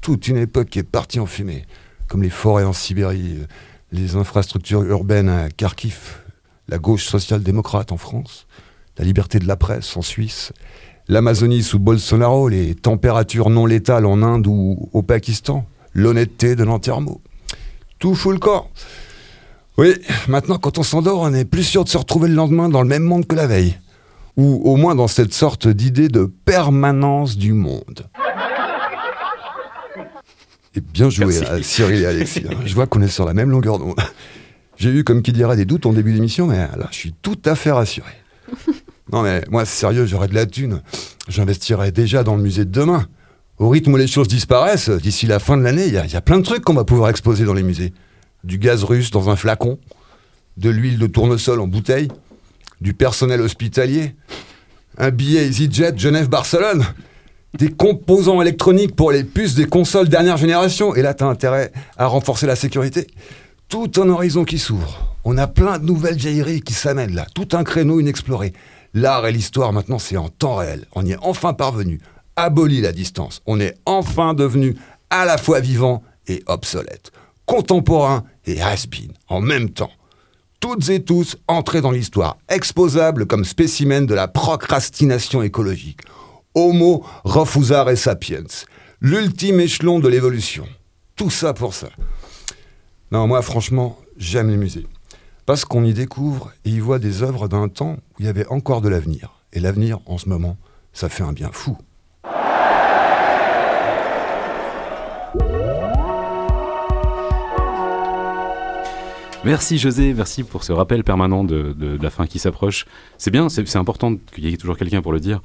Toute 0.01 0.27
une 0.27 0.37
époque 0.37 0.69
qui 0.69 0.79
est 0.79 0.83
partie 0.83 1.19
en 1.19 1.25
fumée. 1.25 1.65
Comme 2.07 2.23
les 2.23 2.29
forêts 2.29 2.65
en 2.65 2.73
Sibérie, 2.73 3.37
euh, 3.39 3.45
les 3.91 4.15
infrastructures 4.15 4.83
urbaines 4.83 5.29
à 5.29 5.49
Kharkiv, 5.49 6.20
la 6.71 6.79
gauche 6.79 7.05
social-démocrate 7.05 7.91
en 7.91 7.97
France, 7.97 8.47
la 8.97 9.03
liberté 9.03 9.39
de 9.39 9.47
la 9.47 9.57
presse 9.57 9.95
en 9.97 10.01
Suisse, 10.01 10.53
l'Amazonie 11.09 11.63
sous 11.63 11.79
Bolsonaro, 11.79 12.47
les 12.47 12.75
températures 12.75 13.49
non 13.49 13.65
létales 13.65 14.05
en 14.05 14.23
Inde 14.23 14.47
ou 14.47 14.89
au 14.93 15.01
Pakistan, 15.01 15.65
l'honnêteté 15.93 16.55
de 16.55 16.63
l'enterrement. 16.63 17.19
Tout 17.99 18.15
fout 18.15 18.33
le 18.33 18.39
corps. 18.39 18.69
Oui, 19.77 19.93
maintenant 20.27 20.57
quand 20.57 20.77
on 20.77 20.83
s'endort, 20.83 21.19
on 21.19 21.33
est 21.33 21.45
plus 21.45 21.63
sûr 21.63 21.83
de 21.83 21.89
se 21.89 21.97
retrouver 21.97 22.29
le 22.29 22.35
lendemain 22.35 22.69
dans 22.69 22.81
le 22.81 22.87
même 22.87 23.03
monde 23.03 23.27
que 23.27 23.35
la 23.35 23.47
veille. 23.47 23.77
Ou 24.37 24.61
au 24.63 24.77
moins 24.77 24.95
dans 24.95 25.09
cette 25.09 25.33
sorte 25.33 25.67
d'idée 25.67 26.07
de 26.07 26.31
permanence 26.45 27.37
du 27.37 27.51
monde. 27.51 28.07
Et 30.73 30.79
bien 30.79 31.09
joué 31.09 31.25
Merci. 31.25 31.43
à 31.43 31.61
Cyril 31.61 32.01
et 32.01 32.05
Alexis. 32.05 32.45
Je 32.65 32.73
vois 32.73 32.87
qu'on 32.87 33.01
est 33.01 33.09
sur 33.09 33.25
la 33.25 33.33
même 33.33 33.49
longueur 33.49 33.77
d'onde. 33.77 33.99
J'ai 34.81 34.89
eu, 34.89 35.03
comme 35.03 35.21
qui 35.21 35.31
dirait, 35.31 35.55
des 35.55 35.65
doutes 35.65 35.85
en 35.85 35.93
début 35.93 36.11
d'émission, 36.11 36.47
mais 36.47 36.57
là, 36.57 36.87
je 36.89 36.95
suis 36.97 37.13
tout 37.21 37.37
à 37.45 37.53
fait 37.55 37.71
rassuré. 37.71 38.11
Non, 39.13 39.23
mais 39.23 39.43
moi, 39.49 39.65
sérieux, 39.65 40.05
j'aurais 40.05 40.29
de 40.29 40.33
la 40.35 40.45
thune. 40.45 40.81
J'investirais 41.27 41.91
déjà 41.91 42.23
dans 42.23 42.37
le 42.37 42.41
musée 42.41 42.63
de 42.63 42.71
demain. 42.71 43.07
Au 43.57 43.67
rythme 43.67 43.93
où 43.93 43.97
les 43.97 44.07
choses 44.07 44.29
disparaissent, 44.29 44.89
d'ici 44.89 45.25
la 45.27 45.39
fin 45.39 45.57
de 45.57 45.63
l'année, 45.63 45.85
il 45.87 45.93
y, 45.93 45.97
a- 45.97 46.05
il 46.05 46.11
y 46.13 46.15
a 46.15 46.21
plein 46.21 46.39
de 46.39 46.43
trucs 46.45 46.63
qu'on 46.63 46.73
va 46.73 46.85
pouvoir 46.85 47.09
exposer 47.09 47.43
dans 47.43 47.53
les 47.53 47.61
musées. 47.63 47.93
Du 48.45 48.57
gaz 48.57 48.85
russe 48.85 49.11
dans 49.11 49.29
un 49.29 49.35
flacon, 49.35 49.79
de 50.55 50.69
l'huile 50.69 50.97
de 50.97 51.07
tournesol 51.07 51.59
en 51.59 51.67
bouteille, 51.67 52.07
du 52.79 52.93
personnel 52.93 53.41
hospitalier, 53.41 54.15
un 54.97 55.11
billet 55.11 55.45
EasyJet 55.45 55.97
Genève-Barcelone, 55.97 56.85
des 57.57 57.69
composants 57.69 58.41
électroniques 58.41 58.95
pour 58.95 59.11
les 59.11 59.25
puces 59.25 59.55
des 59.55 59.65
consoles 59.65 60.07
dernière 60.07 60.37
génération. 60.37 60.95
Et 60.95 61.01
là, 61.01 61.13
t'as 61.13 61.27
intérêt 61.27 61.73
à 61.97 62.05
renforcer 62.05 62.47
la 62.47 62.55
sécurité. 62.55 63.07
Tout 63.71 63.89
un 64.01 64.09
horizon 64.09 64.43
qui 64.43 64.59
s'ouvre. 64.59 65.15
On 65.23 65.37
a 65.37 65.47
plein 65.47 65.79
de 65.79 65.85
nouvelles 65.85 66.17
vieilleries 66.17 66.59
qui 66.59 66.73
s'amènent 66.73 67.15
là. 67.15 67.25
Tout 67.33 67.47
un 67.53 67.63
créneau 67.63 68.01
inexploré. 68.01 68.51
L'art 68.93 69.25
et 69.25 69.31
l'histoire, 69.31 69.71
maintenant, 69.71 69.97
c'est 69.97 70.17
en 70.17 70.27
temps 70.27 70.55
réel. 70.55 70.87
On 70.91 71.05
y 71.05 71.13
est 71.13 71.17
enfin 71.21 71.53
parvenu. 71.53 72.01
Aboli 72.35 72.81
la 72.81 72.91
distance. 72.91 73.41
On 73.45 73.61
est 73.61 73.77
enfin 73.85 74.33
devenu 74.33 74.75
à 75.09 75.23
la 75.23 75.37
fois 75.37 75.61
vivant 75.61 76.03
et 76.27 76.43
obsolète. 76.47 77.13
Contemporain 77.45 78.25
et 78.45 78.61
has-been 78.61 79.13
en 79.29 79.39
même 79.39 79.69
temps. 79.69 79.91
Toutes 80.59 80.89
et 80.89 81.01
tous 81.01 81.37
entrés 81.47 81.79
dans 81.79 81.91
l'histoire, 81.91 82.37
exposables 82.49 83.25
comme 83.25 83.45
spécimens 83.45 84.05
de 84.05 84.13
la 84.13 84.27
procrastination 84.27 85.43
écologique. 85.43 86.01
Homo 86.55 87.05
refusare 87.23 87.97
sapiens. 87.97 88.43
L'ultime 88.99 89.61
échelon 89.61 90.01
de 90.01 90.09
l'évolution. 90.09 90.67
Tout 91.15 91.29
ça 91.29 91.53
pour 91.53 91.73
ça. 91.73 91.87
Non, 93.13 93.27
moi, 93.27 93.41
franchement, 93.41 93.99
j'aime 94.15 94.49
les 94.49 94.55
musées. 94.55 94.87
Parce 95.45 95.65
qu'on 95.65 95.83
y 95.83 95.93
découvre 95.93 96.53
et 96.63 96.69
y 96.69 96.79
voit 96.79 96.97
des 96.97 97.23
œuvres 97.23 97.49
d'un 97.49 97.67
temps 97.67 97.97
où 97.97 98.15
il 98.19 98.25
y 98.25 98.29
avait 98.29 98.47
encore 98.47 98.79
de 98.79 98.87
l'avenir. 98.87 99.41
Et 99.51 99.59
l'avenir, 99.59 99.99
en 100.05 100.17
ce 100.17 100.29
moment, 100.29 100.55
ça 100.93 101.09
fait 101.09 101.23
un 101.23 101.33
bien 101.33 101.49
fou. 101.51 101.77
Merci 109.43 109.77
José, 109.77 110.13
merci 110.13 110.43
pour 110.43 110.63
ce 110.63 110.71
rappel 110.71 111.03
permanent 111.03 111.43
de, 111.43 111.97
la 112.01 112.09
fin 112.11 112.27
qui 112.27 112.39
s'approche. 112.39 112.85
C'est 113.17 113.31
bien, 113.31 113.49
c'est 113.49 113.75
important 113.75 114.15
qu'il 114.15 114.45
y 114.45 114.53
ait 114.53 114.57
toujours 114.57 114.77
quelqu'un 114.77 115.01
pour 115.01 115.11
le 115.11 115.19
dire. 115.19 115.41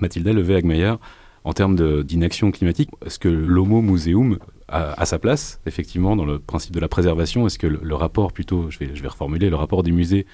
Mathilda 0.00 0.32
Levé-Agmayer, 0.32 0.94
en 1.42 1.52
termes 1.52 2.04
d'inaction 2.04 2.52
climatique, 2.52 2.90
est-ce 3.04 3.18
que 3.18 3.28
l'Homo 3.28 3.82
Museum 3.82 4.38
a 4.68 5.04
sa 5.04 5.18
place, 5.18 5.60
effectivement, 5.66 6.16
dans 6.16 6.24
le 6.24 6.38
principe 6.38 6.72
de 6.72 6.80
la 6.80 6.88
préservation 6.88 7.46
Est-ce 7.46 7.58
que 7.58 7.66
le, 7.66 7.80
le 7.82 7.94
rapport, 7.94 8.32
plutôt, 8.32 8.70
je 8.70 8.78
vais, 8.78 8.94
je 8.94 9.02
vais 9.02 9.08
reformuler, 9.08 9.50
le 9.50 9.56
rapport 9.56 9.82
des 9.82 9.92
musées 9.92 10.26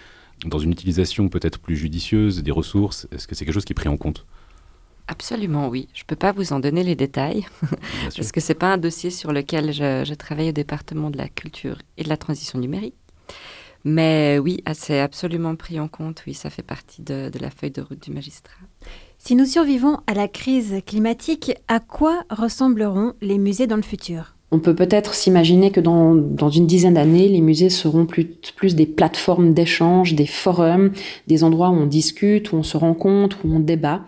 dans 0.46 0.58
une 0.58 0.72
utilisation 0.72 1.28
peut-être 1.28 1.58
plus 1.58 1.76
judicieuse 1.76 2.42
des 2.42 2.50
ressources, 2.50 3.08
est-ce 3.12 3.26
que 3.26 3.34
c'est 3.34 3.44
quelque 3.44 3.54
chose 3.54 3.64
qui 3.64 3.72
est 3.72 3.74
pris 3.74 3.88
en 3.88 3.96
compte? 3.96 4.26
Absolument, 5.08 5.68
oui. 5.68 5.88
Je 5.94 6.02
ne 6.02 6.06
peux 6.06 6.16
pas 6.16 6.32
vous 6.32 6.52
en 6.52 6.60
donner 6.60 6.84
les 6.84 6.94
détails, 6.94 7.46
parce 8.16 8.30
que 8.30 8.40
ce 8.40 8.52
n'est 8.52 8.58
pas 8.58 8.72
un 8.72 8.78
dossier 8.78 9.10
sur 9.10 9.32
lequel 9.32 9.72
je, 9.72 10.04
je 10.06 10.14
travaille 10.14 10.50
au 10.50 10.52
département 10.52 11.10
de 11.10 11.16
la 11.16 11.28
culture 11.28 11.78
et 11.96 12.04
de 12.04 12.08
la 12.08 12.16
transition 12.16 12.58
numérique. 12.58 12.94
Mais 13.84 14.38
oui, 14.38 14.60
ah, 14.66 14.74
c'est 14.74 15.00
absolument 15.00 15.56
pris 15.56 15.80
en 15.80 15.88
compte, 15.88 16.22
oui, 16.26 16.34
ça 16.34 16.50
fait 16.50 16.62
partie 16.62 17.02
de, 17.02 17.30
de 17.30 17.38
la 17.38 17.50
feuille 17.50 17.70
de 17.70 17.80
route 17.80 18.02
du 18.02 18.10
magistrat. 18.10 18.60
Si 19.20 19.34
nous 19.34 19.46
survivons 19.46 19.98
à 20.06 20.14
la 20.14 20.28
crise 20.28 20.76
climatique, 20.86 21.52
à 21.66 21.80
quoi 21.80 22.22
ressembleront 22.30 23.14
les 23.20 23.36
musées 23.36 23.66
dans 23.66 23.76
le 23.76 23.82
futur? 23.82 24.36
On 24.52 24.60
peut 24.60 24.76
peut-être 24.76 25.12
s'imaginer 25.12 25.70
que 25.72 25.80
dans, 25.80 26.48
une 26.48 26.66
dizaine 26.66 26.94
d'années, 26.94 27.28
les 27.28 27.42
musées 27.42 27.68
seront 27.68 28.06
plus, 28.06 28.74
des 28.74 28.86
plateformes 28.86 29.52
d'échange, 29.52 30.14
des 30.14 30.24
forums, 30.24 30.92
des 31.26 31.44
endroits 31.44 31.68
où 31.68 31.74
on 31.74 31.86
discute, 31.86 32.52
où 32.52 32.56
on 32.56 32.62
se 32.62 32.76
rencontre, 32.78 33.38
où 33.44 33.54
on 33.54 33.60
débat. 33.60 34.02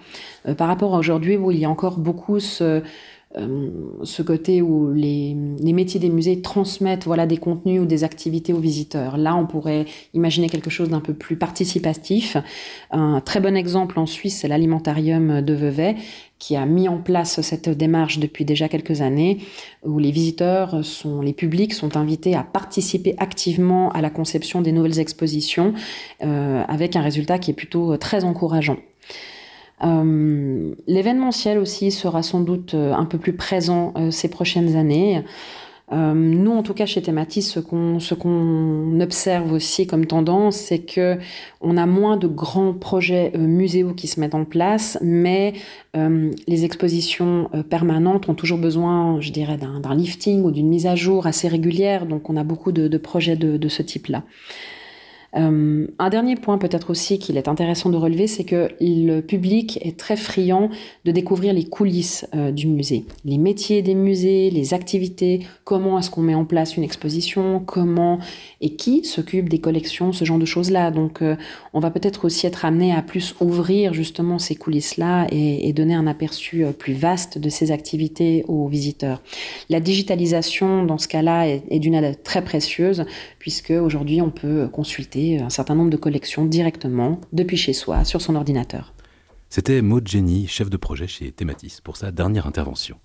Euh, 0.49 0.55
par 0.55 0.69
rapport 0.69 0.95
à 0.95 0.99
aujourd'hui, 0.99 1.37
où 1.37 1.51
il 1.51 1.59
y 1.59 1.65
a 1.67 1.71
encore 1.71 1.99
beaucoup 1.99 2.41
ce, 2.41 2.83
ce 3.37 4.23
côté 4.23 4.61
où 4.61 4.93
les, 4.93 5.37
les 5.61 5.73
métiers 5.73 6.01
des 6.01 6.09
musées 6.09 6.43
transmettent 6.43 7.05
voilà, 7.05 7.27
des 7.27 7.37
contenus 7.37 7.81
ou 7.81 7.85
des 7.85 8.03
activités 8.03 8.53
aux 8.53 8.59
visiteurs. 8.59 9.17
Là, 9.17 9.37
on 9.37 9.47
pourrait 9.47 9.87
imaginer 10.15 10.49
quelque 10.49 10.71
chose 10.71 10.89
d'un 10.89 11.01
peu 11.01 11.15
plus 11.15 11.37
participatif. 11.37 12.37
Un 12.91 13.21
très 13.21 13.41
bon 13.41 13.57
exemple 13.57 14.01
en 14.01 14.07
Suisse, 14.07 14.39
c'est 14.41 14.49
l'alimentarium 14.49 15.43
de 15.43 15.55
Vevey, 15.55 15.95
qui 16.41 16.57
a 16.57 16.67
mis 16.67 16.89
en 16.89 16.99
place 16.99 17.41
cette 17.43 17.69
démarche 17.69 18.19
depuis 18.19 18.45
déjà 18.45 18.69
quelques 18.69 19.01
années, 19.03 19.39
où 19.85 20.01
les 20.01 20.11
visiteurs 20.11 20.85
sont, 20.85 21.21
les 21.21 21.35
publics 21.35 21.75
sont 21.75 21.97
invités 21.97 22.35
à 22.35 22.43
participer 22.43 23.15
activement 23.19 23.91
à 23.93 24.01
la 24.01 24.11
conception 24.11 24.61
des 24.61 24.73
nouvelles 24.73 24.99
expositions, 24.99 25.75
euh, 26.25 26.65
avec 26.67 26.97
un 26.97 27.03
résultat 27.03 27.39
qui 27.39 27.53
est 27.53 27.55
plutôt 27.55 27.93
euh, 27.93 27.97
très 27.99 28.25
encourageant. 28.25 28.79
Euh, 29.83 30.75
L'événementiel 30.87 31.59
aussi 31.59 31.91
sera 31.91 32.23
sans 32.23 32.41
doute 32.41 32.75
euh, 32.75 32.93
un 32.93 33.05
peu 33.05 33.19
plus 33.19 33.33
présent 33.33 33.93
euh, 33.97 34.11
ces 34.11 34.29
prochaines 34.29 34.77
années. 34.77 35.23
Nous, 35.93 36.53
en 36.53 36.63
tout 36.63 36.73
cas, 36.73 36.87
chez 36.87 37.03
Thématis, 37.03 37.51
ce 37.51 37.59
qu'on 38.15 39.01
observe 39.01 39.53
aussi 39.53 39.89
comme 39.89 40.07
tendance, 40.07 40.55
c'est 40.55 40.79
que 40.79 41.19
on 41.61 41.77
a 41.77 41.85
moins 41.85 42.17
de 42.17 42.29
grands 42.29 42.75
projets 42.75 43.33
muséaux 43.37 43.93
qui 43.93 44.07
se 44.07 44.21
mettent 44.21 44.37
en 44.37 44.45
place, 44.45 44.99
mais 45.03 45.53
les 46.47 46.65
expositions 46.65 47.51
permanentes 47.71 48.29
ont 48.29 48.35
toujours 48.35 48.59
besoin, 48.59 49.21
je 49.21 49.33
dirais, 49.33 49.57
d'un 49.57 49.95
lifting 49.97 50.45
ou 50.45 50.53
d'une 50.53 50.69
mise 50.69 50.87
à 50.87 50.95
jour 50.95 51.27
assez 51.27 51.49
régulière. 51.49 52.07
Donc, 52.07 52.31
on 52.31 52.37
a 52.37 52.45
beaucoup 52.45 52.71
de, 52.71 52.97
projets 52.97 53.35
de 53.35 53.69
ce 53.69 53.83
type-là. 53.83 54.23
Euh, 55.37 55.87
un 55.99 56.11
dernier 56.11 56.35
point 56.35 56.59
peut-être 56.59 56.91
aussi 56.91 57.19
qu'il 57.19 57.37
est 57.37 57.47
intéressant 57.47 57.91
de 57.91 57.97
relever, 57.97 58.27
c'est 58.27 58.45
que 58.45 58.71
le 58.81 59.21
public 59.21 59.79
est 59.83 59.97
très 59.97 60.17
friand 60.17 60.71
de 61.05 61.13
découvrir 61.13 61.53
les 61.53 61.65
coulisses 61.65 62.27
euh, 62.35 62.51
du 62.51 62.67
musée, 62.67 63.05
les 63.25 63.39
métiers 63.39 63.83
des 63.83 63.95
musées, 63.95 64.51
les 64.51 64.75
activités, 64.75 65.47
comment 65.65 65.99
est-ce 65.99 66.11
qu'on 66.11 66.23
met 66.23 66.35
en 66.35 66.45
place 66.45 66.77
une 66.77 66.83
exposition, 66.83 67.61
comment 67.65 68.19
et 68.61 68.75
qui 68.75 69.05
s'occupe 69.05 69.49
des 69.49 69.61
collections, 69.61 70.13
ce 70.13 70.25
genre 70.25 70.39
de 70.39 70.45
choses-là. 70.45 70.91
Donc 70.91 71.23
euh, 71.23 71.37
on 71.73 71.81
va 71.81 71.91
peut-être 71.91 72.25
aussi 72.25 72.47
être 72.47 72.65
amené 72.65 72.93
à 72.93 73.03
plus 73.03 73.35
ouvrir 73.41 73.95
justement 73.95 74.39
ces 74.39 74.57
coulisses-là 74.57 75.27
et, 75.31 75.71
donner 75.71 75.95
un 75.95 76.09
aperçu 76.09 76.65
plus 76.77 76.95
vaste 76.95 77.39
de 77.39 77.49
ces 77.49 77.71
activités 77.71 78.45
aux 78.49 78.67
visiteurs. 78.67 79.23
La 79.69 79.79
digitalisation 79.79 80.85
dans 80.85 80.99
ce 80.99 81.07
cas-là 81.07 81.47
est, 81.47 81.63
est 81.71 81.79
d'une 81.79 81.95
aide 81.95 82.21
très 82.25 82.43
précieuse 82.43 83.05
puisque 83.39 83.71
aujourd'hui 83.71 84.21
on 84.21 84.31
peut 84.31 84.69
consulter 84.71 85.20
un 85.41 85.51
certain 85.51 85.75
nombre 85.75 85.91
de 85.91 85.97
collections 85.97 86.45
directement 86.45 87.21
depuis 87.33 87.57
chez 87.57 87.73
soi 87.73 88.05
sur 88.05 88.21
son 88.21 88.37
ordinateur. 88.37 88.95
C'était 89.53 89.83
Maud 89.83 90.07
Jenny, 90.07 90.47
chef 90.47 90.71
de 90.71 90.77
projet 90.77 91.09
chez 91.09 91.33
Thématis, 91.33 91.81
pour 91.81 91.97
sa 91.97 92.13
dernière 92.13 92.47
intervention. 92.47 92.99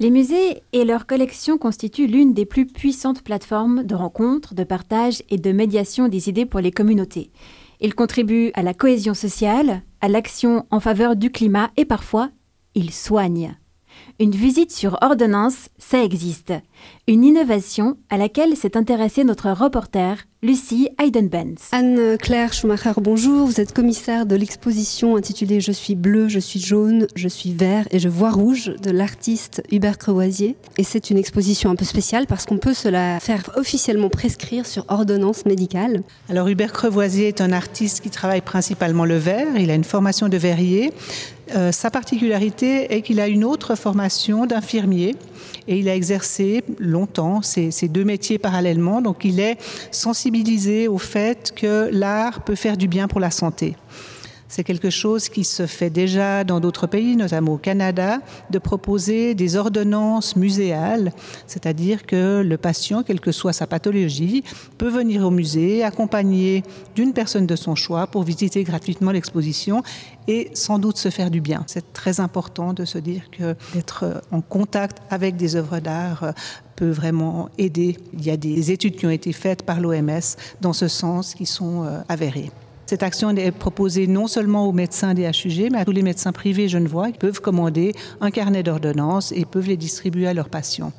Les 0.00 0.10
musées 0.10 0.62
et 0.72 0.84
leurs 0.84 1.06
collections 1.06 1.58
constituent 1.58 2.08
l'une 2.08 2.34
des 2.34 2.44
plus 2.44 2.66
puissantes 2.66 3.22
plateformes 3.22 3.84
de 3.84 3.94
rencontres, 3.94 4.54
de 4.54 4.64
partage 4.64 5.22
et 5.30 5.38
de 5.38 5.52
médiation 5.52 6.08
des 6.08 6.28
idées 6.28 6.44
pour 6.46 6.58
les 6.58 6.72
communautés. 6.72 7.30
Ils 7.80 7.94
contribuent 7.94 8.50
à 8.54 8.62
la 8.62 8.74
cohésion 8.74 9.14
sociale, 9.14 9.82
à 10.00 10.08
l'action 10.08 10.66
en 10.70 10.80
faveur 10.80 11.14
du 11.14 11.30
climat 11.30 11.70
et 11.76 11.84
parfois, 11.84 12.30
ils 12.74 12.90
soignent. 12.90 13.56
Une 14.20 14.32
visite 14.32 14.72
sur 14.72 14.98
ordonnance, 15.00 15.68
ça 15.78 16.02
existe. 16.02 16.52
Une 17.08 17.24
innovation 17.24 17.96
à 18.10 18.16
laquelle 18.16 18.56
s'est 18.56 18.76
intéressée 18.76 19.24
notre 19.24 19.50
reporter, 19.50 20.26
Lucie 20.44 20.88
Heidenbenz. 21.00 21.68
Anne-Claire 21.70 22.52
Schumacher, 22.52 22.92
bonjour. 22.96 23.46
Vous 23.46 23.60
êtes 23.60 23.72
commissaire 23.72 24.26
de 24.26 24.34
l'exposition 24.34 25.14
intitulée 25.14 25.60
Je 25.60 25.70
suis 25.70 25.94
bleu, 25.94 26.26
je 26.26 26.40
suis 26.40 26.58
jaune, 26.58 27.06
je 27.14 27.28
suis 27.28 27.52
vert 27.52 27.86
et 27.92 28.00
je 28.00 28.08
vois 28.08 28.30
rouge 28.30 28.74
de 28.82 28.90
l'artiste 28.90 29.62
Hubert 29.70 29.98
Crevoisier. 29.98 30.56
Et 30.78 30.82
c'est 30.82 31.10
une 31.10 31.18
exposition 31.18 31.70
un 31.70 31.76
peu 31.76 31.84
spéciale 31.84 32.26
parce 32.26 32.44
qu'on 32.44 32.58
peut 32.58 32.74
se 32.74 32.88
la 32.88 33.20
faire 33.20 33.50
officiellement 33.56 34.08
prescrire 34.08 34.66
sur 34.66 34.84
ordonnance 34.88 35.46
médicale. 35.46 36.02
Alors 36.28 36.48
Hubert 36.48 36.72
Crevoisier 36.72 37.28
est 37.28 37.40
un 37.40 37.52
artiste 37.52 38.00
qui 38.00 38.10
travaille 38.10 38.40
principalement 38.40 39.04
le 39.04 39.18
verre. 39.18 39.56
Il 39.56 39.70
a 39.70 39.74
une 39.74 39.84
formation 39.84 40.28
de 40.28 40.36
verrier. 40.36 40.92
Euh, 41.54 41.72
sa 41.72 41.90
particularité 41.90 42.94
est 42.94 43.02
qu'il 43.02 43.20
a 43.20 43.28
une 43.28 43.44
autre 43.44 43.74
formation 43.74 44.46
d'infirmier 44.46 45.14
et 45.68 45.78
il 45.78 45.88
a 45.88 45.94
exercé 45.94 46.64
longtemps 46.78 47.42
ces, 47.42 47.70
ces, 47.70 47.88
deux 47.88 48.04
métiers 48.04 48.38
parallèlement. 48.38 49.02
Donc 49.02 49.24
il 49.24 49.40
est 49.40 49.58
sensibilisé 49.90 50.88
au 50.88 50.98
fait 50.98 51.52
que 51.54 51.90
l'art 51.92 52.42
peut 52.42 52.54
faire 52.54 52.76
du 52.76 52.88
bien 52.88 53.08
pour 53.08 53.20
la 53.20 53.30
santé. 53.30 53.76
C'est 54.52 54.64
quelque 54.64 54.90
chose 54.90 55.30
qui 55.30 55.44
se 55.44 55.66
fait 55.66 55.88
déjà 55.88 56.44
dans 56.44 56.60
d'autres 56.60 56.86
pays, 56.86 57.16
notamment 57.16 57.54
au 57.54 57.56
Canada, 57.56 58.18
de 58.50 58.58
proposer 58.58 59.34
des 59.34 59.56
ordonnances 59.56 60.36
muséales, 60.36 61.14
c'est-à-dire 61.46 62.04
que 62.04 62.42
le 62.42 62.58
patient, 62.58 63.02
quelle 63.02 63.20
que 63.20 63.32
soit 63.32 63.54
sa 63.54 63.66
pathologie, 63.66 64.44
peut 64.76 64.90
venir 64.90 65.26
au 65.26 65.30
musée 65.30 65.82
accompagné 65.82 66.64
d'une 66.94 67.14
personne 67.14 67.46
de 67.46 67.56
son 67.56 67.74
choix 67.74 68.06
pour 68.06 68.24
visiter 68.24 68.62
gratuitement 68.62 69.10
l'exposition 69.10 69.82
et 70.28 70.50
sans 70.52 70.78
doute 70.78 70.98
se 70.98 71.08
faire 71.08 71.30
du 71.30 71.40
bien. 71.40 71.64
C'est 71.66 71.94
très 71.94 72.20
important 72.20 72.74
de 72.74 72.84
se 72.84 72.98
dire 72.98 73.30
que 73.30 73.56
d'être 73.72 74.22
en 74.32 74.42
contact 74.42 74.98
avec 75.08 75.36
des 75.36 75.56
œuvres 75.56 75.78
d'art 75.78 76.24
euh, 76.24 76.32
peut 76.76 76.90
vraiment 76.90 77.48
aider. 77.56 77.96
Il 78.12 78.22
y 78.22 78.30
a 78.30 78.36
des 78.36 78.70
études 78.70 78.96
qui 78.96 79.06
ont 79.06 79.10
été 79.10 79.32
faites 79.32 79.62
par 79.62 79.80
l'OMS 79.80 80.36
dans 80.60 80.74
ce 80.74 80.88
sens 80.88 81.34
qui 81.34 81.46
sont 81.46 81.84
euh, 81.84 82.02
avérées. 82.10 82.50
Cette 82.86 83.02
action 83.02 83.30
est 83.30 83.50
proposée 83.52 84.06
non 84.06 84.26
seulement 84.26 84.66
aux 84.68 84.72
médecins 84.72 85.14
des 85.14 85.24
HUG, 85.24 85.70
mais 85.70 85.78
à 85.78 85.84
tous 85.84 85.92
les 85.92 86.02
médecins 86.02 86.32
privés 86.32 86.68
genevois 86.68 87.10
qui 87.10 87.18
peuvent 87.18 87.40
commander 87.40 87.94
un 88.20 88.30
carnet 88.30 88.62
d'ordonnances 88.62 89.32
et 89.32 89.44
peuvent 89.44 89.68
les 89.68 89.76
distribuer 89.76 90.26
à 90.26 90.34
leurs 90.34 90.48
patients. 90.48 90.92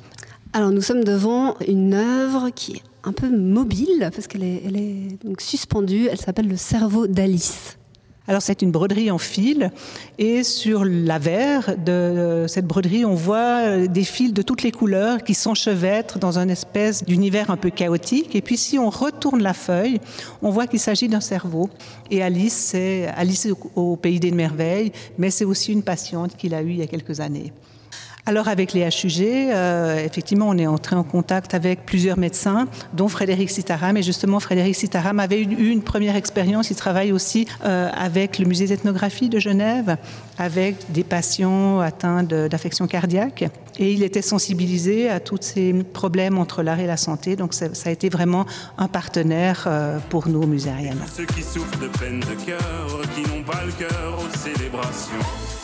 Alors 0.52 0.70
nous 0.70 0.80
sommes 0.80 1.04
devant 1.04 1.56
une 1.66 1.94
œuvre 1.94 2.50
qui 2.50 2.76
est 2.76 2.82
un 3.02 3.12
peu 3.12 3.28
mobile 3.28 4.08
parce 4.14 4.26
qu'elle 4.26 4.44
est, 4.44 5.18
suspendue. 5.38 6.08
Elle 6.10 6.20
s'appelle 6.20 6.48
Le 6.48 6.56
cerveau 6.56 7.06
d'Alice. 7.06 7.76
Alors 8.26 8.40
c'est 8.40 8.62
une 8.62 8.70
broderie 8.70 9.10
en 9.10 9.18
fil 9.18 9.70
et 10.18 10.44
sur 10.44 10.86
l'avers 10.86 11.76
de 11.76 12.46
cette 12.48 12.66
broderie, 12.66 13.04
on 13.04 13.14
voit 13.14 13.86
des 13.86 14.04
fils 14.04 14.32
de 14.32 14.40
toutes 14.40 14.62
les 14.62 14.72
couleurs 14.72 15.22
qui 15.22 15.34
s'enchevêtrent 15.34 16.18
dans 16.18 16.38
une 16.38 16.48
espèce 16.48 17.04
d'univers 17.04 17.50
un 17.50 17.58
peu 17.58 17.68
chaotique. 17.68 18.34
Et 18.34 18.40
puis 18.40 18.56
si 18.56 18.78
on 18.78 18.88
retourne 18.88 19.42
la 19.42 19.52
feuille, 19.52 20.00
on 20.40 20.48
voit 20.48 20.66
qu'il 20.66 20.80
s'agit 20.80 21.08
d'un 21.08 21.20
cerveau. 21.20 21.68
Et 22.10 22.22
Alice, 22.22 22.54
c'est 22.54 23.08
Alice 23.14 23.46
au, 23.46 23.92
au 23.92 23.96
pays 23.96 24.20
des 24.20 24.30
merveilles, 24.30 24.92
mais 25.18 25.30
c'est 25.30 25.44
aussi 25.44 25.72
une 25.72 25.82
patiente 25.82 26.34
qu'il 26.34 26.54
a 26.54 26.62
eue 26.62 26.70
il 26.70 26.76
y 26.78 26.82
a 26.82 26.86
quelques 26.86 27.20
années. 27.20 27.52
Alors 28.26 28.48
avec 28.48 28.72
les 28.72 28.80
HUG, 28.80 29.20
euh, 29.22 30.02
effectivement, 30.02 30.48
on 30.48 30.56
est 30.56 30.66
entré 30.66 30.96
en 30.96 31.04
contact 31.04 31.52
avec 31.52 31.84
plusieurs 31.84 32.18
médecins, 32.18 32.66
dont 32.94 33.08
Frédéric 33.08 33.50
Sitaram. 33.50 33.98
Et 33.98 34.02
justement, 34.02 34.40
Frédéric 34.40 34.76
Sitaram 34.76 35.20
avait 35.20 35.42
eu 35.42 35.70
une 35.70 35.82
première 35.82 36.16
expérience. 36.16 36.70
Il 36.70 36.76
travaille 36.76 37.12
aussi 37.12 37.46
euh, 37.64 37.90
avec 37.94 38.38
le 38.38 38.46
musée 38.46 38.66
d'ethnographie 38.66 39.28
de 39.28 39.38
Genève, 39.38 39.98
avec 40.38 40.90
des 40.90 41.04
patients 41.04 41.80
atteints 41.80 42.22
d'affections 42.22 42.86
cardiaques. 42.86 43.44
Et 43.78 43.92
il 43.92 44.02
était 44.02 44.22
sensibilisé 44.22 45.10
à 45.10 45.20
tous 45.20 45.38
ces 45.42 45.74
problèmes 45.74 46.38
entre 46.38 46.62
l'art 46.62 46.80
et 46.80 46.86
la 46.86 46.96
santé. 46.96 47.36
Donc 47.36 47.52
ça, 47.52 47.66
a 47.84 47.90
été 47.90 48.08
vraiment 48.08 48.46
un 48.78 48.88
partenaire 48.88 49.64
euh, 49.66 49.98
pour 50.08 50.28
nous 50.28 50.44
Ariana. 50.66 51.04
Ceux 51.14 51.26
qui 51.26 51.42
souffrent 51.42 51.78
de 51.78 51.88
peine 51.88 52.20
de 52.20 52.46
cœur, 52.46 53.00
qui 53.14 53.30
n'ont 53.30 53.42
pas 53.42 53.64
le 53.66 53.72
cœur 53.72 54.18
aux 54.18 54.38
célébrations. 54.38 55.63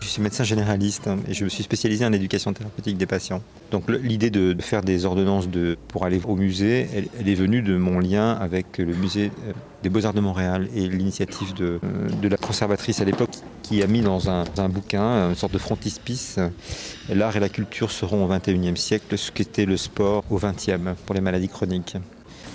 Je 0.00 0.06
suis 0.16 0.22
médecin 0.22 0.44
généraliste 0.44 1.08
hein, 1.08 1.16
et 1.26 1.32
je 1.32 1.42
me 1.44 1.48
suis 1.48 1.62
spécialisé 1.62 2.04
en 2.04 2.12
éducation 2.12 2.52
thérapeutique 2.52 2.98
des 2.98 3.06
patients. 3.06 3.42
Donc 3.70 3.88
l'idée 3.88 4.28
de, 4.28 4.54
faire 4.60 4.82
des 4.82 5.06
ordonnances 5.06 5.48
de, 5.48 5.78
pour 5.88 6.04
aller 6.04 6.20
au 6.26 6.36
musée, 6.36 6.86
elle, 7.18 7.28
est 7.28 7.34
venue 7.34 7.62
de 7.62 7.78
mon 7.78 7.98
lien 7.98 8.32
avec 8.32 8.76
le 8.76 8.94
musée 8.94 9.30
euh, 9.48 9.52
des 9.82 9.88
Beaux-Arts 9.88 10.12
de 10.12 10.20
Montréal 10.20 10.68
et 10.76 10.86
l'initiative 10.86 11.54
de, 11.54 11.80
euh, 11.82 12.08
de 12.20 12.28
la 12.28 12.36
conservatrice 12.36 13.00
à 13.00 13.06
l'époque 13.06 13.30
qui 13.62 13.82
a 13.82 13.86
mis 13.86 14.02
dans 14.02 14.28
un, 14.28 14.44
un 14.58 14.68
bouquin 14.68 15.30
une 15.30 15.34
sorte 15.34 15.54
de 15.54 15.58
frontispice 15.58 16.36
euh, 16.38 16.48
L'art 17.08 17.34
et 17.36 17.40
la 17.40 17.48
culture 17.48 17.90
seront 17.90 18.26
au 18.26 18.30
21e 18.30 18.76
siècle 18.76 19.16
ce 19.16 19.32
qu'était 19.32 19.64
le 19.64 19.78
sport 19.78 20.24
au 20.30 20.38
20e 20.38 20.94
pour 21.06 21.14
les 21.14 21.22
maladies 21.22 21.48
chroniques. 21.48 21.96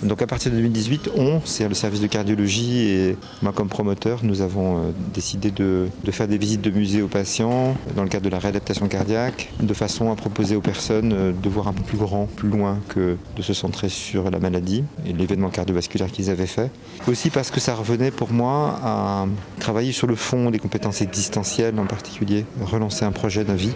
Donc 0.02 0.22
à 0.22 0.26
partir 0.28 0.52
de 0.52 0.56
2018, 0.56 1.10
on, 1.16 1.40
c'est 1.44 1.66
le 1.68 1.74
service 1.74 2.00
de 2.00 2.06
cardiologie 2.06 2.88
et 2.88 3.16
moi 3.42 3.52
comme 3.52 3.68
promoteur, 3.68 4.20
nous 4.22 4.42
avons 4.42 4.76
euh, 4.76 4.90
décidé 5.12 5.50
de, 5.50 5.88
faire 6.12 6.28
des 6.28 6.38
visites 6.38 6.60
de 6.60 6.70
musées 6.70 7.02
aux 7.02 7.08
patients 7.08 7.76
dans 7.96 8.04
le 8.04 8.08
cadre 8.08 8.24
de 8.24 8.30
la 8.30 8.38
réadaptation 8.38 8.86
cardiaque, 8.86 9.50
de 9.60 9.74
façon 9.74 10.12
à 10.12 10.14
proposer 10.14 10.54
aux 10.54 10.60
personnes 10.60 11.12
euh, 11.12 11.32
de 11.32 11.48
voir 11.48 11.66
un 11.66 11.72
peu 11.72 11.82
plus 11.82 11.98
grand, 11.98 12.26
plus 12.26 12.48
loin 12.48 12.78
que 12.88 13.16
de 13.36 13.42
se 13.42 13.52
centrer 13.52 13.88
sur 13.88 14.30
la 14.30 14.38
maladie 14.38 14.84
et 15.04 15.12
l'événement 15.12 15.50
cardiovasculaire 15.50 16.12
qu'ils 16.12 16.30
avaient 16.30 16.46
fait. 16.46 16.70
Aussi 17.08 17.30
parce 17.30 17.50
que 17.50 17.58
ça 17.58 17.74
revenait 17.74 18.12
pour 18.12 18.32
moi 18.32 18.78
à 18.84 19.26
travailler 19.58 19.90
sur 19.90 20.06
le 20.06 20.14
fond 20.14 20.50
des 20.50 20.60
compétences 20.60 21.00
existentielles 21.00 21.78
en 21.78 21.86
particulier, 21.86 22.44
relancer 22.60 23.04
un 23.04 23.12
projet 23.12 23.44
de 23.44 23.52
vie 23.52 23.74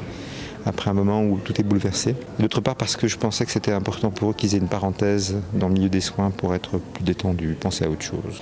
après 0.66 0.90
un 0.90 0.94
moment 0.94 1.24
où 1.24 1.38
tout 1.38 1.60
est 1.60 1.64
bouleversé. 1.64 2.14
D'autre 2.38 2.60
part 2.60 2.76
parce 2.76 2.96
que 2.96 3.08
je 3.08 3.16
pensais 3.16 3.44
que 3.44 3.50
c'était 3.50 3.72
important 3.72 4.10
pour 4.10 4.30
eux 4.30 4.34
qu'ils 4.34 4.54
aient 4.54 4.58
une 4.58 4.68
parenthèse 4.68 5.36
dans 5.54 5.68
le 5.68 5.74
milieu 5.74 5.88
des 5.88 6.00
soins 6.00 6.30
pour 6.30 6.54
être 6.54 6.78
plus 6.78 7.04
détendus, 7.04 7.56
penser 7.58 7.84
à 7.84 7.90
autre 7.90 8.02
chose. 8.02 8.40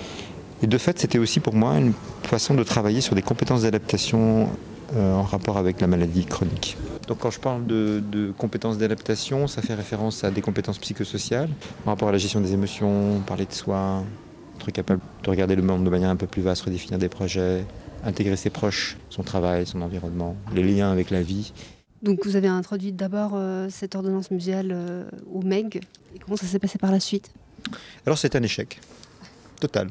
Et 0.62 0.66
de 0.66 0.78
fait, 0.78 0.98
c'était 0.98 1.18
aussi 1.18 1.40
pour 1.40 1.54
moi 1.54 1.78
une 1.78 1.92
façon 2.22 2.54
de 2.54 2.62
travailler 2.62 3.00
sur 3.00 3.14
des 3.14 3.22
compétences 3.22 3.62
d'adaptation 3.62 4.48
euh, 4.94 5.14
en 5.14 5.22
rapport 5.22 5.56
avec 5.56 5.80
la 5.80 5.86
maladie 5.86 6.26
chronique. 6.26 6.76
Donc 7.08 7.18
quand 7.18 7.30
je 7.30 7.40
parle 7.40 7.66
de 7.66 8.32
compétences 8.36 8.78
d'adaptation, 8.78 9.46
ça 9.46 9.62
fait 9.62 9.74
référence 9.74 10.22
à 10.22 10.30
des 10.30 10.42
compétences 10.42 10.78
psychosociales, 10.78 11.48
en 11.86 11.90
rapport 11.90 12.08
à 12.08 12.12
la 12.12 12.18
gestion 12.18 12.40
des 12.40 12.52
émotions, 12.52 13.20
parler 13.26 13.46
de 13.46 13.52
soi, 13.52 14.04
être 14.60 14.70
capable 14.70 15.00
de 15.22 15.30
regarder 15.30 15.56
le 15.56 15.62
monde 15.62 15.84
de 15.84 15.90
manière 15.90 16.10
un 16.10 16.16
peu 16.16 16.26
plus 16.26 16.42
vaste, 16.42 16.62
redéfinir 16.62 16.98
des 16.98 17.08
projets, 17.08 17.64
intégrer 18.04 18.36
ses 18.36 18.50
proches, 18.50 18.96
son 19.08 19.22
travail, 19.22 19.66
son 19.66 19.82
environnement, 19.82 20.36
les 20.54 20.62
liens 20.62 20.90
avec 20.92 21.10
la 21.10 21.22
vie. 21.22 21.52
Donc 22.02 22.24
vous 22.24 22.36
avez 22.36 22.48
introduit 22.48 22.92
d'abord 22.92 23.32
euh, 23.34 23.68
cette 23.70 23.94
ordonnance 23.94 24.30
muséale 24.30 24.70
euh, 24.72 25.04
au 25.32 25.42
MEG. 25.42 25.80
Et 26.14 26.18
comment 26.18 26.36
ça 26.36 26.46
s'est 26.46 26.58
passé 26.58 26.78
par 26.78 26.90
la 26.90 27.00
suite? 27.00 27.30
Alors 28.06 28.16
c'est 28.16 28.34
un 28.36 28.42
échec, 28.42 28.80
total. 29.60 29.88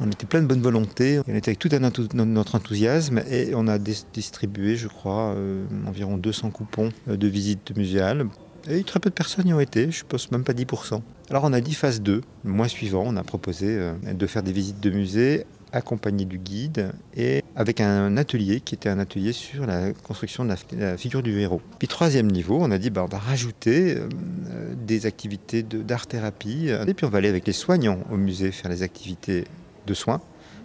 On 0.00 0.10
était 0.10 0.26
plein 0.26 0.42
de 0.42 0.46
bonne 0.46 0.60
volonté, 0.62 1.20
on 1.28 1.34
était 1.34 1.50
avec 1.50 1.60
tout 1.60 1.68
notre 2.14 2.54
enthousiasme 2.56 3.22
et 3.30 3.52
on 3.54 3.68
a 3.68 3.78
dis- 3.78 4.04
distribué, 4.12 4.74
je 4.74 4.88
crois, 4.88 5.34
euh, 5.36 5.64
environ 5.86 6.16
200 6.16 6.50
coupons 6.50 6.90
de 7.06 7.26
visite 7.28 7.76
muséale. 7.76 8.26
Et 8.68 8.82
très 8.82 8.98
peu 8.98 9.10
de 9.10 9.14
personnes 9.14 9.46
y 9.46 9.54
ont 9.54 9.60
été, 9.60 9.90
je 9.92 10.04
pense 10.04 10.30
même 10.32 10.42
pas 10.42 10.52
10%. 10.52 11.00
Alors 11.30 11.44
on 11.44 11.52
a 11.52 11.60
dit 11.60 11.74
phase 11.74 12.00
2, 12.00 12.22
le 12.44 12.50
mois 12.50 12.68
suivant, 12.68 13.04
on 13.06 13.16
a 13.16 13.22
proposé 13.22 13.92
de 14.02 14.26
faire 14.26 14.42
des 14.42 14.52
visites 14.52 14.80
de 14.80 14.90
musées 14.90 15.46
accompagné 15.72 16.24
du 16.24 16.38
guide 16.38 16.92
et 17.16 17.42
avec 17.56 17.80
un 17.80 18.16
atelier 18.16 18.60
qui 18.60 18.74
était 18.74 18.88
un 18.88 18.98
atelier 18.98 19.32
sur 19.32 19.66
la 19.66 19.92
construction 19.92 20.44
de 20.44 20.54
la, 20.76 20.96
figure 20.96 21.22
du 21.22 21.38
héros. 21.40 21.60
Puis 21.78 21.88
troisième 21.88 22.30
niveau, 22.30 22.58
on 22.60 22.70
a 22.70 22.78
dit 22.78 22.90
bah, 22.90 23.02
on 23.04 23.10
va 23.10 23.18
rajouter 23.18 23.96
euh, 23.96 24.08
euh, 24.50 24.74
des 24.74 25.06
activités 25.06 25.62
d'art-thérapie 25.62 26.70
euh, 26.70 26.84
et 26.86 26.94
puis 26.94 27.06
on 27.06 27.08
va 27.08 27.18
aller 27.18 27.28
avec 27.28 27.46
les 27.46 27.52
soignants 27.52 27.98
au 28.10 28.16
musée 28.16 28.52
faire 28.52 28.70
les 28.70 28.82
activités 28.82 29.44
de 29.86 29.94
soins 29.94 30.20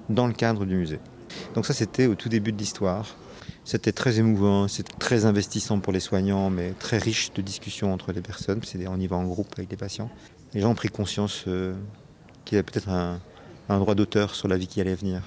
dans 0.09 0.27
le 0.27 0.33
cadre 0.33 0.65
du 0.65 0.75
musée. 0.75 0.99
Donc 1.55 1.65
ça 1.65 1.73
c'était 1.73 2.07
au 2.07 2.15
tout 2.15 2.29
début 2.29 2.51
de 2.51 2.57
l'histoire. 2.57 3.15
C'était 3.63 3.91
très 3.91 4.19
émouvant, 4.19 4.69
c'était 4.69 4.95
très 4.97 5.25
investissant 5.25 5.79
pour 5.79 5.91
les 5.91 5.99
soignants, 5.99 6.49
mais 6.49 6.71
très 6.79 6.97
riche 6.97 7.33
de 7.33 7.41
discussions 7.41 7.93
entre 7.93 8.13
les 8.13 8.21
personnes. 8.21 8.61
On 8.87 8.99
y 8.99 9.07
va 9.07 9.17
en 9.17 9.25
groupe 9.25 9.53
avec 9.57 9.69
les 9.69 9.75
patients. 9.75 10.09
Les 10.53 10.61
gens 10.61 10.71
ont 10.71 10.75
pris 10.75 10.87
conscience 10.87 11.43
qu'il 12.45 12.55
y 12.55 12.55
avait 12.55 12.63
peut-être 12.63 12.87
un, 12.87 13.19
un 13.69 13.79
droit 13.79 13.95
d'auteur 13.95 14.35
sur 14.35 14.47
la 14.47 14.57
vie 14.57 14.67
qui 14.67 14.81
allait 14.81 14.95
venir. 14.95 15.21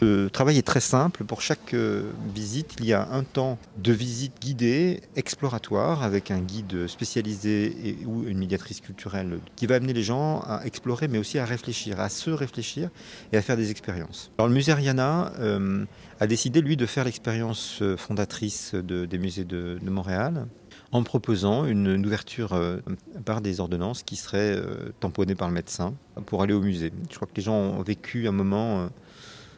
Le 0.00 0.28
travail 0.28 0.58
est 0.58 0.66
très 0.66 0.80
simple. 0.80 1.22
Pour 1.24 1.40
chaque 1.40 1.72
euh, 1.72 2.10
visite, 2.34 2.74
il 2.80 2.84
y 2.86 2.92
a 2.92 3.08
un 3.12 3.22
temps 3.22 3.58
de 3.78 3.92
visite 3.92 4.32
guidée, 4.40 5.00
exploratoire, 5.14 6.02
avec 6.02 6.32
un 6.32 6.40
guide 6.40 6.88
spécialisé 6.88 7.98
ou 8.04 8.24
une 8.26 8.38
médiatrice 8.38 8.80
culturelle 8.80 9.38
qui 9.54 9.66
va 9.66 9.76
amener 9.76 9.92
les 9.92 10.02
gens 10.02 10.40
à 10.40 10.62
explorer, 10.64 11.06
mais 11.06 11.18
aussi 11.18 11.38
à 11.38 11.44
réfléchir, 11.44 12.00
à 12.00 12.08
se 12.08 12.30
réfléchir 12.30 12.90
et 13.32 13.36
à 13.36 13.42
faire 13.42 13.56
des 13.56 13.70
expériences. 13.70 14.32
Alors 14.38 14.48
le 14.48 14.54
musée 14.54 14.72
Ariana 14.72 15.32
euh, 15.38 15.84
a 16.18 16.26
décidé, 16.26 16.60
lui, 16.60 16.76
de 16.76 16.86
faire 16.86 17.04
l'expérience 17.04 17.78
euh, 17.80 17.96
fondatrice 17.96 18.74
de- 18.74 19.06
des 19.06 19.18
musées 19.18 19.44
de 19.44 19.78
Montréal 19.88 20.46
en 20.94 21.02
proposant 21.02 21.66
une, 21.66 22.06
ouverture 22.06 22.52
euh, 22.52 22.78
par 23.24 23.40
des 23.40 23.58
ordonnances 23.58 24.04
qui 24.04 24.14
seraient 24.14 24.56
euh, 24.56 24.92
tamponnées 25.00 25.34
par 25.34 25.48
le 25.48 25.54
médecin 25.54 25.92
pour 26.26 26.40
aller 26.40 26.54
au 26.54 26.60
musée. 26.60 26.92
Je 27.10 27.16
crois 27.16 27.26
que 27.26 27.34
les 27.34 27.42
gens 27.42 27.56
ont 27.56 27.82
vécu 27.82 28.28
un 28.28 28.32
moment, 28.32 28.78
euh, 28.78 28.86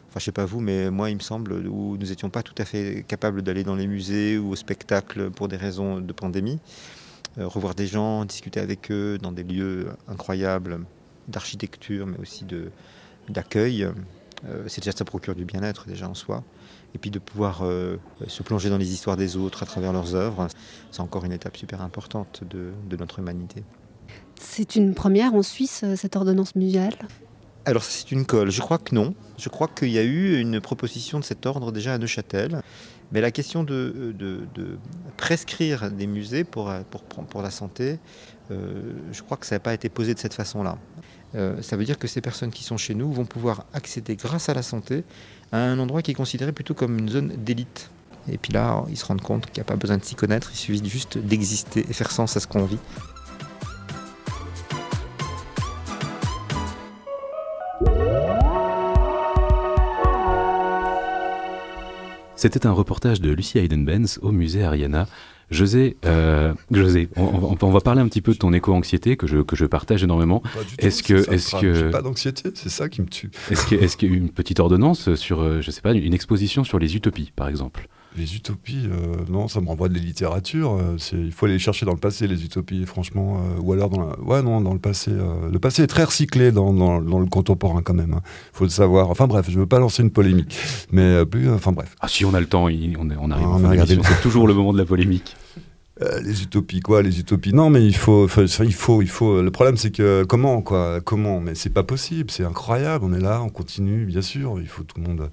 enfin 0.09 0.19
je 0.19 0.25
sais 0.25 0.31
pas 0.31 0.45
vous, 0.45 0.61
mais 0.61 0.89
moi 0.89 1.11
il 1.11 1.15
me 1.15 1.21
semble, 1.21 1.53
où 1.67 1.95
nous 1.95 2.07
n'étions 2.07 2.31
pas 2.31 2.41
tout 2.41 2.55
à 2.57 2.65
fait 2.65 3.05
capables 3.07 3.43
d'aller 3.43 3.63
dans 3.63 3.75
les 3.75 3.85
musées 3.85 4.39
ou 4.39 4.49
au 4.49 4.55
spectacle 4.55 5.29
pour 5.29 5.47
des 5.47 5.57
raisons 5.57 6.01
de 6.01 6.11
pandémie. 6.11 6.59
Revoir 7.37 7.75
des 7.75 7.85
gens, 7.85 8.25
discuter 8.25 8.59
avec 8.59 8.89
eux 8.89 9.19
dans 9.21 9.31
des 9.31 9.43
lieux 9.43 9.89
incroyables 10.07 10.79
d'architecture, 11.27 12.07
mais 12.07 12.17
aussi 12.17 12.45
d'accueil. 13.29 13.87
C'est 14.65 14.83
déjà 14.83 14.97
ça 14.97 15.05
procure 15.05 15.35
du 15.35 15.45
bien-être 15.45 15.85
déjà 15.87 16.09
en 16.09 16.15
soi. 16.15 16.43
Et 16.95 16.97
puis 16.97 17.11
de 17.11 17.19
pouvoir 17.19 17.59
euh, 17.63 17.97
se 18.27 18.43
plonger 18.43 18.69
dans 18.69 18.77
les 18.77 18.91
histoires 18.91 19.17
des 19.17 19.35
autres 19.37 19.61
à 19.63 19.65
travers 19.65 19.93
leurs 19.93 20.15
œuvres, 20.15 20.47
c'est 20.91 21.01
encore 21.01 21.25
une 21.25 21.33
étape 21.33 21.55
super 21.57 21.81
importante 21.81 22.43
de, 22.49 22.71
de 22.89 22.97
notre 22.97 23.19
humanité. 23.19 23.63
C'est 24.39 24.75
une 24.75 24.93
première 24.93 25.33
en 25.35 25.43
Suisse, 25.43 25.81
euh, 25.83 25.95
cette 25.95 26.15
ordonnance 26.15 26.55
muséale? 26.55 26.95
Alors 27.65 27.83
c'est 27.83 28.11
une 28.11 28.25
colle. 28.25 28.49
Je 28.49 28.61
crois 28.61 28.77
que 28.77 28.95
non. 28.95 29.13
Je 29.37 29.49
crois 29.49 29.67
qu'il 29.67 29.89
y 29.89 29.97
a 29.99 30.03
eu 30.03 30.39
une 30.39 30.61
proposition 30.61 31.19
de 31.19 31.23
cet 31.25 31.45
ordre 31.45 31.71
déjà 31.71 31.93
à 31.93 31.97
Neuchâtel. 31.97 32.61
Mais 33.11 33.21
la 33.21 33.31
question 33.31 33.63
de, 33.63 34.13
de- 34.17 34.47
de 34.53 34.77
prescrire 35.15 35.91
des 35.91 36.07
musées 36.07 36.43
pour, 36.43 36.69
euh, 36.69 36.81
pour, 36.89 37.03
pour 37.03 37.41
la 37.41 37.51
santé, 37.51 37.99
euh, 38.51 38.93
je 39.11 39.21
crois 39.21 39.37
que 39.37 39.45
ça 39.45 39.55
n'a 39.55 39.59
pas 39.59 39.73
été 39.73 39.87
posé 39.89 40.13
de 40.13 40.19
cette 40.19 40.33
façon-là. 40.33 40.77
Euh, 41.37 41.61
ça 41.61 41.77
veut 41.77 41.85
dire 41.85 41.99
que 41.99 42.07
ces 42.07 42.19
personnes 42.19 42.51
qui 42.51 42.63
sont 42.63 42.77
chez 42.77 42.95
nous 42.95 43.11
vont 43.11 43.25
pouvoir 43.25 43.65
accéder 43.73 44.15
grâce 44.15 44.49
à 44.49 44.53
la 44.53 44.63
santé 44.63 45.03
à 45.51 45.59
un 45.59 45.77
endroit 45.77 46.01
qui 46.01 46.11
est 46.11 46.15
considéré 46.15 46.51
plutôt 46.51 46.73
comme 46.73 46.97
une 46.97 47.09
zone 47.09 47.33
d'élite. 47.37 47.91
Et 48.29 48.37
puis 48.37 48.51
là, 48.51 48.83
ils 48.89 48.97
se 48.97 49.05
rendent 49.05 49.21
compte 49.21 49.45
qu'il 49.45 49.55
n'y 49.55 49.61
a 49.61 49.65
pas 49.65 49.75
besoin 49.75 49.97
de 49.97 50.03
s'y 50.03 50.15
connaître, 50.15 50.49
il 50.51 50.57
suffit 50.57 50.89
juste 50.89 51.17
d'exister 51.17 51.85
et 51.87 51.93
faire 51.93 52.11
sens 52.11 52.35
à 52.35 52.39
ce 52.39 52.47
qu'on 52.47 52.65
vit. 52.65 52.79
C'était 62.35 62.67
un 62.67 62.71
reportage 62.71 63.19
de 63.19 63.31
Lucie 63.31 63.57
Hayden-Benz 63.57 64.19
au 64.21 64.31
musée 64.31 64.63
Ariana. 64.63 65.07
José, 65.49 65.95
euh, 66.05 66.53
José 66.71 67.07
on, 67.15 67.23
on- 67.23 67.57
on 67.61 67.71
va 67.71 67.79
parler 67.79 68.01
un 68.01 68.07
petit 68.07 68.21
peu 68.21 68.33
de 68.33 68.37
ton 68.37 68.51
éco-anxiété 68.53 69.15
que 69.15 69.27
je, 69.27 69.37
que 69.39 69.55
je 69.55 69.65
partage 69.65 70.03
énormément. 70.03 70.43
Est-ce 70.77 71.01
que, 71.03 71.29
est-ce 71.31 71.55
que, 71.55 71.89
pas 71.89 72.01
d'anxiété, 72.01 72.49
c'est 72.53 72.69
ça 72.69 72.89
qui 72.89 73.01
me 73.01 73.07
tue. 73.07 73.31
est-ce 73.49 73.65
que, 73.65 73.75
est-ce 73.75 73.95
qu'il 73.97 74.09
y 74.09 74.11
a 74.11 74.15
eu 74.15 74.17
une 74.17 74.29
petite 74.29 74.59
ordonnance 74.59 75.13
sur, 75.15 75.41
euh, 75.41 75.61
je 75.61 75.71
sais 75.71 75.81
pas, 75.81 75.93
une 75.93 76.13
exposition 76.13 76.63
sur 76.63 76.79
les 76.79 76.95
utopies, 76.95 77.31
par 77.35 77.47
exemple? 77.47 77.87
Les 78.15 78.35
utopies, 78.35 78.85
euh, 78.85 79.17
non, 79.29 79.47
ça 79.47 79.61
me 79.61 79.67
renvoie 79.67 79.89
de 79.89 79.93
la 79.93 79.99
littérature. 79.99 80.73
euh, 80.73 80.95
c'est- 80.97 81.17
il 81.17 81.31
faut 81.31 81.45
aller 81.45 81.59
chercher 81.59 81.85
dans 81.85 81.91
le 81.91 81.99
passé, 81.99 82.25
les 82.27 82.43
utopies, 82.43 82.85
franchement. 82.85 83.37
euh, 83.57 83.61
ou 83.61 83.73
alors, 83.73 83.89
dans 83.89 83.99
la- 84.07 84.19
ouais, 84.21 84.41
non, 84.41 84.59
dans 84.61 84.73
le 84.73 84.79
passé. 84.79 85.11
le 85.11 85.59
passé 85.59 85.83
est 85.83 85.87
très 85.87 86.03
recyclé 86.03 86.51
dans, 86.51 86.73
dans- 86.73 86.99
dans 87.01 87.19
le 87.19 87.25
contemporain, 87.27 87.81
quand 87.83 87.93
même. 87.93 88.15
Il 88.53 88.57
faut 88.57 88.63
le 88.63 88.69
savoir. 88.71 89.09
Enfin, 89.11 89.27
bref, 89.27 89.47
je 89.49 89.59
veux 89.59 89.67
pas 89.67 89.79
lancer 89.79 90.01
une 90.01 90.09
polémique. 90.11 90.57
Mais, 90.91 91.25
plus, 91.25 91.49
enfin, 91.51 91.71
bref. 91.73 91.95
Ah, 91.99 92.07
si 92.07 92.25
on 92.25 92.33
a 92.33 92.39
le 92.39 92.47
temps, 92.47 92.69
il- 92.69 92.97
on, 92.97 93.09
arrive 93.31 93.47
Ah, 93.79 93.85
c'est 93.87 94.21
toujours 94.21 94.47
le 94.47 94.53
moment 94.55 94.73
de 94.73 94.77
la 94.79 94.85
polémique. 94.85 95.35
Euh, 96.03 96.21
les 96.21 96.43
utopies, 96.43 96.79
quoi, 96.79 97.01
les 97.01 97.19
utopies. 97.19 97.55
Non, 97.55 97.71
mais 97.71 97.83
il 97.83 97.95
faut, 97.95 98.27
il 98.27 98.71
faut, 98.71 99.01
il 99.01 99.07
faut. 99.09 99.41
Le 99.41 99.49
problème, 99.49 99.77
c'est 99.77 99.89
que 99.89 100.23
comment, 100.25 100.61
quoi, 100.61 101.01
comment 101.01 101.39
Mais 101.39 101.55
c'est 101.55 101.71
pas 101.71 101.81
possible. 101.81 102.29
C'est 102.29 102.43
incroyable. 102.45 103.03
On 103.03 103.13
est 103.13 103.19
là, 103.19 103.41
on 103.41 103.49
continue, 103.49 104.05
bien 104.05 104.21
sûr. 104.21 104.59
Il 104.61 104.67
faut 104.67 104.83
tout 104.83 105.01
le 105.01 105.07
monde, 105.07 105.31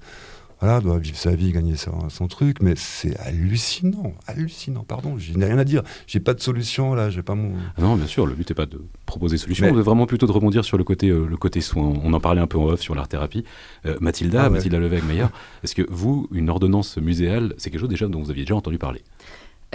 voilà, 0.65 0.81
doit 0.81 0.97
vivre 0.97 1.15
sa 1.17 1.35
vie, 1.35 1.51
gagner 1.51 1.75
son, 1.75 2.09
son 2.09 2.27
truc. 2.27 2.57
Mais 2.61 2.73
c'est 2.75 3.15
hallucinant, 3.19 4.13
hallucinant. 4.27 4.83
Pardon, 4.87 5.17
je 5.17 5.33
n'ai 5.37 5.45
rien 5.45 5.57
à 5.59 5.63
dire. 5.63 5.83
J'ai 6.07 6.19
pas 6.19 6.33
de 6.33 6.41
solution 6.41 6.93
là. 6.95 7.09
J'ai 7.09 7.21
pas 7.21 7.35
mon. 7.35 7.53
Ah 7.77 7.81
Non, 7.81 7.95
bien 7.95 8.07
sûr, 8.07 8.25
le 8.25 8.33
but 8.33 8.49
n'est 8.49 8.55
pas 8.55 8.65
de 8.65 8.81
proposer 9.05 9.37
solution, 9.37 9.65
Mais- 9.67 9.71
mais 9.73 9.81
vraiment 9.81 10.05
plutôt 10.07 10.25
de 10.27 10.31
rebondir 10.31 10.65
sur 10.65 10.77
le 10.77 10.83
côté, 10.83 11.09
euh, 11.09 11.25
le 11.27 11.37
côté 11.37 11.61
soin. 11.61 11.93
On 12.03 12.13
en 12.13 12.19
parlait 12.19 12.41
un 12.41 12.47
peu 12.47 12.57
en 12.57 12.65
off 12.65 12.81
sur 12.81 12.95
l'art-thérapie. 12.95 13.43
Euh, 13.85 13.97
Mathilda, 14.01 14.41
Ah 14.41 14.43
ouais. 14.45 14.49
Mathilda 14.57 14.79
Levesque-Meyer, 14.79 15.27
est-ce 15.63 15.75
que 15.75 15.83
vous, 15.89 16.27
une 16.31 16.49
ordonnance 16.49 16.97
muséale, 16.97 17.53
c'est 17.57 17.69
quelque 17.69 17.81
chose 17.81 17.89
déjà 17.89 18.07
dont 18.07 18.21
vous 18.23 18.31
aviez 18.31 18.43
déjà 18.43 18.55
entendu 18.55 18.77
parler? 18.79 19.01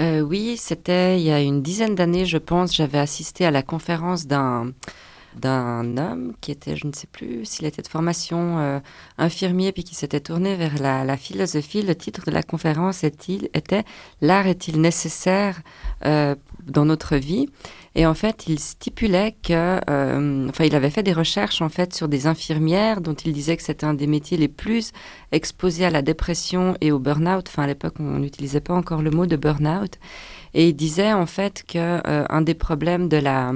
Euh, 0.00 0.20
oui, 0.20 0.56
c'était 0.56 1.20
il 1.20 1.24
y 1.26 1.30
a 1.30 1.40
une 1.40 1.62
dizaine 1.62 1.94
d'années, 1.94 2.24
je 2.24 2.38
pense. 2.38 2.74
J'avais 2.74 2.98
assisté 2.98 3.44
à 3.44 3.50
la 3.50 3.62
conférence 3.62 4.26
d'un 4.26 4.72
d'un 5.36 5.96
homme 5.96 6.32
qui 6.40 6.50
était, 6.50 6.76
je 6.76 6.86
ne 6.86 6.92
sais 6.92 7.06
plus 7.06 7.44
s'il 7.44 7.66
était 7.66 7.82
de 7.82 7.88
formation 7.88 8.58
euh, 8.58 8.80
infirmier, 9.18 9.72
puis 9.72 9.84
qui 9.84 9.94
s'était 9.94 10.20
tourné 10.20 10.56
vers 10.56 10.78
la, 10.80 11.16
philosophie. 11.16 11.82
Le 11.82 11.94
titre 11.94 12.24
de 12.26 12.30
la 12.30 12.42
conférence 12.42 13.04
était 13.04 13.84
L'art 14.20 14.46
est-il 14.46 14.80
nécessaire 14.80 15.60
euh, 16.04 16.34
dans 16.66 16.84
notre 16.84 17.16
vie? 17.16 17.48
Et 17.96 18.06
en 18.06 18.14
fait, 18.14 18.46
il 18.46 18.60
stipulait 18.60 19.34
que, 19.42 19.80
euh, 19.90 20.48
enfin, 20.48 20.64
il 20.64 20.74
avait 20.76 20.90
fait 20.90 21.02
des 21.02 21.12
recherches 21.12 21.60
en 21.60 21.68
fait 21.68 21.92
sur 21.92 22.08
des 22.08 22.28
infirmières 22.28 23.00
dont 23.00 23.14
il 23.14 23.32
disait 23.32 23.56
que 23.56 23.64
c'était 23.64 23.84
un 23.84 23.94
des 23.94 24.06
métiers 24.06 24.36
les 24.36 24.48
plus 24.48 24.92
exposés 25.32 25.84
à 25.84 25.90
la 25.90 26.02
dépression 26.02 26.76
et 26.80 26.92
au 26.92 27.00
burn-out. 27.00 27.46
Enfin, 27.48 27.64
à 27.64 27.66
l'époque, 27.66 27.94
on 27.98 28.18
n'utilisait 28.18 28.60
pas 28.60 28.74
encore 28.74 29.02
le 29.02 29.10
mot 29.10 29.26
de 29.26 29.36
burn-out. 29.36 29.98
Et 30.54 30.68
il 30.68 30.74
disait 30.74 31.12
en 31.12 31.26
fait 31.26 31.64
que 31.66 31.78
euh, 31.78 32.24
un 32.28 32.42
des 32.42 32.54
problèmes 32.54 33.08
de 33.08 33.16
la 33.16 33.52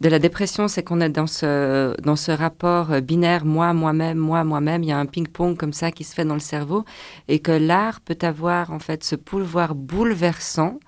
de 0.00 0.08
la 0.08 0.18
dépression, 0.18 0.66
c'est 0.66 0.82
qu'on 0.82 1.00
est 1.00 1.08
dans 1.08 1.26
ce 1.26 1.94
dans 2.00 2.16
ce 2.16 2.32
rapport 2.32 2.92
euh, 2.92 3.00
binaire 3.00 3.44
moi 3.44 3.72
moi-même 3.72 4.18
moi 4.18 4.44
moi-même. 4.44 4.82
Il 4.82 4.88
y 4.88 4.92
a 4.92 4.98
un 4.98 5.06
ping-pong 5.06 5.56
comme 5.56 5.72
ça 5.72 5.90
qui 5.92 6.04
se 6.04 6.14
fait 6.14 6.24
dans 6.24 6.34
le 6.34 6.40
cerveau 6.40 6.84
et 7.28 7.38
que 7.40 7.52
l'art 7.52 8.00
peut 8.00 8.18
avoir 8.22 8.72
en 8.72 8.78
fait 8.78 9.04
ce 9.04 9.16
pouvoir 9.16 9.74
bouleversant 9.74 10.78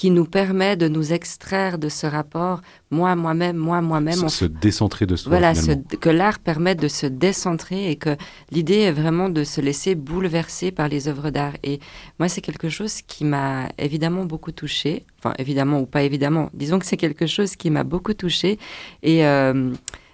qui 0.00 0.10
nous 0.10 0.24
permet 0.24 0.78
de 0.78 0.88
nous 0.88 1.12
extraire 1.12 1.76
de 1.76 1.90
ce 1.90 2.06
rapport 2.06 2.62
moi 2.90 3.14
moi-même 3.16 3.58
moi 3.58 3.82
moi-même. 3.82 4.14
se, 4.14 4.24
On 4.24 4.28
se 4.30 4.46
décentrer 4.46 5.04
de 5.04 5.14
soi, 5.14 5.28
voilà, 5.28 5.52
finalement. 5.54 5.82
que 6.00 6.08
l'art 6.08 6.38
permet 6.38 6.74
de 6.74 6.88
se 6.88 7.04
décentrer 7.04 7.90
et 7.90 7.96
que 7.96 8.16
l'idée 8.50 8.78
est 8.78 8.92
vraiment 8.92 9.28
de 9.28 9.44
se 9.44 9.60
laisser 9.60 9.94
bouleverser 9.94 10.70
par 10.70 10.88
les 10.88 11.06
œuvres 11.06 11.28
d'art. 11.28 11.52
Et 11.62 11.80
moi, 12.18 12.30
c'est 12.30 12.40
quelque 12.40 12.70
chose 12.70 13.02
qui 13.02 13.26
m'a 13.26 13.68
évidemment 13.76 14.24
beaucoup 14.24 14.52
touchée. 14.52 15.04
Enfin, 15.18 15.34
évidemment 15.36 15.80
ou 15.80 15.86
pas 15.86 16.02
évidemment. 16.02 16.48
Disons 16.54 16.78
que 16.78 16.86
c'est 16.86 16.96
quelque 16.96 17.26
chose 17.26 17.54
qui 17.54 17.68
m'a 17.68 17.84
beaucoup 17.84 18.14
touchée. 18.14 18.58
Et 19.02 19.26
euh, 19.26 19.70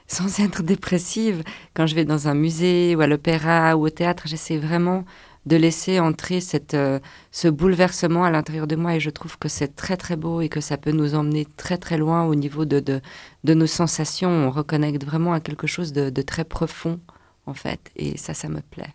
sans 0.09 0.41
être 0.41 0.65
dépressive, 0.65 1.45
quand 1.75 1.87
je 1.87 1.95
vais 1.95 2.05
dans 2.05 2.27
un 2.27 2.35
musée 2.35 2.97
ou 2.97 3.03
à 3.03 3.07
l'opéra 3.07 3.77
ou 3.77 3.87
au 3.87 3.91
théâtre, 3.91 4.25
j'essaie 4.27 4.59
vraiment 4.59 5.05
de 5.47 5.57
laisser 5.57 6.01
entrer 6.01 6.41
cette, 6.41 6.75
euh, 6.75 6.99
ce 7.31 7.49
bouleversement 7.49 8.25
à 8.25 8.31
l'intérieur 8.31 8.67
de 8.67 8.77
moi 8.77 8.97
et 8.97 9.01
je 9.01 9.11
trouve 9.11 9.39
que 9.39 9.49
c'est 9.49 9.77
très 9.77 9.97
très 9.97 10.17
beau 10.17 10.41
et 10.41 10.49
que 10.49 10.61
ça 10.61 10.77
peut 10.77 10.91
nous 10.91 11.15
emmener 11.15 11.47
très 11.57 11.79
très 11.79 11.97
loin 11.97 12.25
au 12.25 12.35
niveau 12.35 12.65
de, 12.65 12.81
de, 12.81 13.01
de 13.45 13.55
nos 13.55 13.67
sensations. 13.67 14.29
On 14.29 14.51
reconnecte 14.51 15.05
vraiment 15.05 15.33
à 15.33 15.41
quelque 15.41 15.69
chose 15.69 15.93
de, 15.93 16.11
de 16.11 16.23
très 16.23 16.45
profond 16.45 16.99
en 17.47 17.55
fait 17.55 17.93
et 17.97 18.19
ça, 18.19 18.35
ça 18.35 18.49
me 18.49 18.61
plaît. 18.61 18.95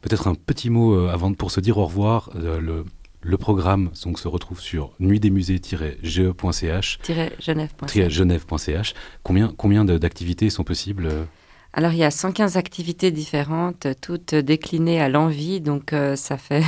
Peut-être 0.00 0.28
un 0.28 0.34
petit 0.34 0.70
mot 0.70 0.94
euh, 0.94 1.10
avant 1.10 1.32
pour 1.34 1.50
se 1.50 1.60
dire 1.60 1.78
au 1.78 1.86
revoir. 1.86 2.30
Euh, 2.36 2.60
le, 2.60 2.84
le 3.20 3.36
programme 3.36 3.90
donc, 4.04 4.18
se 4.18 4.26
retrouve 4.26 4.60
sur 4.60 4.94
nuitdesmusées-ge.ch. 4.98 6.98
Genève.ch. 7.40 8.08
genève.ch. 8.08 8.94
Combien, 9.22 9.54
combien 9.56 9.84
d'activités 9.84 10.50
sont 10.50 10.64
possibles 10.64 11.08
Alors 11.74 11.92
il 11.92 11.98
y 11.98 12.04
a 12.04 12.10
115 12.10 12.58
activités 12.58 13.10
différentes, 13.10 13.86
toutes 14.00 14.34
déclinées 14.34 15.00
à 15.00 15.08
l'envie, 15.08 15.60
donc 15.60 15.92
euh, 15.92 16.16
ça 16.16 16.36
fait, 16.36 16.62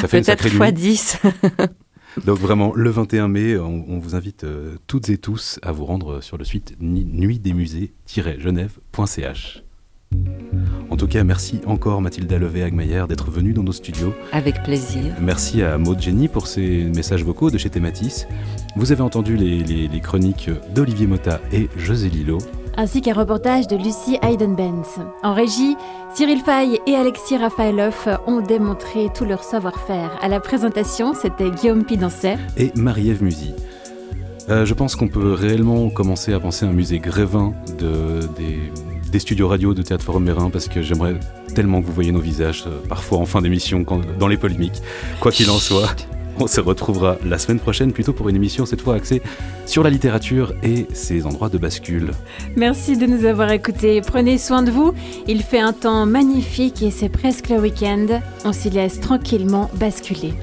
Ça 0.00 0.08
fait 0.08 0.20
peut-être 0.20 0.48
fois 0.50 0.72
nuit. 0.72 0.80
10. 0.80 1.18
Donc 2.26 2.38
vraiment, 2.38 2.72
le 2.74 2.90
21 2.90 3.28
mai, 3.28 3.56
on, 3.56 3.84
on 3.88 4.00
vous 4.00 4.16
invite 4.16 4.42
euh, 4.42 4.74
toutes 4.88 5.10
et 5.10 5.18
tous 5.18 5.60
à 5.62 5.70
vous 5.70 5.84
rendre 5.84 6.20
sur 6.20 6.38
le 6.38 6.44
site 6.44 6.74
nuitdesmusées-genève.ch. 6.80 9.62
En 10.90 10.96
tout 10.96 11.06
cas, 11.06 11.22
merci 11.22 11.60
encore 11.66 12.00
Mathilda 12.00 12.36
Levé-Agmayer 12.38 13.04
d'être 13.08 13.30
venue 13.30 13.52
dans 13.52 13.62
nos 13.62 13.72
studios. 13.72 14.12
Avec 14.32 14.62
plaisir. 14.64 15.02
Merci 15.20 15.62
à 15.62 15.78
Maud 15.78 16.00
Jenny 16.00 16.26
pour 16.28 16.46
ses 16.48 16.84
messages 16.84 17.24
vocaux 17.24 17.50
de 17.50 17.58
chez 17.58 17.70
Thématis. 17.70 18.26
Vous 18.76 18.90
avez 18.92 19.02
entendu 19.02 19.36
les, 19.36 19.62
les- 19.62 19.88
les 19.88 20.00
chroniques 20.00 20.50
d'Olivier 20.74 21.06
Motta 21.06 21.40
et 21.52 21.68
José 21.76 22.08
Lillo. 22.08 22.38
ainsi 22.76 23.00
qu'un 23.02 23.14
reportage 23.14 23.68
de 23.68 23.76
Lucie 23.76 24.18
Hayden-Benz. 24.22 24.98
En 25.22 25.32
régie, 25.34 25.76
Cyril 26.14 26.40
Fay 26.40 26.80
et 26.86 26.94
Alexis 26.96 27.36
Rafaeloff 27.36 28.08
ont 28.26 28.40
démontré 28.40 29.08
tout 29.14 29.24
leur 29.24 29.44
savoir-faire. 29.44 30.10
À 30.20 30.28
la 30.28 30.40
présentation, 30.40 31.14
c'était 31.14 31.50
Guillaume 31.50 31.84
Pidancet. 31.84 32.36
et 32.56 32.72
Marie-Ève 32.74 33.22
Musy. 33.22 33.54
Euh, 34.48 34.64
je 34.64 34.74
pense 34.74 34.96
qu'on 34.96 35.08
peut 35.08 35.32
réellement 35.34 35.88
commencer 35.90 36.32
à 36.32 36.40
penser 36.40 36.66
à 36.66 36.68
un 36.68 36.72
musée 36.72 36.98
grévin 36.98 37.52
de, 37.78 38.20
des, 38.36 38.58
des 39.10 39.18
studios 39.18 39.48
radio 39.48 39.74
de 39.74 39.82
Théâtre 39.82 40.04
Forum 40.04 40.24
Mérin 40.24 40.50
parce 40.50 40.68
que 40.68 40.82
j'aimerais 40.82 41.14
tellement 41.54 41.80
que 41.80 41.86
vous 41.86 41.92
voyez 41.92 42.12
nos 42.12 42.20
visages 42.20 42.64
euh, 42.66 42.78
parfois 42.88 43.18
en 43.18 43.26
fin 43.26 43.42
d'émission 43.42 43.84
dans 44.18 44.28
les 44.28 44.36
polémiques. 44.36 44.80
Quoi 45.20 45.32
qu'il 45.32 45.50
en 45.50 45.58
soit, 45.58 45.94
on 46.38 46.46
se 46.46 46.60
retrouvera 46.60 47.16
la 47.24 47.38
semaine 47.38 47.60
prochaine 47.60 47.92
plutôt 47.92 48.12
pour 48.12 48.28
une 48.28 48.36
émission 48.36 48.66
cette 48.66 48.80
fois 48.80 48.94
axée 48.94 49.20
sur 49.66 49.82
la 49.82 49.90
littérature 49.90 50.54
et 50.62 50.86
ses 50.92 51.26
endroits 51.26 51.48
de 51.48 51.58
bascule. 51.58 52.12
Merci 52.56 52.96
de 52.96 53.06
nous 53.06 53.24
avoir 53.24 53.50
écoutés. 53.50 54.00
Prenez 54.00 54.38
soin 54.38 54.62
de 54.62 54.70
vous. 54.70 54.94
Il 55.26 55.42
fait 55.42 55.60
un 55.60 55.72
temps 55.72 56.06
magnifique 56.06 56.82
et 56.82 56.90
c'est 56.90 57.08
presque 57.08 57.48
le 57.48 57.58
week-end. 57.58 58.20
On 58.44 58.52
s'y 58.52 58.70
laisse 58.70 59.00
tranquillement 59.00 59.70
basculer. 59.74 60.34